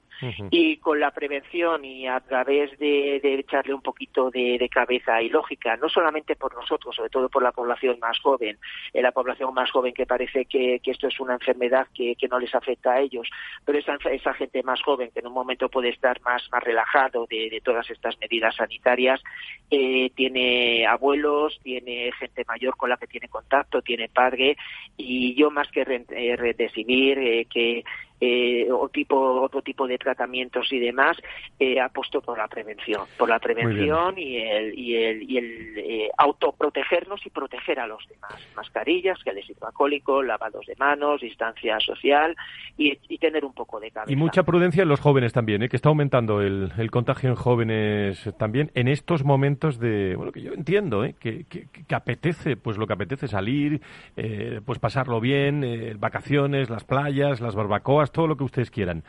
Y 0.50 0.78
con 0.78 1.00
la 1.00 1.10
prevención 1.10 1.84
y 1.84 2.06
a 2.06 2.20
través 2.20 2.76
de, 2.78 3.16
echarle 3.22 3.74
un 3.74 3.82
poquito 3.82 4.30
de, 4.30 4.68
cabeza 4.70 5.22
y 5.22 5.28
lógica, 5.28 5.76
no 5.76 5.88
solamente 5.88 6.36
por 6.36 6.54
nosotros, 6.54 6.94
sobre 6.94 7.10
todo 7.10 7.28
por 7.28 7.42
la 7.42 7.52
población 7.52 7.98
más 8.00 8.18
joven, 8.20 8.58
eh, 8.92 9.00
la 9.00 9.12
población 9.12 9.54
más 9.54 9.70
joven 9.70 9.94
que 9.94 10.06
parece 10.06 10.44
que, 10.44 10.80
esto 10.84 11.08
es 11.08 11.20
una 11.20 11.34
enfermedad 11.34 11.86
que, 11.94 12.16
no 12.30 12.40
les 12.40 12.54
afecta 12.54 12.92
a 12.92 13.00
ellos, 13.00 13.28
pero 13.64 13.78
esa, 13.78 13.96
esa 14.10 14.25
gente 14.34 14.62
más 14.62 14.80
joven 14.82 15.10
que 15.12 15.20
en 15.20 15.26
un 15.26 15.32
momento 15.32 15.68
puede 15.68 15.90
estar 15.90 16.20
más, 16.22 16.42
más 16.50 16.62
relajado 16.62 17.26
de, 17.28 17.60
todas 17.64 17.88
estas 17.90 18.18
medidas 18.20 18.54
sanitarias, 18.56 19.22
eh, 19.70 20.10
tiene 20.14 20.86
abuelos, 20.86 21.58
tiene 21.62 22.10
gente 22.18 22.44
mayor 22.46 22.76
con 22.76 22.90
la 22.90 22.96
que 22.96 23.06
tiene 23.06 23.28
contacto, 23.28 23.82
tiene 23.82 24.08
padre, 24.08 24.56
y 24.96 25.34
yo 25.34 25.50
más 25.50 25.68
que 25.68 25.82
eh, 25.82 26.54
decidir 26.56 27.18
eh, 27.18 27.46
que 27.46 27.84
eh, 28.20 28.68
o 28.70 28.88
tipo, 28.88 29.16
otro 29.42 29.62
tipo 29.62 29.86
de 29.86 29.98
tratamientos 29.98 30.72
y 30.72 30.78
demás, 30.78 31.16
eh, 31.58 31.80
apuesto 31.80 32.20
por 32.20 32.38
la 32.38 32.48
prevención, 32.48 33.02
por 33.18 33.28
la 33.28 33.38
prevención 33.38 34.18
y 34.18 34.36
el, 34.36 34.78
y 34.78 34.96
el, 34.96 35.30
y 35.30 35.38
el 35.38 35.78
eh, 35.78 36.10
autoprotegernos 36.16 37.24
y 37.26 37.30
proteger 37.30 37.80
a 37.80 37.86
los 37.86 38.06
demás. 38.08 38.34
Mascarillas, 38.56 39.22
gel 39.22 39.38
hidroalcohólico, 39.38 40.22
lavados 40.22 40.66
de 40.66 40.74
manos, 40.76 41.20
distancia 41.20 41.78
social 41.80 42.36
y, 42.76 42.96
tener 43.16 43.44
un 43.46 43.54
poco 43.54 43.80
de 43.80 43.90
cabeza. 43.90 44.12
Y 44.12 44.16
mucha 44.16 44.42
prudencia 44.44 44.82
en 44.82 44.88
los 44.88 45.00
jóvenes 45.00 45.32
también, 45.32 45.62
¿eh? 45.62 45.68
que 45.68 45.76
está 45.76 45.88
aumentando 45.88 46.42
el, 46.42 46.70
el 46.78 46.90
contagio 46.90 47.30
en 47.30 47.34
jóvenes 47.34 48.30
también 48.38 48.70
en 48.74 48.88
estos 48.88 49.24
momentos 49.24 49.78
de, 49.78 50.14
bueno, 50.16 50.32
que 50.32 50.42
yo 50.42 50.52
entiendo, 50.52 51.04
¿eh? 51.04 51.14
que, 51.18 51.44
que, 51.44 51.66
que 51.68 51.94
apetece, 51.94 52.56
pues 52.56 52.76
lo 52.76 52.86
que 52.86 52.92
apetece 52.92 53.28
salir, 53.28 53.80
eh, 54.16 54.60
pues 54.64 54.78
pasarlo 54.78 55.20
bien, 55.20 55.64
eh, 55.64 55.94
vacaciones, 55.98 56.70
las 56.70 56.84
playas, 56.84 57.40
las 57.40 57.54
barbacoas, 57.54 58.05
todo 58.10 58.26
lo 58.26 58.36
que 58.36 58.44
ustedes 58.44 58.70
quieran, 58.70 59.02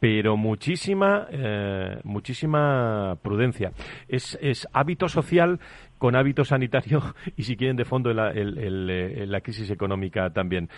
pero 0.00 0.36
muchísima, 0.36 1.26
eh, 1.30 1.98
muchísima 2.04 3.16
prudencia. 3.22 3.72
Es, 4.08 4.38
es, 4.40 4.68
hábito 4.72 5.08
social 5.08 5.60
con 5.98 6.16
hábito 6.16 6.44
sanitario 6.44 7.02
y, 7.36 7.44
si 7.44 7.56
quieren, 7.56 7.76
de 7.76 7.84
fondo 7.84 8.12
la, 8.12 8.32
eh, 8.34 9.24
la 9.26 9.40
crisis 9.40 9.70
económica 9.70 10.30
también. 10.30 10.68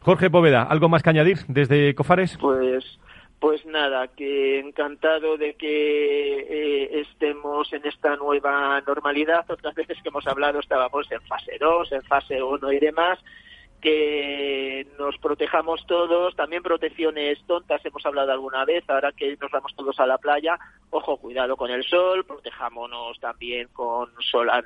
Jorge 0.00 0.30
Poveda, 0.30 0.62
¿algo 0.62 0.88
más 0.88 1.02
que 1.02 1.10
añadir 1.10 1.38
desde 1.48 1.94
Cofares? 1.94 2.38
Pues 2.40 2.98
pues 3.40 3.64
nada, 3.66 4.08
que 4.08 4.58
encantado 4.58 5.36
de 5.36 5.54
que 5.54 6.40
eh, 6.40 7.00
estemos 7.00 7.72
en 7.72 7.86
esta 7.86 8.16
nueva 8.16 8.80
normalidad. 8.84 9.48
Otras 9.48 9.74
veces 9.76 9.96
que 10.02 10.08
hemos 10.08 10.26
hablado 10.26 10.58
estábamos 10.58 11.10
en 11.12 11.20
fase 11.22 11.56
2, 11.60 11.92
en 11.92 12.02
fase 12.02 12.42
1 12.42 12.72
y 12.72 12.78
demás 12.80 13.18
que 13.80 14.86
nos 14.98 15.16
protejamos 15.18 15.84
todos, 15.86 16.34
también 16.34 16.62
protecciones 16.62 17.38
tontas, 17.46 17.84
hemos 17.84 18.04
hablado 18.04 18.32
alguna 18.32 18.64
vez, 18.64 18.84
ahora 18.88 19.12
que 19.12 19.36
nos 19.40 19.50
vamos 19.50 19.74
todos 19.76 19.98
a 20.00 20.06
la 20.06 20.18
playa, 20.18 20.58
ojo, 20.90 21.16
cuidado 21.16 21.56
con 21.56 21.70
el 21.70 21.84
sol, 21.84 22.24
protejámonos 22.24 23.18
también 23.20 23.68
con, 23.72 24.10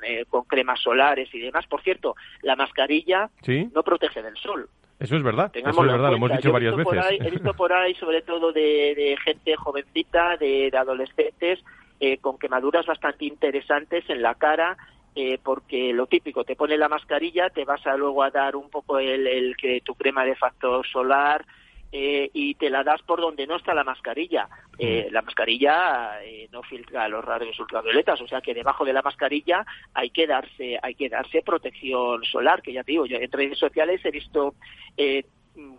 eh, 0.03 0.25
con 0.29 0.43
cremas 0.45 0.81
solares 0.81 1.33
y 1.33 1.39
demás. 1.39 1.65
Por 1.67 1.81
cierto, 1.81 2.15
la 2.41 2.55
mascarilla 2.55 3.29
no 3.73 3.83
protege 3.83 4.21
del 4.21 4.37
sol. 4.37 4.67
Eso 4.99 5.17
es 5.17 5.23
verdad, 5.23 5.51
eso 5.53 5.69
es 5.69 5.91
verdad, 5.91 6.09
lo 6.09 6.15
hemos 6.15 6.31
dicho 6.31 6.51
varias 6.51 6.75
veces. 6.75 7.03
he 7.19 7.29
visto 7.29 7.53
por 7.53 7.73
ahí, 7.73 7.93
sobre 7.95 8.21
todo 8.21 8.51
de, 8.51 9.17
gente 9.23 9.55
jovencita, 9.55 10.37
de, 10.37 10.71
adolescentes, 10.75 11.59
eh, 11.99 12.17
con 12.19 12.37
quemaduras 12.37 12.85
bastante 12.85 13.25
interesantes 13.25 14.09
en 14.09 14.21
la 14.21 14.35
cara 14.35 14.77
eh, 15.15 15.37
porque 15.43 15.93
lo 15.93 16.07
típico, 16.07 16.43
te 16.43 16.55
pone 16.55 16.77
la 16.77 16.89
mascarilla, 16.89 17.49
te 17.49 17.65
vas 17.65 17.85
a 17.85 17.95
luego 17.95 18.23
a 18.23 18.31
dar 18.31 18.55
un 18.55 18.69
poco 18.69 18.97
el, 18.99 19.55
que 19.57 19.81
tu 19.81 19.93
crema 19.95 20.25
de 20.25 20.35
factor 20.35 20.85
solar 20.87 21.45
eh, 21.91 22.31
y 22.33 22.55
te 22.55 22.71
la 22.71 22.83
das 22.83 23.03
por 23.03 23.21
donde 23.21 23.45
no 23.45 23.57
está 23.57 23.75
la 23.75 23.83
mascarilla. 23.83 24.49
Eh, 24.79 25.09
la 25.11 25.21
mascarilla 25.21 26.13
no 26.51 26.63
filtra 26.63 27.07
los 27.07 27.23
rayos 27.23 27.59
ultravioletas, 27.59 28.19
o 28.21 28.27
sea 28.27 28.41
que 28.41 28.55
debajo 28.55 28.85
de 28.85 28.93
la 28.93 29.03
mascarilla 29.03 29.63
hay 29.93 30.09
que 30.09 30.25
darse, 30.25 30.79
hay 30.81 30.95
que 30.95 31.09
darse 31.09 31.43
protección 31.43 32.23
solar, 32.23 32.63
que 32.63 32.73
ya 32.73 32.83
te 32.83 32.93
digo, 32.93 33.05
yo 33.05 33.17
en 33.17 33.31
redes 33.31 33.59
sociales 33.59 34.03
he 34.03 34.11
visto 34.11 34.55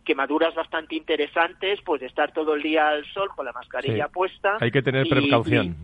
quemaduras 0.05 0.55
bastante 0.55 0.95
interesantes, 0.95 1.81
pues 1.85 2.01
de 2.01 2.07
estar 2.07 2.33
todo 2.33 2.55
el 2.55 2.63
día 2.63 2.89
al 2.89 3.05
sol 3.07 3.29
con 3.35 3.45
la 3.45 3.53
mascarilla 3.53 4.09
puesta. 4.09 4.59
Hay 4.61 4.71
que 4.71 4.83
tener 4.83 5.09
precaución. 5.09 5.77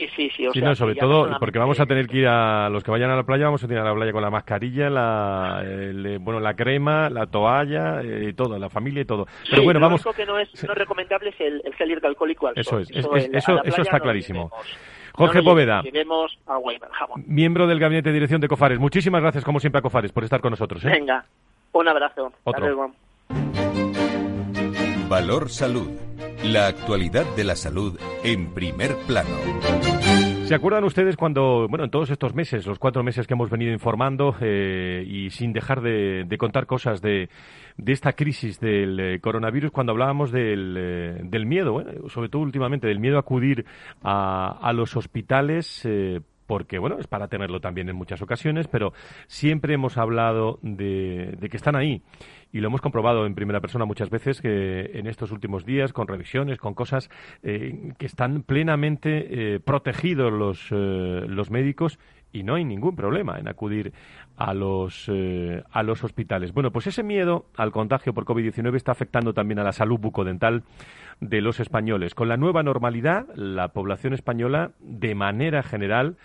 Sí, 0.00 0.30
sí, 0.30 0.30
sí. 0.36 0.46
O 0.46 0.52
no, 0.64 0.74
sobre 0.74 0.94
todo 0.94 1.36
porque 1.38 1.58
vamos 1.58 1.78
a 1.80 1.86
tener 1.86 2.06
que 2.06 2.18
ir 2.18 2.26
a 2.26 2.68
los 2.68 2.82
que 2.82 2.90
vayan 2.90 3.10
a 3.10 3.16
la 3.16 3.22
playa, 3.24 3.46
vamos 3.46 3.62
a 3.62 3.66
ir 3.66 3.78
a 3.78 3.84
la 3.84 3.94
playa 3.94 4.12
con 4.12 4.22
la 4.22 4.30
mascarilla, 4.30 4.90
la, 4.90 5.62
eh, 5.64 6.18
bueno, 6.20 6.40
la 6.40 6.54
crema, 6.54 7.10
la 7.10 7.26
toalla, 7.26 8.00
eh, 8.02 8.32
todo, 8.34 8.58
la 8.58 8.70
familia 8.70 9.02
y 9.02 9.04
todo. 9.04 9.26
Pero 9.48 9.62
bueno, 9.62 9.80
vamos. 9.80 10.04
Lo 10.04 10.12
que 10.12 10.26
no 10.26 10.38
es, 10.38 10.48
no 10.64 10.74
recomendable 10.74 11.30
es 11.30 11.40
el, 11.40 11.62
el 11.64 11.74
gel 11.74 11.90
hidroalcohólico 11.90 12.48
al 12.48 12.54
Eso 12.56 12.78
es, 12.78 12.90
eso, 12.90 13.16
eso, 13.16 13.82
está 13.82 14.00
clarísimo. 14.00 14.50
Jorge 15.12 15.42
Poveda, 15.42 15.82
miembro 17.26 17.66
del 17.66 17.78
Gabinete 17.78 18.08
de 18.08 18.14
Dirección 18.14 18.40
de 18.40 18.48
Cofares. 18.48 18.78
Muchísimas 18.78 19.20
gracias, 19.20 19.44
como 19.44 19.60
siempre, 19.60 19.80
a 19.80 19.82
Cofares 19.82 20.12
por 20.12 20.24
estar 20.24 20.40
con 20.40 20.50
nosotros. 20.50 20.84
¿eh? 20.84 20.88
Venga, 20.90 21.24
un 21.72 21.88
abrazo. 21.88 22.32
Otro. 22.44 22.92
Valor 25.08 25.50
Salud. 25.50 25.90
La 26.44 26.68
actualidad 26.68 27.26
de 27.36 27.44
la 27.44 27.54
salud 27.54 27.98
en 28.24 28.54
primer 28.54 28.96
plano. 29.06 29.89
¿Se 30.50 30.56
acuerdan 30.56 30.82
ustedes 30.82 31.16
cuando, 31.16 31.68
bueno, 31.68 31.84
en 31.84 31.92
todos 31.92 32.10
estos 32.10 32.34
meses, 32.34 32.66
los 32.66 32.80
cuatro 32.80 33.04
meses 33.04 33.28
que 33.28 33.34
hemos 33.34 33.50
venido 33.50 33.72
informando 33.72 34.34
eh, 34.40 35.04
y 35.06 35.30
sin 35.30 35.52
dejar 35.52 35.80
de, 35.80 36.26
contar 36.40 36.66
cosas 36.66 37.00
de, 37.00 37.28
esta 37.86 38.14
crisis 38.14 38.58
del 38.58 38.98
eh, 38.98 39.20
coronavirus, 39.20 39.70
cuando 39.70 39.92
hablábamos 39.92 40.32
del, 40.32 40.74
eh, 40.76 41.20
del 41.22 41.46
miedo, 41.46 41.80
sobre 42.08 42.30
todo 42.30 42.42
últimamente, 42.42 42.88
del 42.88 42.98
miedo 42.98 43.16
a 43.16 43.20
acudir 43.20 43.64
a, 44.02 44.58
a 44.60 44.72
los 44.72 44.96
hospitales 44.96 45.86
porque, 46.50 46.80
bueno, 46.80 46.96
es 46.98 47.06
para 47.06 47.28
tenerlo 47.28 47.60
también 47.60 47.88
en 47.90 47.94
muchas 47.94 48.20
ocasiones, 48.22 48.66
pero 48.66 48.92
siempre 49.28 49.74
hemos 49.74 49.96
hablado 49.96 50.58
de, 50.62 51.38
que 51.48 51.56
están 51.56 51.76
ahí. 51.76 52.02
Y 52.52 52.60
lo 52.60 52.68
hemos 52.68 52.80
comprobado 52.80 53.26
en 53.26 53.34
primera 53.34 53.60
persona 53.60 53.84
muchas 53.84 54.10
veces 54.10 54.40
que 54.40 54.90
en 54.94 55.06
estos 55.06 55.30
últimos 55.30 55.64
días, 55.64 55.92
con 55.92 56.08
revisiones, 56.08 56.58
con 56.58 56.74
cosas 56.74 57.08
eh, 57.42 57.92
que 57.98 58.06
están 58.06 58.42
plenamente 58.42 59.54
eh, 59.54 59.60
protegidos 59.60 60.32
los, 60.32 60.68
eh, 60.72 61.26
los 61.28 61.50
médicos 61.50 61.98
y 62.32 62.42
no 62.42 62.54
hay 62.54 62.64
ningún 62.64 62.96
problema 62.96 63.38
en 63.38 63.48
acudir 63.48 63.92
a 64.36 64.54
los, 64.54 65.10
a 65.72 65.82
los 65.82 66.04
hospitales. 66.04 66.52
Bueno, 66.52 66.70
pues 66.70 66.86
ese 66.86 67.02
miedo 67.02 67.46
al 67.56 67.72
contagio 67.72 68.14
por 68.14 68.24
COVID-19 68.24 68.76
está 68.76 68.92
afectando 68.92 69.34
también 69.34 69.58
a 69.58 69.64
la 69.64 69.72
salud 69.72 69.98
bucodental 69.98 70.62
de 71.20 71.40
los 71.40 71.58
españoles. 71.58 72.14
Con 72.14 72.28
la 72.28 72.36
nueva 72.36 72.62
normalidad, 72.62 73.26
la 73.34 73.68
población 73.68 74.14
española, 74.14 74.70
de 74.78 75.16
manera 75.16 75.64
general, 75.64 76.16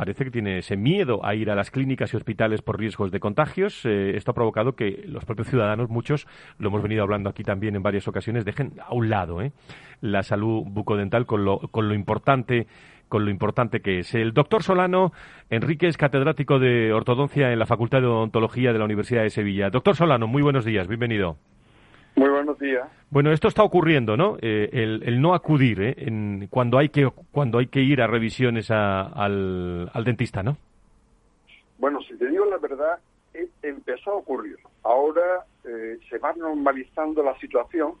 parece 0.00 0.24
que 0.24 0.30
tiene 0.30 0.56
ese 0.56 0.78
miedo 0.78 1.20
a 1.26 1.34
ir 1.34 1.50
a 1.50 1.54
las 1.54 1.70
clínicas 1.70 2.14
y 2.14 2.16
hospitales 2.16 2.62
por 2.62 2.78
riesgos 2.78 3.10
de 3.10 3.20
contagios. 3.20 3.84
Eh, 3.84 4.16
esto 4.16 4.30
ha 4.30 4.34
provocado 4.34 4.74
que 4.74 5.04
los 5.06 5.26
propios 5.26 5.48
ciudadanos, 5.48 5.90
muchos, 5.90 6.26
lo 6.56 6.68
hemos 6.68 6.82
venido 6.82 7.02
hablando 7.02 7.28
aquí 7.28 7.44
también 7.44 7.76
en 7.76 7.82
varias 7.82 8.08
ocasiones, 8.08 8.46
dejen 8.46 8.72
a 8.82 8.94
un 8.94 9.10
lado 9.10 9.42
eh, 9.42 9.52
la 10.00 10.22
salud 10.22 10.62
bucodental 10.64 11.26
con 11.26 11.44
lo, 11.44 11.58
con 11.70 11.86
lo 11.86 11.92
importante 11.92 12.66
con 13.10 13.26
lo 13.26 13.30
importante 13.30 13.80
que 13.80 13.98
es. 13.98 14.14
El 14.14 14.32
doctor 14.32 14.62
Solano 14.62 15.12
Enrique 15.50 15.86
es 15.86 15.98
catedrático 15.98 16.58
de 16.58 16.94
ortodoncia 16.94 17.52
en 17.52 17.58
la 17.58 17.66
Facultad 17.66 18.00
de 18.00 18.06
Odontología 18.06 18.72
de 18.72 18.78
la 18.78 18.86
Universidad 18.86 19.22
de 19.22 19.28
Sevilla. 19.28 19.68
Doctor 19.68 19.96
Solano, 19.96 20.28
muy 20.28 20.40
buenos 20.40 20.64
días, 20.64 20.88
bienvenido. 20.88 21.36
Muy 22.16 22.28
buenos 22.28 22.58
días. 22.58 22.88
Bueno, 23.10 23.32
esto 23.32 23.48
está 23.48 23.62
ocurriendo, 23.62 24.16
¿no? 24.16 24.36
Eh, 24.40 24.68
el, 24.72 25.20
no 25.20 25.34
acudir 25.34 25.80
¿eh? 25.82 25.94
en, 25.98 26.48
cuando 26.50 26.78
hay 26.78 26.88
que 26.88 27.10
cuando 27.32 27.58
hay 27.58 27.66
que 27.66 27.80
ir 27.80 28.00
a 28.02 28.06
revisiones 28.06 28.70
al, 28.70 29.90
dentista, 30.04 30.42
¿no? 30.42 30.56
Bueno, 31.78 32.00
si 32.02 32.14
te 32.16 32.28
digo 32.28 32.44
la 32.46 32.58
verdad, 32.58 32.98
eh, 33.34 33.48
empezó 33.62 34.12
a 34.12 34.14
ocurrir. 34.16 34.58
Ahora 34.82 35.44
eh, 35.64 35.98
se 36.08 36.18
va 36.18 36.32
normalizando 36.34 37.22
la 37.22 37.38
situación 37.38 37.94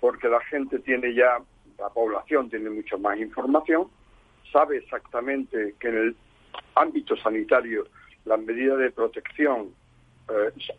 porque 0.00 0.28
la 0.28 0.40
gente 0.40 0.78
tiene 0.78 1.14
ya, 1.14 1.38
la 1.78 1.88
población 1.88 2.48
tiene 2.48 2.70
mucho 2.70 2.98
más 2.98 3.18
información, 3.18 3.88
sabe 4.52 4.78
exactamente 4.78 5.74
que 5.80 5.88
en 5.88 5.96
el 5.96 6.16
ámbito 6.76 7.16
sanitario 7.16 7.86
las 8.24 8.40
medidas 8.40 8.78
de 8.78 8.90
protección 8.92 9.70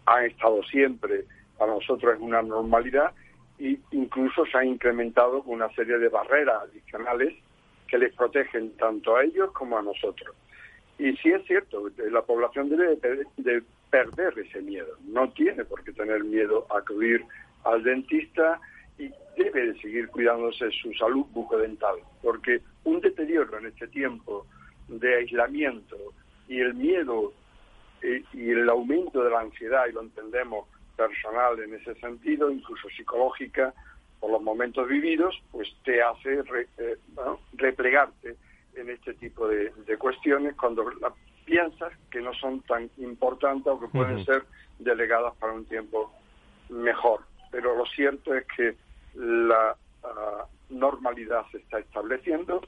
han 0.05 0.25
estado 0.25 0.61
siempre 0.63 1.25
para 1.59 1.73
nosotros 1.73 2.15
es 2.15 2.21
una 2.21 2.41
normalidad 2.41 3.11
e 3.59 3.77
incluso 3.91 4.45
se 4.45 4.57
ha 4.57 4.65
incrementado 4.65 5.43
una 5.43 5.69
serie 5.75 5.99
de 5.99 6.07
barreras 6.07 6.63
adicionales 6.63 7.35
que 7.87 7.97
les 7.97 8.13
protegen 8.15 8.71
tanto 8.77 9.15
a 9.15 9.23
ellos 9.23 9.51
como 9.51 9.77
a 9.77 9.81
nosotros. 9.81 10.35
Y 10.97 11.15
sí 11.17 11.29
es 11.29 11.45
cierto, 11.45 11.83
la 12.11 12.21
población 12.21 12.69
debe 12.69 12.97
de 13.37 13.63
perder 13.89 14.37
ese 14.39 14.61
miedo. 14.61 14.97
No 15.03 15.29
tiene 15.31 15.65
por 15.65 15.83
qué 15.83 15.91
tener 15.91 16.23
miedo 16.23 16.65
a 16.69 16.79
acudir 16.79 17.25
al 17.63 17.83
dentista 17.83 18.59
y 18.97 19.11
debe 19.37 19.67
de 19.67 19.81
seguir 19.81 20.07
cuidándose 20.09 20.69
su 20.71 20.93
salud 20.93 21.25
bucodental, 21.31 21.95
porque 22.21 22.61
un 22.83 22.99
deterioro 23.01 23.57
en 23.57 23.67
este 23.67 23.87
tiempo 23.87 24.45
de 24.87 25.15
aislamiento 25.15 25.97
y 26.47 26.59
el 26.59 26.73
miedo 26.73 27.33
eh, 28.01 28.23
y 28.33 28.49
el 28.49 28.69
aumento 28.69 29.23
de 29.23 29.29
la 29.29 29.41
ansiedad, 29.41 29.87
y 29.87 29.93
lo 29.93 30.01
entendemos, 30.01 30.67
personal 30.99 31.57
en 31.59 31.73
ese 31.75 31.95
sentido, 31.95 32.51
incluso 32.51 32.89
psicológica, 32.89 33.73
por 34.19 34.31
los 34.31 34.41
momentos 34.41 34.85
vividos, 34.89 35.41
pues 35.49 35.69
te 35.85 36.03
hace 36.03 36.43
eh, 36.77 36.97
replegarte 37.53 38.35
en 38.75 38.89
este 38.89 39.13
tipo 39.13 39.47
de, 39.47 39.71
cuestiones 39.97 40.55
cuando 40.55 40.85
piensas 41.45 41.93
que 42.11 42.19
no 42.19 42.33
son 42.33 42.61
tan 42.63 42.89
importantes 42.97 43.67
o 43.71 43.79
que 43.79 43.87
pueden 43.87 44.25
ser 44.25 44.43
delegadas 44.77 45.33
para 45.37 45.53
un 45.53 45.65
tiempo 45.65 46.11
mejor. 46.69 47.21
Pero 47.49 47.77
lo 47.77 47.85
cierto 47.85 48.35
es 48.35 48.45
que 48.55 48.75
la 49.15 49.75
normalidad 50.69 51.45
se 51.51 51.57
está 51.57 51.79
estableciendo, 51.79 52.61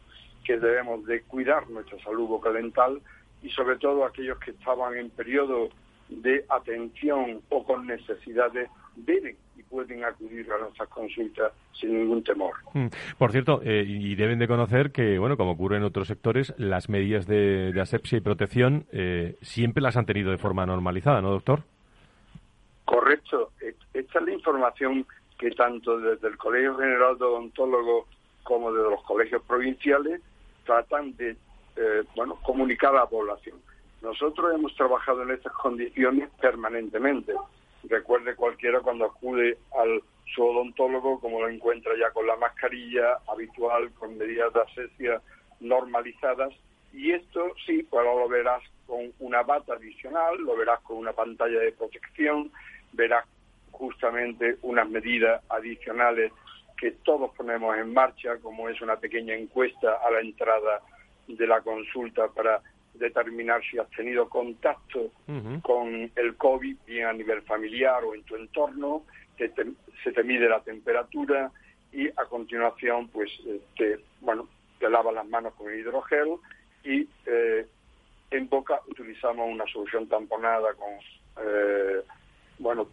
que 0.45 0.57
debemos 0.57 1.05
de 1.05 1.21
cuidar 1.23 1.69
nuestra 1.69 2.01
salud 2.01 2.27
bucodental 2.27 3.01
y 3.43 3.49
sobre 3.49 3.77
todo 3.77 4.05
aquellos 4.05 4.39
que 4.39 4.51
estaban 4.51 4.95
en 4.95 5.09
periodo 5.09 5.69
de 6.11 6.45
atención 6.49 7.41
o 7.49 7.63
con 7.63 7.87
necesidades 7.87 8.69
deben 8.95 9.35
y 9.57 9.63
pueden 9.63 10.03
acudir 10.03 10.51
a 10.51 10.57
nuestras 10.59 10.89
consultas 10.89 11.53
sin 11.73 11.97
ningún 11.97 12.23
temor. 12.23 12.53
Mm. 12.73 12.87
Por 13.17 13.31
cierto, 13.31 13.61
eh, 13.63 13.83
y 13.87 14.15
deben 14.15 14.39
de 14.39 14.47
conocer 14.47 14.91
que, 14.91 15.17
bueno, 15.17 15.37
como 15.37 15.51
ocurre 15.51 15.77
en 15.77 15.83
otros 15.83 16.07
sectores, 16.07 16.53
las 16.57 16.89
medidas 16.89 17.25
de, 17.27 17.73
asepsia 17.81 18.17
y 18.17 18.21
protección 18.21 18.85
eh, 18.91 19.37
siempre 19.41 19.81
las 19.81 19.97
han 19.97 20.05
tenido 20.05 20.31
de 20.31 20.37
forma 20.37 20.65
normalizada, 20.65 21.21
¿no, 21.21 21.31
doctor? 21.31 21.63
Correcto. 22.85 23.51
E, 23.61 23.73
esta 23.93 24.19
es 24.19 24.25
la 24.25 24.33
información 24.33 25.05
que 25.37 25.51
tanto 25.51 25.97
desde 25.99 26.27
el 26.27 26.37
Colegio 26.37 26.75
General 26.77 27.17
de 27.17 27.25
Odontólogos 27.25 28.05
como 28.43 28.71
desde 28.71 28.89
los 28.89 29.03
colegios 29.03 29.41
provinciales 29.43 30.21
tratan 30.65 31.15
de 31.15 31.35
eh, 31.75 32.03
bueno 32.15 32.35
comunicar 32.43 32.91
a 32.91 32.99
la 32.99 33.05
población. 33.05 33.57
Nosotros 34.01 34.53
hemos 34.55 34.75
trabajado 34.75 35.23
en 35.23 35.31
estas 35.31 35.53
condiciones 35.53 36.29
permanentemente. 36.41 37.33
Recuerde 37.83 38.35
cualquiera 38.35 38.79
cuando 38.79 39.05
acude 39.05 39.57
al 39.77 40.01
su 40.33 40.43
odontólogo, 40.43 41.19
como 41.19 41.41
lo 41.41 41.49
encuentra 41.49 41.93
ya 41.99 42.11
con 42.11 42.25
la 42.25 42.37
mascarilla 42.37 43.17
habitual, 43.27 43.91
con 43.93 44.17
medidas 44.17 44.53
de 44.53 44.61
asepsia 44.61 45.21
normalizadas. 45.59 46.53
Y 46.93 47.11
esto 47.11 47.53
sí, 47.65 47.87
lo 47.91 48.27
verás 48.27 48.63
con 48.87 49.11
una 49.19 49.43
bata 49.43 49.73
adicional, 49.73 50.37
lo 50.39 50.55
verás 50.55 50.79
con 50.81 50.97
una 50.97 51.13
pantalla 51.13 51.59
de 51.59 51.71
protección, 51.71 52.51
verás 52.93 53.25
justamente 53.71 54.57
unas 54.61 54.89
medidas 54.89 55.43
adicionales 55.49 56.31
que 56.77 56.91
todos 56.91 57.33
ponemos 57.35 57.77
en 57.77 57.93
marcha, 57.93 58.37
como 58.39 58.67
es 58.67 58.81
una 58.81 58.95
pequeña 58.95 59.35
encuesta 59.35 59.99
a 60.03 60.11
la 60.11 60.19
entrada 60.21 60.81
de 61.27 61.47
la 61.47 61.61
consulta 61.61 62.27
para 62.29 62.61
determinar 62.93 63.61
si 63.63 63.77
has 63.77 63.89
tenido 63.91 64.29
contacto 64.29 65.11
con 65.61 66.11
el 66.15 66.35
COVID, 66.37 66.77
bien 66.85 67.07
a 67.07 67.13
nivel 67.13 67.41
familiar 67.43 68.03
o 68.03 68.13
en 68.13 68.23
tu 68.23 68.35
entorno, 68.35 69.03
se 69.37 70.11
te 70.11 70.23
mide 70.23 70.47
la 70.47 70.61
temperatura 70.61 71.51
y 71.91 72.07
a 72.07 72.25
continuación, 72.29 73.09
pues, 73.09 73.29
te, 73.77 73.99
bueno, 74.21 74.47
te 74.79 74.89
lavas 74.89 75.13
las 75.13 75.27
manos 75.27 75.53
con 75.55 75.73
hidrogel 75.73 76.35
y 76.83 77.07
eh, 77.25 77.65
en 78.31 78.49
boca 78.49 78.79
utilizamos 78.87 79.49
una 79.49 79.65
solución 79.67 80.07
tamponada 80.07 80.73
con, 80.73 81.45
eh, 81.45 82.01
bueno, 82.59 82.87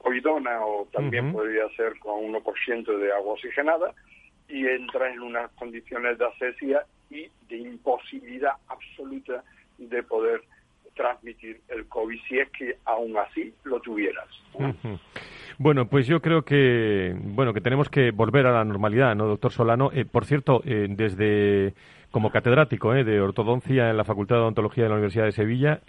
oidona 0.00 0.64
o 0.64 0.86
también 0.92 1.32
podría 1.32 1.68
ser 1.76 1.98
con 2.00 2.32
1% 2.32 2.98
de 2.98 3.12
agua 3.12 3.34
oxigenada 3.34 3.94
y 4.52 4.66
entra 4.66 5.10
en 5.10 5.20
unas 5.20 5.50
condiciones 5.52 6.18
de 6.18 6.26
asesía 6.26 6.82
y 7.10 7.26
de 7.48 7.56
imposibilidad 7.56 8.52
absoluta 8.68 9.42
de 9.78 10.02
poder 10.02 10.42
transmitir 10.94 11.60
el 11.68 11.86
COVID 11.86 12.20
si 12.28 12.38
es 12.38 12.50
que 12.50 12.76
aún 12.84 13.16
así 13.16 13.54
lo 13.64 13.80
tuvieras. 13.80 14.28
Bueno, 15.58 15.86
pues 15.86 16.06
yo 16.06 16.20
creo 16.20 16.42
que 16.42 17.16
bueno 17.18 17.54
que 17.54 17.62
tenemos 17.62 17.88
que 17.88 18.10
volver 18.10 18.46
a 18.46 18.52
la 18.52 18.64
normalidad, 18.64 19.14
¿no, 19.14 19.26
doctor 19.26 19.52
Solano? 19.52 19.90
Eh, 19.94 20.04
por 20.04 20.26
cierto, 20.26 20.62
eh, 20.66 20.86
desde 20.90 21.72
como 22.10 22.30
catedrático 22.30 22.94
eh, 22.94 23.04
de 23.04 23.22
ortodoncia 23.22 23.88
en 23.88 23.96
la 23.96 24.04
Facultad 24.04 24.36
de 24.36 24.42
Odontología 24.42 24.84
de 24.84 24.90
la 24.90 24.96
Universidad 24.96 25.24
de 25.24 25.32
Sevilla, 25.32 25.80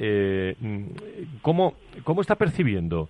¿cómo, 1.42 1.76
¿cómo 2.06 2.22
está 2.22 2.36
percibiendo 2.36 3.10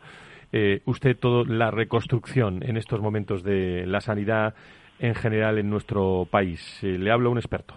usted 0.86 1.18
toda 1.18 1.46
la 1.48 1.70
reconstrucción 1.70 2.64
en 2.64 2.78
estos 2.78 3.02
momentos 3.02 3.44
de 3.44 3.86
la 3.86 4.02
sanidad 4.02 4.56
en 5.04 5.16
general 5.16 5.58
en 5.58 5.70
nuestro 5.70 6.26
país? 6.32 6.80
le 6.82 7.12
hablo 7.12 7.28
a 7.28 7.32
un 7.34 7.38
experto. 7.38 7.76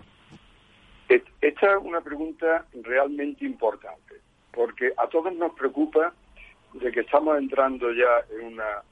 Esta 1.08 1.72
es 1.72 1.78
una 1.82 2.00
pregunta 2.00 2.66
realmente 2.82 3.44
importante, 3.44 4.14
porque 4.52 4.92
a 4.96 5.08
todos 5.08 5.34
nos 5.34 5.52
preocupa 5.54 6.12
de 6.72 6.92
que 6.92 7.00
estamos 7.00 7.36
entrando 7.38 7.92
ya 7.92 8.24
en 8.38 8.54
una 8.54 8.82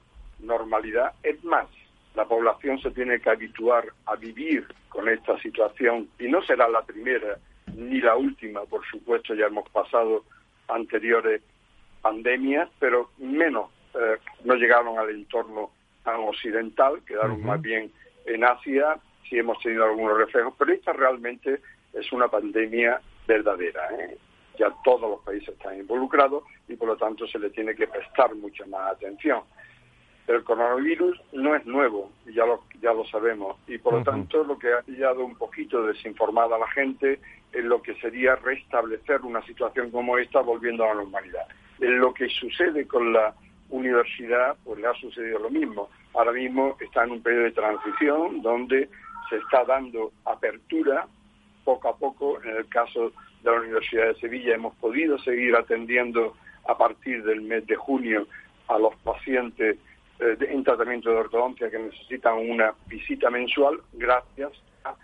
normalidad. 0.41 1.13
Es 1.23 1.43
más, 1.45 1.67
la 2.15 2.25
población 2.25 2.81
se 2.81 2.91
tiene 2.91 3.21
que 3.21 3.31
habituar 3.31 3.87
a 4.07 4.17
vivir 4.17 4.67
con 4.89 5.09
esta 5.09 5.39
situación 5.39 6.09
y 6.19 6.29
no 6.29 6.43
será 6.43 6.69
la 6.69 6.83
primera 6.83 7.39
ni 7.77 8.01
la 8.01 8.17
última, 8.17 8.63
por 8.65 8.85
supuesto, 8.87 9.35
ya 9.35 9.47
hemos 9.47 9.69
pasado 9.71 10.25
anteriores 10.69 11.41
pandemias, 12.03 12.69
pero 12.79 13.11
menos 13.19 13.71
eh, 13.95 14.19
no 14.45 14.55
llegaron 14.55 14.99
al 14.99 15.11
entorno 15.11 15.71
tan 16.03 16.21
occidental, 16.21 17.01
quedaron 17.07 17.43
más 17.45 17.61
bien 17.61 17.91
en 18.27 18.45
Asia, 18.45 18.97
sí 19.29 19.39
hemos 19.39 19.59
tenido 19.61 19.85
algunos 19.85 20.17
reflejos, 20.19 20.55
pero 20.59 20.73
esta 20.73 20.93
realmente 20.93 21.61
es 21.93 22.13
una 22.13 22.29
pandemia 22.29 23.01
verdadera. 23.27 23.89
¿eh? 23.99 24.19
Ya 24.59 24.73
todos 24.85 25.11
los 25.11 25.21
países 25.23 25.49
están 25.51 25.79
involucrados 25.79 26.45
y 26.69 26.77
por 26.77 26.89
lo 26.89 26.97
tanto 26.97 27.27
se 27.27 27.39
le 27.39 27.51
tiene 27.51 27.75
que 27.75 27.87
prestar 27.87 28.35
mucha 28.35 28.67
más 28.67 28.93
atención. 28.93 29.43
El 30.27 30.43
coronavirus 30.43 31.21
no 31.33 31.55
es 31.55 31.67
nuevo, 31.67 32.11
ya 32.27 32.47
lo, 32.47 32.65
ya 32.81 32.95
lo 32.95 33.05
sabemos, 33.05 33.59
y 33.67 33.77
por 33.77 33.93
lo 33.93 34.03
tanto 34.03 34.43
lo 34.43 34.59
que 34.59 34.73
ha 34.73 34.81
pillado 34.81 35.23
un 35.23 35.37
poquito 35.37 35.87
desinformada 35.87 36.57
a 36.57 36.61
la 36.61 36.69
gente 36.69 37.21
es 37.53 37.65
lo 37.65 37.83
que 37.83 37.95
sería 37.97 38.35
restablecer 38.37 39.21
una 39.21 39.43
situación 39.43 39.91
como 39.91 40.17
esta 40.17 40.41
volviendo 40.41 40.85
a 40.85 40.89
la 40.89 40.95
normalidad. 40.95 41.47
En 41.79 41.99
lo 41.99 42.15
que 42.15 42.29
sucede 42.29 42.87
con 42.87 43.13
la 43.13 43.35
universidad, 43.69 44.57
pues 44.65 44.81
le 44.81 44.87
ha 44.87 44.95
sucedido 44.95 45.41
lo 45.41 45.51
mismo. 45.51 45.91
Ahora 46.15 46.33
mismo 46.33 46.77
está 46.81 47.05
en 47.05 47.13
un 47.13 47.23
periodo 47.23 47.45
de 47.45 47.53
transición 47.53 48.43
donde 48.43 48.89
se 49.29 49.37
está 49.37 49.65
dando 49.65 50.13
apertura 50.25 51.07
poco 51.65 51.89
a 51.89 51.97
poco. 51.97 52.43
En 52.43 52.57
el 52.57 52.69
caso 52.69 53.13
de 53.43 53.51
la 53.51 53.61
Universidad 53.61 54.07
de 54.07 54.21
Sevilla 54.21 54.55
hemos 54.55 54.75
podido 54.77 55.19
seguir 55.19 55.57
atendiendo 55.57 56.35
a 56.67 56.77
partir 56.79 57.23
del 57.25 57.43
mes 57.43 57.67
de 57.67 57.77
junio 57.77 58.27
a 58.69 58.79
los 58.79 58.95
pacientes 58.97 59.77
eh, 60.21 60.37
en 60.41 60.65
tratamiento 60.65 61.11
de 61.11 61.17
ortodoncia 61.17 61.71
que 61.71 61.79
necesitan 61.79 62.39
una 62.39 62.73
visita 62.87 63.29
mensual 63.31 63.81
gracias 63.93 64.53
a 64.85 64.95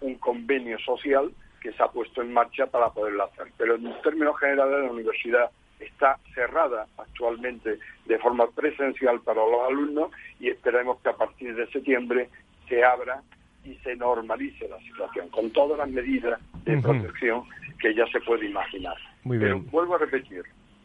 un 0.00 0.16
convenio 0.16 0.78
social 0.80 1.32
que 1.60 1.72
se 1.72 1.82
ha 1.82 1.88
puesto 1.88 2.22
en 2.22 2.32
marcha 2.32 2.66
para 2.66 2.90
poderlo 2.90 3.24
hacer. 3.24 3.48
Pero 3.56 3.76
en 3.76 4.02
términos 4.02 4.38
generales 4.38 4.84
la 4.84 4.90
universidad 4.92 5.50
está 5.80 6.18
cerrada 6.34 6.86
actualmente 6.96 7.78
de 8.06 8.18
forma 8.18 8.46
presencial 8.50 9.20
para 9.20 9.40
los 9.40 9.68
alumnos 9.68 10.10
y 10.40 10.48
esperemos 10.48 11.00
que 11.00 11.10
a 11.10 11.16
partir 11.16 11.54
de 11.54 11.66
septiembre 11.68 12.28
se 12.68 12.84
abra 12.84 13.22
y 13.64 13.74
se 13.76 13.96
normalice 13.96 14.68
la 14.68 14.78
situación, 14.78 15.28
con 15.28 15.50
todas 15.50 15.78
las 15.78 15.88
medidas 15.88 16.40
de 16.64 16.80
protección 16.80 17.44
que 17.80 17.94
ya 17.94 18.06
se 18.06 18.20
puede 18.20 18.46
imaginar. 18.46 18.96
Pero 19.28 19.60
vuelvo 19.60 19.96
a 19.96 19.98
repetir, 19.98 20.42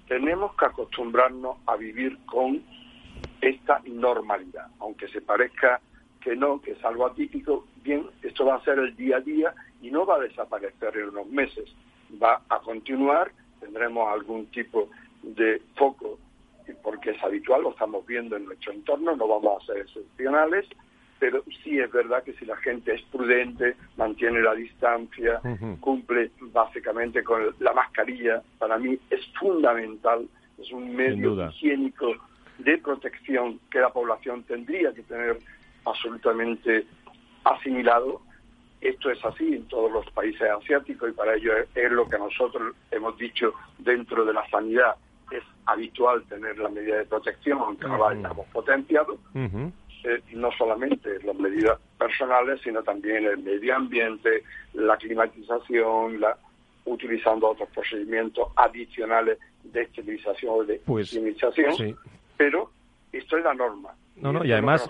tenemos 0.08 0.56
que 0.56 0.66
acostumbrarnos 0.66 1.58
a 1.66 1.76
vivir 1.76 2.18
con 2.26 2.62
esta 3.42 3.82
normalidad, 3.86 4.68
aunque 4.80 5.08
se 5.08 5.22
parezca 5.22 5.80
que 6.22 6.36
no, 6.36 6.62
que 6.62 6.72
es 6.72 6.86
algo 6.86 7.06
atípico, 7.06 7.66
bien, 7.84 8.06
esto 8.22 8.46
va 8.46 8.56
a 8.56 8.64
ser 8.64 8.80
el 8.80 8.96
día 8.96 9.18
a 9.18 9.22
día 9.22 9.54
y 9.82 9.92
no 9.92 10.06
va 10.06 10.16
a 10.16 10.20
desaparecer 10.20 10.98
en 10.98 11.10
unos 11.10 11.28
meses, 11.28 11.66
va 12.22 12.42
a 12.50 12.60
continuar, 12.60 13.32
tendremos 13.64 14.12
algún 14.12 14.46
tipo 14.48 14.90
de 15.22 15.62
foco, 15.76 16.20
porque 16.82 17.12
es 17.12 17.24
habitual, 17.24 17.64
lo 17.64 17.72
estamos 17.72 18.06
viendo 18.06 18.36
en 18.36 18.46
nuestro 18.46 18.74
entorno, 18.74 19.16
no 19.16 19.28
vamos 19.28 19.64
a 19.64 19.66
ser 19.66 19.78
excepcionales, 19.78 20.68
pero 21.20 21.44
sí 21.64 21.80
es 21.80 21.92
verdad 21.92 22.24
que 22.24 22.34
si 22.34 22.46
la 22.46 22.58
gente 22.58 22.94
es 22.94 23.02
prudente, 23.04 23.76
mantiene 23.96 24.42
la 24.42 24.54
distancia, 24.54 25.40
cumple 25.80 26.32
básicamente 26.42 27.24
con 27.24 27.56
la 27.60 27.74
mascarilla, 27.74 28.42
para 28.60 28.78
mí 28.78 28.98
es 29.10 29.22
fundamental, 29.40 30.28
es 30.58 30.72
un 30.72 30.94
medio 30.96 31.50
higiénico 31.50 32.14
de 32.58 32.78
protección 32.78 33.60
que 33.72 33.80
la 33.80 33.90
población 33.90 34.44
tendría 34.44 34.94
que 34.94 35.04
tener 35.04 35.38
absolutamente 35.86 36.86
asimilado. 37.44 38.22
Esto 38.84 39.10
es 39.10 39.24
así 39.24 39.54
en 39.54 39.66
todos 39.70 39.90
los 39.90 40.06
países 40.12 40.42
asiáticos 40.42 41.10
y 41.10 41.14
para 41.14 41.36
ello 41.36 41.54
es, 41.74 41.92
lo 41.92 42.08
que 42.08 42.18
nosotros 42.18 42.76
hemos 42.92 43.18
dicho 43.18 43.54
dentro 43.78 44.26
de 44.26 44.34
la 44.34 44.46
sanidad. 44.50 44.96
Es 45.32 45.44
habitual 45.66 46.22
tener 46.26 46.58
la 46.60 46.68
medida 46.68 46.98
de 46.98 47.06
protección, 47.06 47.60
aunque 47.60 47.88
no 47.88 47.98
la 47.98 48.10
hayamos 48.10 48.46
potenciado. 48.48 49.18
No 49.34 50.52
solamente 50.58 51.24
las 51.24 51.36
medidas 51.38 51.80
personales, 51.98 52.60
sino 52.62 52.84
también 52.84 53.26
el 53.26 53.38
medio 53.38 53.74
ambiente, 53.74 54.44
la 54.74 54.98
climatización, 54.98 56.20
la, 56.20 56.38
utilizando 56.84 57.52
otros 57.52 57.70
procedimientos 57.70 58.50
adicionales 58.58 59.40
de 59.64 59.82
esterilización 59.84 60.60
o 60.60 60.64
de 60.66 60.82
pues, 60.86 61.18
pero 62.36 62.70
esto 63.14 63.38
es 63.38 63.44
la 63.46 63.54
norma. 63.54 63.92
No, 64.18 64.34
no, 64.34 64.44
y 64.44 64.52
además, 64.52 64.90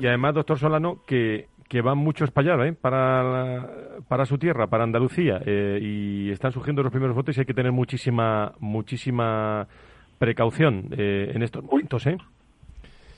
y, 0.00 0.06
además, 0.06 0.34
doctor 0.34 0.58
Solano, 0.58 1.02
que, 1.06 1.46
que 1.68 1.82
van 1.82 1.98
muchos 1.98 2.30
para 2.30 2.54
allá, 2.54 2.66
¿eh? 2.66 2.72
para, 2.72 3.68
para 4.08 4.24
su 4.24 4.38
tierra, 4.38 4.68
para 4.68 4.84
Andalucía, 4.84 5.40
eh, 5.44 5.78
y 5.80 6.30
están 6.30 6.52
surgiendo 6.52 6.82
los 6.82 6.90
primeros 6.90 7.14
votos 7.14 7.36
y 7.36 7.40
hay 7.40 7.46
que 7.46 7.54
tener 7.54 7.72
muchísima, 7.72 8.54
muchísima 8.58 9.68
precaución 10.18 10.88
eh, 10.96 11.30
en 11.34 11.42
estos 11.42 11.62
momentos, 11.64 12.06
¿eh? 12.06 12.16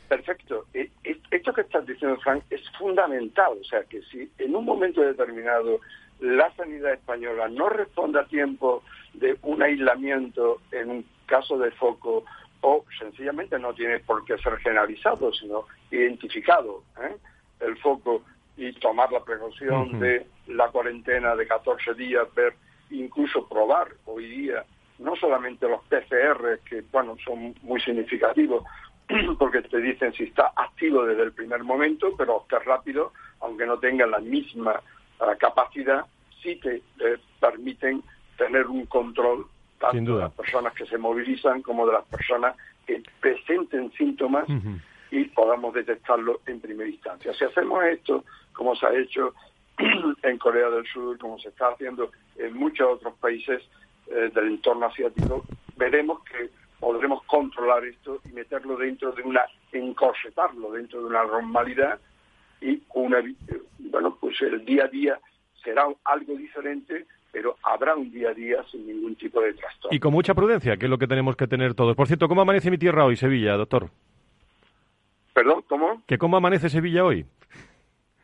Perfecto. 0.08 0.66
E, 0.74 0.90
e, 1.04 1.20
esto 1.30 1.52
que 1.52 1.60
estás 1.60 1.86
diciendo, 1.86 2.18
Frank, 2.20 2.42
es 2.50 2.60
fundamental. 2.76 3.52
O 3.60 3.64
sea, 3.64 3.84
que 3.84 4.02
si 4.02 4.28
en 4.38 4.56
un 4.56 4.64
momento 4.64 5.00
determinado 5.00 5.78
la 6.18 6.52
sanidad 6.56 6.92
española 6.92 7.48
no 7.48 7.68
responde 7.68 8.18
a 8.20 8.24
tiempo 8.24 8.82
de 9.14 9.38
un 9.42 9.62
aislamiento 9.62 10.60
en 10.72 10.90
un 10.90 11.04
caso 11.26 11.56
de 11.58 11.70
foco 11.70 12.24
o 12.60 12.84
sencillamente 12.98 13.58
no 13.58 13.72
tiene 13.72 14.00
por 14.00 14.24
qué 14.24 14.36
ser 14.38 14.56
generalizado, 14.58 15.32
sino 15.32 15.64
identificado 15.90 16.82
¿eh? 17.00 17.16
el 17.60 17.76
foco 17.78 18.22
y 18.56 18.72
tomar 18.74 19.10
la 19.12 19.24
precaución 19.24 19.98
de 20.00 20.26
la 20.48 20.68
cuarentena 20.68 21.34
de 21.34 21.46
14 21.46 21.94
días, 21.94 22.26
ver, 22.34 22.54
incluso 22.90 23.48
probar 23.48 23.88
hoy 24.06 24.26
día 24.26 24.64
no 25.00 25.16
solamente 25.16 25.66
los 25.68 25.82
PCR, 25.84 26.60
que 26.68 26.84
bueno, 26.92 27.16
son 27.24 27.54
muy 27.62 27.80
significativos, 27.80 28.64
porque 29.38 29.62
te 29.62 29.80
dicen 29.80 30.12
si 30.12 30.24
está 30.24 30.52
activo 30.54 31.04
desde 31.04 31.22
el 31.22 31.32
primer 31.32 31.64
momento, 31.64 32.14
pero 32.16 32.44
que 32.48 32.58
rápido, 32.58 33.12
aunque 33.40 33.66
no 33.66 33.78
tengan 33.78 34.10
la 34.10 34.18
misma 34.18 34.80
eh, 35.20 35.36
capacidad, 35.38 36.04
sí 36.42 36.56
te 36.56 36.82
permiten 37.40 38.02
tener 38.36 38.66
un 38.66 38.86
control 38.86 39.46
tanto 39.78 40.16
de 40.16 40.22
las 40.22 40.32
personas 40.32 40.74
que 40.74 40.86
se 40.86 40.98
movilizan 40.98 41.62
como 41.62 41.86
de 41.86 41.94
las 41.94 42.04
personas 42.04 42.54
que 42.86 43.02
presenten 43.20 43.90
síntomas 43.92 44.46
y 45.10 45.24
podamos 45.26 45.74
detectarlo 45.74 46.40
en 46.46 46.60
primera 46.60 46.88
instancia. 46.88 47.32
Si 47.34 47.44
hacemos 47.44 47.82
esto, 47.84 48.24
como 48.60 48.76
se 48.76 48.84
ha 48.84 48.92
hecho 48.92 49.32
en 50.22 50.36
Corea 50.36 50.68
del 50.68 50.84
Sur, 50.84 51.16
como 51.16 51.38
se 51.38 51.48
está 51.48 51.68
haciendo 51.68 52.10
en 52.36 52.52
muchos 52.52 52.86
otros 52.92 53.14
países 53.14 53.62
eh, 54.08 54.30
del 54.34 54.48
entorno 54.48 54.84
asiático, 54.84 55.46
veremos 55.78 56.22
que 56.24 56.50
podremos 56.78 57.22
controlar 57.24 57.86
esto 57.86 58.20
y 58.26 58.34
meterlo 58.34 58.76
dentro 58.76 59.12
de 59.12 59.22
una, 59.22 59.40
encorsetarlo 59.72 60.72
dentro 60.72 61.00
de 61.00 61.06
una 61.06 61.24
normalidad 61.24 61.98
y 62.60 62.82
una, 62.92 63.20
eh, 63.20 63.62
bueno, 63.78 64.18
pues 64.20 64.38
el 64.42 64.62
día 64.66 64.84
a 64.84 64.88
día 64.88 65.18
será 65.64 65.86
algo 66.04 66.34
diferente, 66.34 67.06
pero 67.32 67.56
habrá 67.62 67.96
un 67.96 68.12
día 68.12 68.28
a 68.28 68.34
día 68.34 68.62
sin 68.70 68.86
ningún 68.86 69.16
tipo 69.16 69.40
de 69.40 69.54
trastorno. 69.54 69.96
Y 69.96 70.00
con 70.00 70.12
mucha 70.12 70.34
prudencia, 70.34 70.76
que 70.76 70.84
es 70.84 70.90
lo 70.90 70.98
que 70.98 71.06
tenemos 71.06 71.34
que 71.34 71.46
tener 71.46 71.72
todos. 71.72 71.96
Por 71.96 72.08
cierto, 72.08 72.28
¿cómo 72.28 72.42
amanece 72.42 72.70
mi 72.70 72.76
tierra 72.76 73.06
hoy, 73.06 73.16
Sevilla, 73.16 73.56
doctor? 73.56 73.88
¿Perdón? 75.32 75.64
¿Cómo? 75.66 76.02
¿Que 76.06 76.18
cómo 76.18 76.36
amanece 76.36 76.68
Sevilla 76.68 77.06
hoy? 77.06 77.24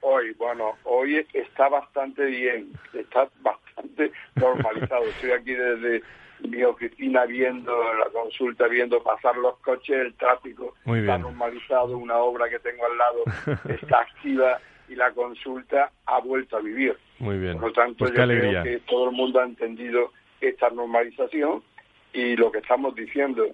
Hoy, 0.08 0.32
bueno, 0.34 0.76
hoy 0.84 1.26
está 1.32 1.68
bastante 1.68 2.26
bien, 2.26 2.70
está 2.94 3.28
bastante 3.40 4.12
normalizado. 4.36 5.02
Estoy 5.02 5.32
aquí 5.32 5.52
desde 5.52 6.00
mi 6.48 6.62
oficina 6.62 7.24
viendo 7.24 7.72
la 7.94 8.08
consulta, 8.10 8.68
viendo 8.68 9.02
pasar 9.02 9.36
los 9.36 9.58
coches, 9.58 9.96
el 9.96 10.14
tráfico 10.14 10.76
está 10.86 11.18
normalizado, 11.18 11.98
una 11.98 12.18
obra 12.18 12.48
que 12.48 12.60
tengo 12.60 12.84
al 12.86 12.96
lado 12.96 13.58
está 13.68 14.02
activa 14.02 14.60
y 14.88 14.94
la 14.94 15.10
consulta 15.10 15.90
ha 16.04 16.20
vuelto 16.20 16.56
a 16.56 16.60
vivir. 16.60 16.96
Muy 17.18 17.38
bien. 17.38 17.54
Por 17.54 17.70
lo 17.70 17.72
tanto, 17.72 18.04
pues 18.04 18.12
yo 18.12 18.22
creo 18.28 18.62
que 18.62 18.78
todo 18.86 19.10
el 19.10 19.16
mundo 19.16 19.40
ha 19.40 19.44
entendido 19.44 20.12
esta 20.40 20.70
normalización 20.70 21.64
y 22.12 22.36
lo 22.36 22.52
que 22.52 22.58
estamos 22.58 22.94
diciendo, 22.94 23.44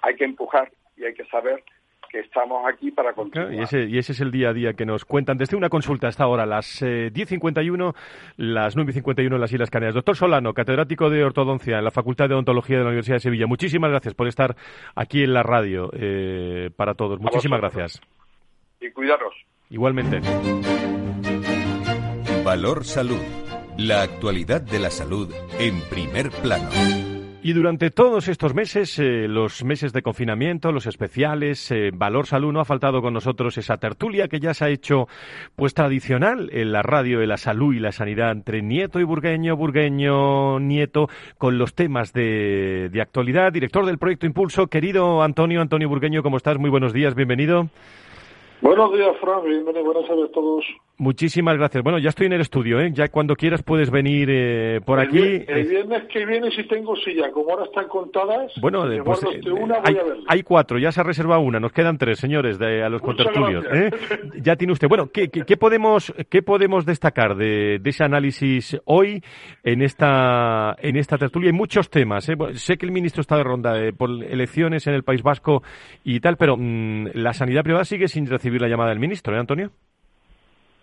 hay 0.00 0.16
que 0.16 0.24
empujar 0.24 0.72
y 0.96 1.04
hay 1.04 1.12
que 1.12 1.26
saber 1.26 1.62
que 2.10 2.20
estamos 2.20 2.66
aquí 2.66 2.90
para 2.90 3.12
continuar. 3.12 3.52
y, 3.54 3.62
ese, 3.62 3.84
y 3.84 3.98
ese 3.98 4.12
es 4.12 4.20
el 4.20 4.30
día 4.30 4.50
a 4.50 4.52
día 4.52 4.74
que 4.74 4.86
nos 4.86 5.04
cuentan 5.04 5.36
desde 5.36 5.56
una 5.56 5.68
consulta 5.68 6.08
hasta 6.08 6.24
ahora, 6.24 6.46
las 6.46 6.82
eh, 6.82 7.10
10.51, 7.12 7.94
las 8.36 8.76
9.51 8.76 9.34
en 9.34 9.40
las 9.40 9.52
Islas 9.52 9.70
Canarias. 9.70 9.94
Doctor 9.94 10.16
Solano, 10.16 10.52
catedrático 10.54 11.10
de 11.10 11.24
ortodoncia 11.24 11.78
en 11.78 11.84
la 11.84 11.90
Facultad 11.90 12.28
de 12.28 12.34
Odontología 12.34 12.78
de 12.78 12.82
la 12.82 12.88
Universidad 12.88 13.16
de 13.16 13.20
Sevilla, 13.20 13.46
muchísimas 13.46 13.90
gracias 13.90 14.14
por 14.14 14.28
estar 14.28 14.56
aquí 14.94 15.22
en 15.22 15.32
la 15.32 15.42
radio 15.42 15.90
eh, 15.92 16.70
para 16.76 16.94
todos. 16.94 17.20
Muchísimas 17.20 17.60
gracias. 17.60 18.00
Y 18.80 18.90
cuidaros. 18.90 19.34
Igualmente. 19.70 20.20
Valor 22.44 22.84
Salud. 22.84 23.20
La 23.76 24.02
actualidad 24.02 24.62
de 24.62 24.78
la 24.78 24.90
salud 24.90 25.34
en 25.58 25.80
primer 25.90 26.30
plano. 26.30 26.70
Y 27.46 27.52
durante 27.52 27.92
todos 27.92 28.26
estos 28.26 28.56
meses, 28.56 28.98
eh, 28.98 29.28
los 29.28 29.62
meses 29.62 29.92
de 29.92 30.02
confinamiento, 30.02 30.72
los 30.72 30.88
especiales, 30.88 31.70
eh, 31.70 31.92
Valor 31.94 32.26
Salud, 32.26 32.52
no 32.52 32.58
ha 32.58 32.64
faltado 32.64 33.00
con 33.00 33.14
nosotros 33.14 33.56
esa 33.56 33.76
tertulia 33.76 34.26
que 34.26 34.40
ya 34.40 34.52
se 34.52 34.64
ha 34.64 34.68
hecho 34.68 35.06
pues 35.54 35.72
tradicional 35.72 36.50
en 36.52 36.72
la 36.72 36.82
radio 36.82 37.20
de 37.20 37.28
la 37.28 37.36
salud 37.36 37.72
y 37.72 37.78
la 37.78 37.92
sanidad 37.92 38.32
entre 38.32 38.62
Nieto 38.62 38.98
y 38.98 39.04
Burgueño, 39.04 39.56
Burgueño, 39.56 40.58
Nieto, 40.58 41.06
con 41.38 41.56
los 41.56 41.76
temas 41.76 42.12
de, 42.12 42.88
de 42.90 43.00
actualidad. 43.00 43.52
Director 43.52 43.86
del 43.86 43.98
proyecto 43.98 44.26
Impulso, 44.26 44.66
querido 44.66 45.22
Antonio, 45.22 45.60
Antonio 45.60 45.88
Burgueño, 45.88 46.24
¿cómo 46.24 46.38
estás? 46.38 46.58
Muy 46.58 46.70
buenos 46.70 46.92
días, 46.92 47.14
bienvenido. 47.14 47.68
Buenos 48.60 48.92
días, 48.92 49.16
Fran. 49.20 49.44
Bienvenido. 49.44 49.84
Buenas 49.84 50.08
tardes 50.08 50.30
a 50.30 50.32
todos. 50.32 50.64
Muchísimas 50.98 51.58
gracias. 51.58 51.84
Bueno, 51.84 51.98
ya 51.98 52.08
estoy 52.08 52.26
en 52.26 52.32
el 52.32 52.40
estudio, 52.40 52.80
¿eh? 52.80 52.90
Ya 52.92 53.08
cuando 53.08 53.36
quieras 53.36 53.62
puedes 53.62 53.90
venir 53.90 54.28
eh, 54.30 54.80
por 54.84 54.98
aquí. 54.98 55.44
el 55.46 55.68
viernes 55.68 56.04
que 56.04 56.24
viene 56.24 56.50
si 56.50 56.66
tengo 56.66 56.96
silla. 56.96 57.30
Como 57.30 57.50
ahora 57.50 57.64
están 57.64 57.86
contadas, 57.88 58.52
bueno, 58.62 58.86
pues, 59.04 59.22
eh, 59.24 59.50
una, 59.50 59.76
hay, 59.84 59.96
hay, 60.26 60.42
cuatro. 60.42 60.78
Ya 60.78 60.90
se 60.92 61.00
ha 61.02 61.04
reservado 61.04 61.42
una. 61.42 61.60
Nos 61.60 61.72
quedan 61.72 61.98
tres, 61.98 62.18
señores, 62.18 62.58
de, 62.58 62.82
a 62.82 62.88
los 62.88 63.02
contertulios. 63.02 63.66
¿eh? 63.72 63.90
ya 64.42 64.56
tiene 64.56 64.72
usted. 64.72 64.88
Bueno, 64.88 65.10
¿qué, 65.12 65.28
qué, 65.28 65.56
podemos, 65.58 66.14
qué 66.30 66.42
podemos 66.42 66.86
destacar 66.86 67.36
de, 67.36 67.78
de, 67.78 67.90
ese 67.90 68.04
análisis 68.04 68.78
hoy 68.86 69.22
en 69.64 69.82
esta, 69.82 70.76
en 70.78 70.96
esta 70.96 71.18
tertulia? 71.18 71.50
Hay 71.50 71.56
muchos 71.56 71.90
temas. 71.90 72.26
¿eh? 72.30 72.36
Sé 72.54 72.78
que 72.78 72.86
el 72.86 72.92
ministro 72.92 73.20
está 73.20 73.36
de 73.36 73.44
ronda 73.44 73.74
por 73.98 74.10
elecciones 74.24 74.86
en 74.86 74.94
el 74.94 75.02
País 75.02 75.22
Vasco 75.22 75.62
y 76.04 76.20
tal, 76.20 76.38
pero 76.38 76.56
mm, 76.56 77.08
la 77.12 77.34
sanidad 77.34 77.62
privada 77.64 77.84
sigue 77.84 78.08
sin 78.08 78.26
recibir 78.26 78.62
la 78.62 78.68
llamada 78.68 78.90
del 78.90 78.98
ministro, 78.98 79.36
¿eh, 79.36 79.40
Antonio? 79.40 79.72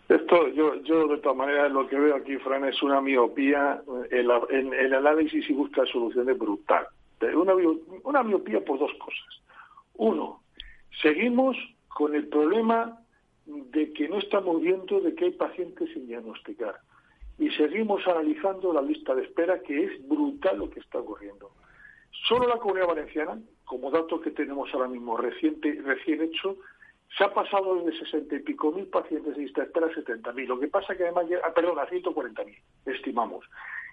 Esto, 0.10 0.50
yo, 0.50 0.76
yo 0.84 1.08
de 1.08 1.18
todas 1.20 1.38
maneras 1.38 1.72
lo 1.72 1.88
que 1.88 1.98
veo 1.98 2.16
aquí, 2.16 2.38
Fran, 2.38 2.66
es 2.66 2.82
una 2.84 3.02
miopía 3.02 3.82
en, 4.12 4.74
el 4.74 4.94
análisis 4.94 5.50
y 5.50 5.54
busca 5.54 5.86
soluciones 5.86 6.38
brutal. 6.38 6.88
Una, 7.36 7.54
una 8.04 8.24
miopía 8.24 8.64
por 8.64 8.80
dos 8.80 8.92
cosas. 8.96 9.42
Uno, 9.96 10.42
seguimos 11.02 11.56
con 11.88 12.16
el 12.16 12.28
problema 12.28 13.00
de 13.46 13.94
que 13.94 14.10
no 14.10 14.20
estamos 14.20 14.62
viendo 14.62 15.00
de 15.00 15.16
que 15.16 15.26
hay 15.26 15.32
pacientes 15.32 15.90
sin 15.94 16.08
diagnosticar. 16.08 16.76
Y 17.40 17.50
seguimos 17.52 18.06
analizando 18.08 18.74
la 18.74 18.82
lista 18.82 19.16
de 19.16 19.24
espera, 19.24 19.62
que 19.62 19.86
es 19.86 20.08
brutal 20.08 20.60
lo 20.60 20.70
que 20.70 20.80
está 20.80 21.00
ocurriendo. 21.00 21.52
Solo 22.28 22.48
la 22.48 22.58
Comunidad 22.58 22.88
Valenciana, 22.88 23.40
como 23.66 23.90
dato 23.90 24.22
que 24.22 24.32
tenemos 24.32 24.74
ahora 24.74 24.88
mismo 24.88 25.18
reciente, 25.18 25.80
recién 25.84 26.22
hecho, 26.22 26.58
se 27.18 27.24
ha 27.24 27.34
pasado 27.34 27.84
de 27.84 27.98
60 27.98 28.36
y 28.36 28.40
pico 28.40 28.72
mil 28.72 28.88
pacientes 28.88 29.36
de 29.36 29.44
lista 29.44 29.64
espera 29.64 29.88
a 29.88 29.94
70 29.94 30.34
mil. 30.34 30.48
Lo 30.48 30.60
que 30.60 30.68
pasa 30.68 30.96
que 30.96 31.04
además, 31.04 31.26
ah, 31.44 31.54
perdón, 31.54 31.78
a 31.80 31.86
140 31.86 32.44
mil, 32.44 32.58
estimamos. 32.86 33.46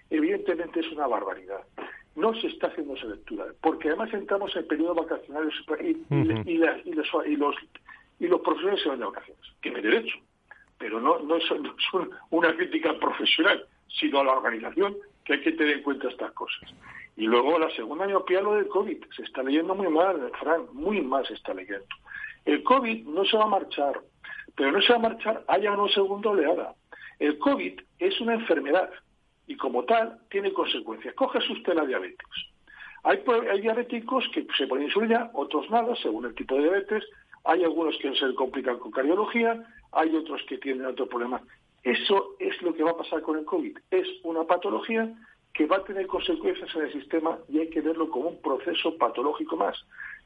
Evidentemente 0.09 0.79
es 0.79 0.91
una 0.91 1.07
barbaridad. 1.07 1.61
No 2.15 2.33
se 2.33 2.47
está 2.47 2.67
haciendo 2.67 2.95
esa 2.95 3.05
lectura, 3.05 3.45
porque 3.61 3.89
además 3.89 4.13
entramos 4.13 4.55
en 4.55 4.67
periodo 4.67 4.95
vacacional 4.95 5.49
y, 5.79 5.97
y, 6.49 6.57
los, 6.57 7.25
y, 7.25 8.27
los, 8.27 8.41
profesores 8.41 8.81
se 8.81 8.89
van 8.89 8.99
de 8.99 9.05
vacaciones. 9.05 9.43
Tiene 9.61 9.81
derecho, 9.81 10.17
pero 10.77 10.99
no, 10.99 11.19
no 11.19 11.37
es, 11.37 11.45
una 12.31 12.53
crítica 12.55 12.97
profesional, 12.99 13.65
sino 13.87 14.19
a 14.19 14.23
la 14.25 14.33
organización 14.33 14.97
que 15.23 15.33
hay 15.33 15.41
que 15.41 15.53
tener 15.53 15.77
en 15.77 15.83
cuenta 15.83 16.09
estas 16.09 16.31
cosas. 16.33 16.73
Y 17.15 17.27
luego 17.27 17.57
la 17.59 17.69
segunda 17.75 18.07
miopía, 18.07 18.41
lo 18.41 18.55
del 18.55 18.67
COVID. 18.67 19.05
Se 19.15 19.23
está 19.23 19.43
leyendo 19.43 19.75
muy 19.75 19.87
mal, 19.87 20.31
Fran, 20.39 20.65
muy 20.73 21.01
mal 21.01 21.25
se 21.27 21.35
está 21.35 21.53
leyendo. 21.53 21.85
El 22.45 22.63
COVID 22.63 23.05
no 23.05 23.25
se 23.25 23.37
va 23.37 23.43
a 23.43 23.47
marchar, 23.47 24.01
pero 24.55 24.71
no 24.71 24.81
se 24.81 24.93
va 24.93 24.99
a 24.99 25.09
marchar 25.09 25.43
haya 25.47 25.71
una 25.71 25.91
segunda 25.91 26.29
oleada. 26.29 26.75
El 27.19 27.37
COVID 27.37 27.79
es 27.99 28.19
una 28.19 28.33
enfermedad 28.33 28.89
y 29.47 29.55
como 29.55 29.83
tal 29.83 30.19
tiene 30.29 30.53
consecuencias. 30.53 31.13
Cógese 31.15 31.53
usted 31.53 31.73
la 31.73 31.85
diabetes. 31.85 32.27
Hay, 33.03 33.23
hay 33.49 33.61
diabéticos 33.61 34.27
que 34.33 34.45
se 34.57 34.67
ponen 34.67 34.85
insulina, 34.85 35.29
otros 35.33 35.69
nada, 35.69 35.95
según 35.97 36.25
el 36.25 36.35
tipo 36.35 36.55
de 36.55 36.63
diabetes. 36.63 37.03
Hay 37.43 37.63
algunos 37.63 37.97
que 37.97 38.13
se 38.15 38.33
complican 38.35 38.77
con 38.77 38.91
cardiología, 38.91 39.63
hay 39.91 40.15
otros 40.15 40.41
que 40.47 40.57
tienen 40.57 40.85
otro 40.85 41.07
problema. 41.07 41.41
Eso 41.83 42.35
es 42.39 42.61
lo 42.61 42.73
que 42.73 42.83
va 42.83 42.91
a 42.91 42.97
pasar 42.97 43.21
con 43.21 43.39
el 43.39 43.45
COVID. 43.45 43.77
Es 43.89 44.07
una 44.23 44.43
patología 44.43 45.11
que 45.53 45.65
va 45.65 45.77
a 45.77 45.83
tener 45.83 46.07
consecuencias 46.07 46.73
en 46.75 46.83
el 46.83 46.93
sistema 46.93 47.39
y 47.49 47.59
hay 47.59 47.69
que 47.69 47.81
verlo 47.81 48.09
como 48.09 48.29
un 48.29 48.41
proceso 48.41 48.97
patológico 48.97 49.57
más. 49.57 49.75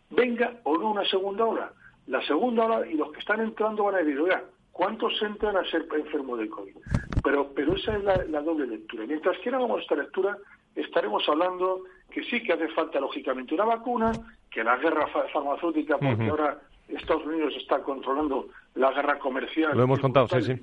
Venga 0.09 0.59
o 0.63 0.77
no 0.77 0.91
una 0.91 1.05
segunda 1.05 1.45
ola. 1.45 1.73
La 2.07 2.21
segunda 2.25 2.65
ola, 2.65 2.87
y 2.87 2.93
los 2.95 3.11
que 3.11 3.19
están 3.19 3.41
entrando 3.41 3.85
van 3.85 3.95
a 3.95 3.97
decir, 3.99 4.19
oiga, 4.19 4.43
¿cuántos 4.71 5.19
entran 5.21 5.57
a 5.57 5.65
ser 5.65 5.87
enfermos 5.95 6.37
del 6.39 6.49
COVID? 6.49 6.75
Pero, 7.23 7.51
pero 7.55 7.75
esa 7.75 7.97
es 7.97 8.03
la, 8.03 8.41
doble 8.41 8.67
lectura. 8.67 9.05
Mientras 9.07 9.37
que 9.39 9.49
hagamos 9.49 9.81
esta 9.81 9.95
lectura, 9.95 10.37
estaremos 10.75 11.27
hablando 11.27 11.81
que 12.11 12.23
sí 12.23 12.43
que 12.43 12.53
hace 12.53 12.67
falta, 12.69 12.99
lógicamente, 12.99 13.55
una 13.55 13.65
vacuna, 13.65 14.11
que 14.51 14.63
la 14.63 14.77
guerra 14.77 15.07
farmacéutica, 15.33 15.97
porque 15.97 16.29
ahora 16.29 16.59
Estados 16.87 17.25
Unidos 17.25 17.53
está 17.57 17.81
controlando 17.81 18.47
la 18.75 18.91
guerra 18.91 19.17
comercial. 19.17 19.75
Lo 19.75 19.83
hemos 19.83 19.99
contado, 19.99 20.27
sí, 20.27 20.41
sí. 20.41 20.53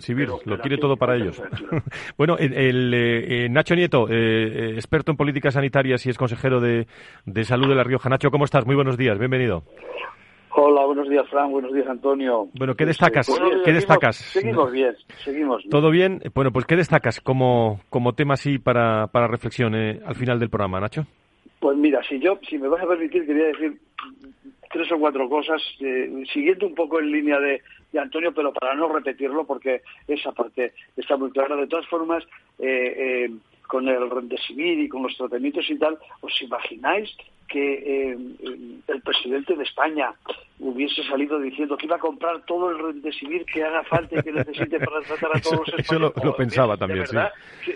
Civil, 0.00 0.28
lo 0.44 0.58
quiere 0.58 0.78
todo 0.78 0.96
para 0.96 1.14
ellos. 1.14 1.40
bueno, 2.18 2.36
el, 2.38 2.92
eh, 2.92 3.48
Nacho 3.48 3.76
Nieto, 3.76 4.08
eh, 4.08 4.14
eh, 4.14 4.72
experto 4.74 5.12
en 5.12 5.16
políticas 5.16 5.54
sanitarias 5.54 6.04
y 6.06 6.10
es 6.10 6.18
consejero 6.18 6.60
de, 6.60 6.86
de 7.24 7.44
Salud 7.44 7.68
de 7.68 7.76
La 7.76 7.84
Rioja. 7.84 8.08
Nacho, 8.08 8.30
¿cómo 8.30 8.44
estás? 8.44 8.66
Muy 8.66 8.74
buenos 8.74 8.96
días, 8.96 9.18
bienvenido. 9.18 9.62
Hola, 10.54 10.84
buenos 10.84 11.08
días, 11.08 11.26
Fran. 11.30 11.50
Buenos 11.50 11.72
días, 11.72 11.86
Antonio. 11.88 12.48
Bueno, 12.54 12.74
¿qué 12.74 12.84
destacas? 12.84 13.26
¿Qué 13.64 13.72
destacas? 13.72 14.16
Seguimos 14.16 14.70
bien, 14.70 14.94
seguimos 15.24 15.58
bien. 15.58 15.70
¿Todo 15.70 15.90
bien? 15.90 16.20
Bueno, 16.34 16.52
pues 16.52 16.66
¿qué 16.66 16.76
destacas 16.76 17.20
como, 17.20 17.80
como 17.88 18.12
tema 18.12 18.34
así 18.34 18.58
para, 18.58 19.06
para 19.06 19.28
reflexión 19.28 19.74
al 19.74 20.14
final 20.14 20.38
del 20.38 20.50
programa, 20.50 20.80
Nacho? 20.80 21.06
Pues 21.58 21.76
mira, 21.78 22.02
si 22.06 22.18
yo, 22.18 22.38
si 22.48 22.58
me 22.58 22.68
vas 22.68 22.82
a 22.82 22.86
permitir, 22.86 23.24
quería 23.24 23.46
decir 23.46 23.80
tres 24.70 24.90
o 24.90 24.98
cuatro 24.98 25.28
cosas, 25.28 25.62
eh, 25.80 26.24
siguiendo 26.32 26.66
un 26.66 26.74
poco 26.74 26.98
en 26.98 27.12
línea 27.12 27.38
de, 27.38 27.62
Antonio, 27.98 28.32
pero 28.34 28.52
para 28.52 28.74
no 28.74 28.88
repetirlo, 28.88 29.44
porque 29.44 29.82
esa 30.08 30.32
parte 30.32 30.72
está 30.96 31.16
muy 31.16 31.30
clara. 31.30 31.56
De 31.56 31.66
todas 31.66 31.86
formas, 31.86 32.24
eh, 32.58 33.26
eh, 33.26 33.30
con 33.66 33.86
el 33.86 34.10
Remdesivir 34.10 34.80
y 34.80 34.88
con 34.88 35.02
los 35.02 35.16
tratamientos 35.16 35.68
y 35.70 35.78
tal, 35.78 35.98
¿os 36.20 36.42
imagináis 36.42 37.14
que 37.52 38.16
el 38.88 39.02
presidente 39.02 39.54
de 39.54 39.62
España 39.62 40.14
hubiese 40.58 41.02
salido 41.04 41.38
diciendo 41.40 41.76
que 41.76 41.86
iba 41.86 41.96
a 41.96 41.98
comprar 41.98 42.44
todo 42.46 42.70
el 42.70 42.78
Remdesivir 42.78 43.44
que 43.44 43.64
haga 43.64 43.82
falta 43.84 44.18
y 44.18 44.22
que 44.22 44.32
necesite 44.32 44.78
para 44.78 45.00
tratar 45.00 45.36
a 45.36 45.40
todos 45.42 45.58
los 45.58 45.68
españoles. 45.80 46.12
Eso 46.16 46.24
lo, 46.24 46.36
pensaba 46.36 46.76
también, 46.76 47.06
sí. 47.06 47.16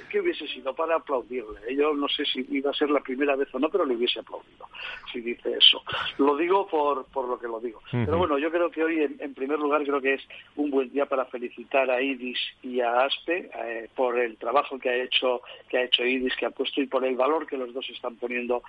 ¿qué, 0.09 0.21
hubiese 0.21 0.47
sido 0.47 0.73
para 0.75 0.97
aplaudirle? 0.97 1.75
Yo 1.77 1.95
no 1.95 2.09
sé 2.09 2.25
si 2.25 2.47
iba 2.51 2.71
a 2.71 2.75
ser 2.75 2.91
la 2.91 3.01
primera 3.01 3.35
vez 3.37 3.53
o 3.53 3.59
no, 3.59 3.69
pero 3.69 3.85
le 3.85 3.97
hubiese 3.97 4.21
aplaudido 4.21 4.67
si 5.13 5.21
dice 5.21 5.53
eso. 5.59 5.83
Lo 6.19 6.37
digo 6.37 6.67
por, 6.67 7.07
por 7.07 7.29
lo 7.29 7.39
que 7.39 7.49
lo 7.49 7.61
digo. 7.61 7.83
Pero 7.91 8.19
bueno, 8.19 8.39
yo 8.39 8.51
creo 8.51 8.71
que 8.71 8.85
hoy, 8.85 9.03
en, 9.03 9.35
primer 9.35 9.59
lugar, 9.59 9.83
creo 9.83 10.01
que 10.01 10.15
es 10.15 10.23
un 10.55 10.71
buen 10.71 10.91
día 10.91 11.07
para 11.07 11.25
felicitar 11.27 11.91
a 11.91 12.01
IDIS 12.01 12.39
y 12.63 12.81
a 12.81 13.01
ASPE 13.01 13.51
eh, 13.53 13.89
por 13.95 14.19
el 14.19 14.37
trabajo 14.37 14.79
que 14.79 14.91
ha 14.91 14.97
hecho 14.97 15.43
que 15.69 15.79
ha 15.79 15.83
hecho 15.83 16.05
IDIS, 16.05 16.37
que 16.37 16.47
ha 16.47 16.51
puesto 16.51 16.81
y 16.81 16.87
por 16.87 17.05
el 17.05 17.17
valor 17.17 17.47
que 17.47 17.57
los 17.57 17.73
dos 17.75 17.89
están 17.91 18.17
poniendo 18.17 18.63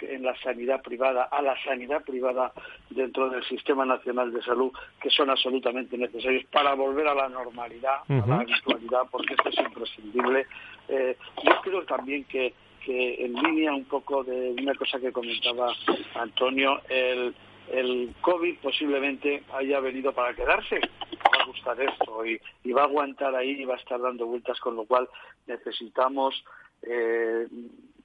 en 0.00 0.22
la 0.22 0.27
sanidad 0.36 0.82
privada, 0.82 1.24
a 1.24 1.42
la 1.42 1.56
sanidad 1.62 2.02
privada 2.04 2.52
dentro 2.90 3.28
del 3.28 3.44
Sistema 3.44 3.84
Nacional 3.84 4.32
de 4.32 4.42
Salud, 4.42 4.72
que 5.00 5.10
son 5.10 5.30
absolutamente 5.30 5.96
necesarios 5.96 6.44
para 6.52 6.74
volver 6.74 7.06
a 7.08 7.14
la 7.14 7.28
normalidad, 7.28 7.98
a 8.08 8.26
la 8.26 8.36
habitualidad, 8.36 9.02
porque 9.10 9.34
esto 9.34 9.48
es 9.48 9.58
imprescindible. 9.58 10.46
Eh, 10.88 11.16
yo 11.44 11.60
creo 11.62 11.84
también 11.84 12.24
que, 12.24 12.54
que 12.84 13.24
en 13.24 13.34
línea 13.34 13.72
un 13.72 13.84
poco 13.84 14.24
de 14.24 14.54
una 14.60 14.74
cosa 14.74 14.98
que 14.98 15.12
comentaba 15.12 15.72
Antonio, 16.14 16.80
el, 16.88 17.34
el 17.70 18.14
COVID 18.20 18.58
posiblemente 18.58 19.42
haya 19.52 19.80
venido 19.80 20.12
para 20.12 20.34
quedarse. 20.34 20.80
Va 20.80 21.42
a 21.42 21.46
gustar 21.46 21.80
esto 21.80 22.24
y, 22.24 22.40
y 22.64 22.72
va 22.72 22.82
a 22.82 22.86
aguantar 22.86 23.34
ahí 23.34 23.50
y 23.50 23.64
va 23.64 23.74
a 23.74 23.78
estar 23.78 24.00
dando 24.00 24.26
vueltas, 24.26 24.58
con 24.60 24.76
lo 24.76 24.84
cual 24.84 25.08
necesitamos 25.46 26.42
eh, 26.82 27.46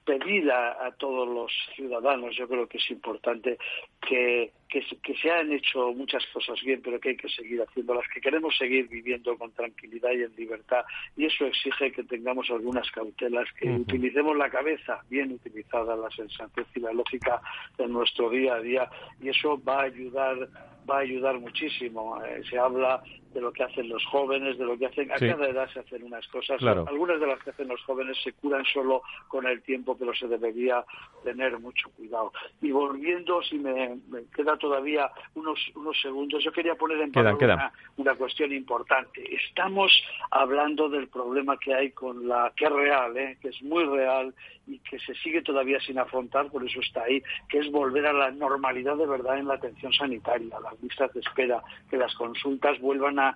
pedir 0.06 0.51
a, 0.51 0.91
todos 0.97 1.28
los 1.28 1.51
ciudadanos, 1.76 2.36
yo 2.36 2.47
creo 2.47 2.68
que 2.68 2.78
es 2.78 2.91
importante 2.91 3.58
que, 4.08 4.51
que, 4.70 5.16
se 5.16 5.32
han 5.32 5.51
hecho 5.51 5.93
muchas 5.93 6.26
cosas 6.34 6.60
bien, 6.62 6.82
pero 6.84 6.99
que 6.99 7.10
hay 7.10 7.18
que 7.18 7.30
seguir 7.30 7.62
haciéndolas, 7.62 8.06
que 8.14 8.22
queremos 8.22 8.56
seguir 8.58 8.88
viviendo 8.88 9.38
con 9.38 9.51
tranquilidad 9.51 10.12
y 10.12 10.24
en 10.24 10.36
libertad, 10.36 10.84
y 11.16 11.26
eso 11.26 11.45
exige 11.45 11.91
que 11.91 12.04
tengamos 12.04 12.49
algunas 12.49 12.89
cautelas, 12.91 13.47
que 13.54 13.70
utilicemos 13.70 14.36
la 14.38 14.49
cabeza 14.49 15.01
bien 15.10 15.32
utilizada, 15.32 15.95
la 15.95 16.10
sensatez 16.12 16.68
y 16.76 16.80
la 16.80 16.93
lógica 16.93 17.41
en 17.78 17.91
nuestro 17.93 18.30
día 18.30 18.56
a 18.56 18.62
día, 18.62 18.89
y 19.22 19.30
eso 19.30 19.62
va 19.64 19.82
a 19.82 19.86
ayudar 19.86 20.49
va 20.90 20.98
a 20.98 21.02
ayudar 21.02 21.40
muchísimo. 21.40 22.22
Eh, 22.24 22.42
se 22.50 22.58
habla 22.58 23.04
de 23.34 23.42
lo 23.42 23.52
que 23.52 23.64
hacen 23.64 23.90
los 23.90 24.06
jóvenes, 24.06 24.58
de 24.58 24.66
lo 24.66 24.78
que 24.78 24.86
hacen. 24.86 25.12
A 25.12 25.16
cada 25.16 25.48
edad 25.48 25.68
se 25.74 25.80
hacen 25.80 26.04
unas 26.04 26.28
cosas. 26.28 26.62
Algunas 26.62 27.20
de 27.20 27.28
las 27.28 27.42
que 27.44 27.50
hacen 27.50 27.68
los 27.68 27.82
jóvenes 27.84 28.18
se 28.24 28.34
curan 28.34 28.64
solo 28.66 29.02
con 29.28 29.48
el 29.48 29.62
tiempo, 29.64 29.98
pero 29.98 30.14
se 30.14 30.28
debería 30.28 30.86
tener 31.24 31.58
mucho 31.60 31.90
cuidado. 31.92 32.32
Y 32.62 32.72
volviendo, 32.72 33.42
si 33.42 33.58
me, 33.58 34.00
queda 34.36 34.56
todavía 34.58 35.10
unos, 35.36 35.60
unos 35.76 36.00
segundos, 36.02 36.44
yo 36.44 36.52
quería 36.52 36.76
poner 36.76 37.02
en 37.02 37.12
valor 37.12 37.38
una, 37.98 38.16
cuestión 38.16 38.54
importante. 38.54 39.24
Estamos 39.36 39.92
hablando 40.30 40.88
del 40.90 41.08
problema 41.08 41.58
que 41.58 41.74
hay 41.74 41.92
con 41.92 42.28
la 42.28 42.54
que 42.56 42.66
es 42.66 42.72
real, 42.72 43.18
¿eh? 43.18 43.38
que 43.42 43.50
es 43.50 43.62
muy 43.64 43.84
real 43.86 44.34
y 44.68 44.80
que 44.80 44.99
se 44.99 45.14
sigue 45.16 45.41
todavía 45.41 45.80
sin 45.80 45.99
afrontar, 45.99 46.49
por 46.49 46.66
eso 46.66 46.80
está 46.80 47.03
ahí, 47.03 47.22
que 47.49 47.59
es 47.59 47.72
volver 47.72 48.05
a 48.05 48.14
la 48.14 48.32
normalidad 48.32 48.95
de 48.97 49.05
verdad 49.05 49.38
en 49.38 49.47
la 49.47 49.55
atención 49.55 49.91
sanitaria, 49.91 50.59
las 50.59 50.82
listas 50.82 51.14
de 51.14 51.20
espera, 51.20 51.61
que 51.89 51.97
las 51.97 52.14
consultas 52.16 52.80
vuelvan 52.80 53.20
a, 53.20 53.36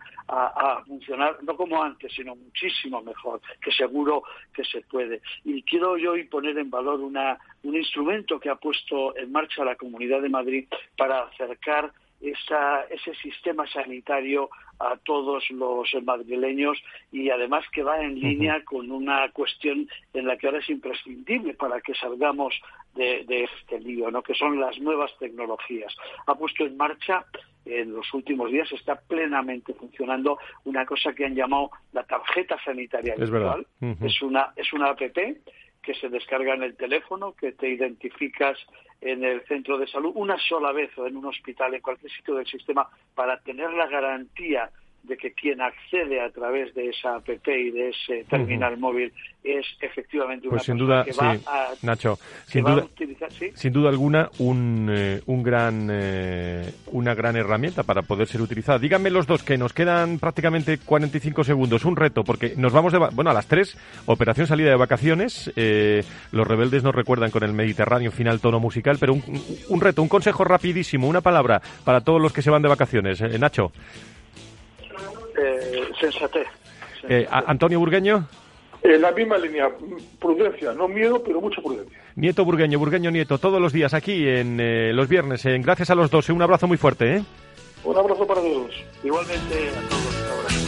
funcionar, 0.86 1.38
no 1.43 1.55
como 1.55 1.82
antes, 1.82 2.13
sino 2.13 2.36
muchísimo 2.36 3.01
mejor, 3.01 3.41
que 3.61 3.71
seguro 3.71 4.23
que 4.53 4.63
se 4.63 4.82
puede. 4.82 5.21
Y 5.43 5.63
quiero 5.63 5.97
yo 5.97 6.11
hoy 6.11 6.25
poner 6.25 6.57
en 6.57 6.69
valor 6.69 6.99
una, 6.99 7.38
un 7.63 7.75
instrumento 7.75 8.39
que 8.39 8.49
ha 8.49 8.55
puesto 8.55 9.15
en 9.17 9.32
marcha 9.32 9.65
la 9.65 9.75
Comunidad 9.75 10.21
de 10.21 10.30
Madrid 10.30 10.67
para 10.97 11.23
acercar 11.23 11.91
esa, 12.22 12.84
ese 12.89 13.13
sistema 13.15 13.68
sanitario 13.68 14.49
a 14.80 14.97
todos 14.97 15.49
los 15.51 15.89
madrileños 16.03 16.82
y 17.11 17.30
además 17.30 17.65
que 17.72 17.84
va 17.84 18.01
en 18.01 18.20
línea 18.20 18.63
con 18.63 18.91
una 18.91 19.30
cuestión 19.32 19.88
en 20.13 20.28
la 20.28 20.38
que 20.38 20.47
ahora 20.47 20.59
es 20.59 20.70
imprescindible 20.70 21.53
para 21.53 21.82
que 21.82 21.93
salgamos 21.95 22.53
de, 22.95 23.26
este 23.43 23.80
lío, 23.80 24.09
¿no? 24.09 24.24
que 24.24 24.34
son 24.34 24.59
las 24.59 24.78
nuevas 24.80 25.11
tecnologías. 25.20 25.95
Ha 26.26 26.36
puesto 26.36 26.65
en 26.65 26.78
marcha 26.78 27.26
en 27.65 27.93
los 27.93 28.11
últimos 28.13 28.51
días 28.51 28.72
está 28.72 28.95
plenamente 28.95 29.74
funcionando 29.74 30.39
una 30.63 30.86
cosa 30.86 31.13
que 31.13 31.26
han 31.26 31.36
llamado 31.36 31.70
la 31.91 32.03
tarjeta 32.03 32.57
sanitaria 32.63 33.15
virtual. 33.15 33.68
Es 34.01 34.22
una 34.22 34.53
es 34.55 34.72
una 34.74 34.89
app 34.89 35.01
que 35.01 35.93
se 35.95 36.09
descarga 36.09 36.53
en 36.53 36.63
el 36.63 36.76
teléfono, 36.76 37.34
que 37.34 37.53
te 37.53 37.70
identificas 37.70 38.57
en 39.02 39.24
el 39.24 39.43
centro 39.45 39.78
de 39.78 39.88
salud 39.88 40.12
una 40.16 40.38
sola 40.38 40.72
vez 40.72 40.95
o 40.98 41.08
en 41.08 41.18
un 41.18 41.26
hospital, 41.26 41.74
en 41.74 41.82
cualquier 41.82 42.12
sitio 42.12 42.36
del 42.36 42.48
sistema, 42.48 42.89
para 43.16 43.39
tener 43.41 43.72
la 43.74 43.88
garantía 43.88 44.72
de 45.08 45.18
que 45.18 45.32
quien 45.32 45.62
accede 45.62 46.22
a 46.22 46.30
través 46.30 46.74
de 46.76 46.89
esa 46.89 47.16
app 47.16 47.30
y 47.30 47.72
de 47.72 47.89
ese 47.89 48.26
terminal 48.30 48.78
móvil 48.78 49.12
es 49.43 49.66
efectivamente 49.80 50.47
una 50.47 50.58
pues 50.58 50.66
sin 50.66 50.78
duda, 50.78 51.05
que 51.05 51.14
va 51.14 51.32
a, 51.32 51.70
Nacho, 51.82 52.18
sin 52.45 52.64
duda, 52.64 52.86
sin 53.53 53.72
duda 53.72 53.89
alguna 53.89 54.30
un, 54.39 54.89
eh, 54.91 55.22
un 55.26 55.41
gran 55.41 55.88
eh, 55.89 56.70
una 56.88 57.16
gran 57.16 57.38
herramienta 57.38 57.84
para 57.84 58.01
poder 58.01 58.28
ser 58.28 58.41
utilizada. 58.41 58.78
Díganme 58.78 59.10
los 59.10 59.26
dos 59.26 59.43
que 59.43 59.58
nos 59.58 59.72
quedan 59.72 60.20
prácticamente 60.20 60.78
45 60.80 61.43
segundos, 61.45 61.86
un 61.86 61.95
reto 61.95 62.24
porque 62.24 62.53
nos 62.58 62.74
vamos 62.74 62.91
de 62.91 62.99
bueno 62.99 63.32
a 63.32 63.34
las 63.34 63.47
3, 63.47 63.78
operación 64.08 64.47
salida 64.47 64.70
de 64.70 64.76
vacaciones. 64.76 65.51
Eh, 65.55 66.03
los 66.32 66.45
rebeldes 66.45 66.84
nos 66.84 66.93
recuerdan 66.93 67.32
con 67.32 67.43
el 67.43 67.53
Mediterráneo 67.53 68.12
final 68.12 68.41
tono 68.41 68.60
musical, 68.60 68.97
pero 68.99 69.14
un, 69.14 69.24
un 69.70 69.82
reto, 69.82 70.01
un 70.01 70.10
consejo 70.10 70.43
rapidísimo, 70.43 71.08
una 71.08 71.22
palabra 71.22 71.62
para 71.86 72.01
todos 72.01 72.22
los 72.22 72.34
que 72.34 72.41
se 72.41 72.49
van 72.49 72.62
de 72.62 72.70
vacaciones. 72.70 73.22
Nacho 73.39 73.72
eh, 75.38 75.90
sensatez. 76.00 76.48
Eh, 77.08 77.28
Antonio 77.30 77.80
Burgueño. 77.80 78.28
En 78.84 79.02
la 79.02 79.12
misma 79.12 79.38
línea, 79.38 79.70
prudencia, 80.20 80.72
no 80.74 80.88
miedo, 80.88 81.22
pero 81.24 81.42
mucha 81.42 81.62
prudencia. 81.62 81.98
Nieto 82.16 82.46
Burgueño, 82.46 82.80
Burgueño 82.80 83.12
Nieto, 83.12 83.38
todos 83.38 83.60
los 83.62 83.74
días 83.74 83.94
aquí 83.94 84.28
en 84.28 84.60
eh, 84.60 84.92
los 84.94 85.08
viernes. 85.08 85.44
gracias 85.44 85.90
a 85.90 85.96
los 85.96 86.10
dos, 86.10 86.30
un 86.30 86.42
abrazo 86.42 86.68
muy 86.68 86.78
fuerte. 86.78 87.24
Un 87.84 87.98
abrazo 87.98 88.26
para 88.26 88.42
todos. 88.42 88.84
Igualmente 89.04 89.70
a 89.70 89.90
todos. 89.90 90.66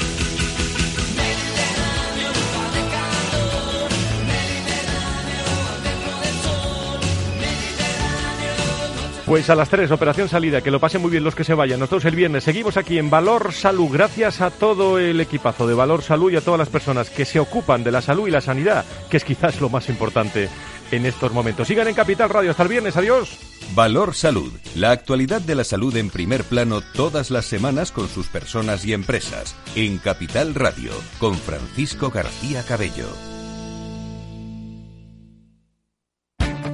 Pues 9.30 9.48
a 9.52 9.54
las 9.54 9.70
3, 9.70 9.92
operación 9.92 10.28
salida, 10.28 10.62
que 10.62 10.72
lo 10.72 10.80
pasen 10.80 11.04
muy 11.04 11.12
bien 11.12 11.24
los 11.24 11.36
que 11.36 11.44
se 11.44 11.54
vayan. 11.54 11.80
Nosotros 11.80 12.06
el 12.06 12.16
viernes 12.16 12.44
seguimos 12.44 12.78
aquí 12.78 12.98
en 12.98 13.12
Valor 13.12 13.54
Salud. 13.54 13.88
Gracias 13.92 14.42
a 14.42 14.50
todo 14.50 14.98
el 14.98 15.22
equipazo 15.22 15.68
de 15.68 15.76
Valor 15.76 16.02
Salud 16.02 16.32
y 16.32 16.36
a 16.36 16.42
todas 16.42 16.58
las 16.58 16.70
personas 16.70 17.12
que 17.12 17.26
se 17.26 17.40
ocupan 17.40 17.84
de 17.84 17.92
la 17.92 18.02
salud 18.02 18.28
y 18.28 18.32
la 18.32 18.42
sanidad, 18.42 18.86
que 19.08 19.18
es 19.18 19.24
quizás 19.24 19.62
lo 19.62 19.70
más 19.70 19.88
importante 19.88 20.50
en 20.90 21.06
estos 21.06 21.32
momentos. 21.32 21.68
Sigan 21.68 21.88
en 21.88 21.94
Capital 21.94 22.28
Radio. 22.28 22.50
Hasta 22.50 22.64
el 22.64 22.70
viernes. 22.70 22.98
Adiós. 22.98 23.38
Valor 23.76 24.16
Salud. 24.16 24.52
La 24.74 24.90
actualidad 24.90 25.42
de 25.42 25.54
la 25.54 25.64
salud 25.64 25.96
en 25.96 26.10
primer 26.10 26.44
plano 26.44 26.82
todas 26.82 27.30
las 27.30 27.46
semanas 27.46 27.92
con 27.92 28.10
sus 28.10 28.30
personas 28.30 28.84
y 28.84 28.94
empresas. 28.94 29.56
En 29.76 30.00
Capital 30.00 30.56
Radio, 30.56 30.92
con 31.20 31.36
Francisco 31.36 32.10
García 32.10 32.64
Cabello. 32.64 33.39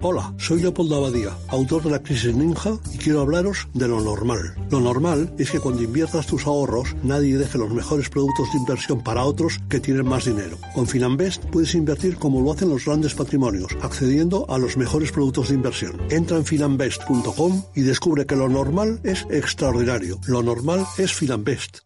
Hola, 0.00 0.34
soy 0.38 0.60
Leopoldo 0.60 0.96
Abadía, 0.96 1.30
autor 1.48 1.82
de 1.82 1.90
La 1.90 2.02
Crisis 2.02 2.34
Ninja 2.34 2.78
y 2.92 2.98
quiero 2.98 3.20
hablaros 3.20 3.68
de 3.72 3.88
lo 3.88 4.00
normal. 4.00 4.54
Lo 4.70 4.80
normal 4.80 5.32
es 5.38 5.50
que 5.50 5.60
cuando 5.60 5.82
inviertas 5.82 6.26
tus 6.26 6.46
ahorros 6.46 6.94
nadie 7.02 7.38
deje 7.38 7.56
los 7.56 7.72
mejores 7.72 8.10
productos 8.10 8.52
de 8.52 8.58
inversión 8.58 9.02
para 9.02 9.24
otros 9.24 9.60
que 9.68 9.80
tienen 9.80 10.06
más 10.06 10.26
dinero. 10.26 10.58
Con 10.74 10.86
Finanbest 10.86 11.44
puedes 11.46 11.74
invertir 11.74 12.16
como 12.16 12.42
lo 12.42 12.52
hacen 12.52 12.68
los 12.68 12.84
grandes 12.84 13.14
patrimonios, 13.14 13.72
accediendo 13.80 14.44
a 14.50 14.58
los 14.58 14.76
mejores 14.76 15.10
productos 15.10 15.48
de 15.48 15.54
inversión. 15.54 15.98
Entra 16.10 16.36
en 16.36 16.44
finanbest.com 16.44 17.62
y 17.74 17.82
descubre 17.82 18.26
que 18.26 18.36
lo 18.36 18.48
normal 18.48 19.00
es 19.04 19.26
extraordinario. 19.30 20.20
Lo 20.26 20.42
normal 20.42 20.84
es 20.98 21.14
Finanbest. 21.14 21.78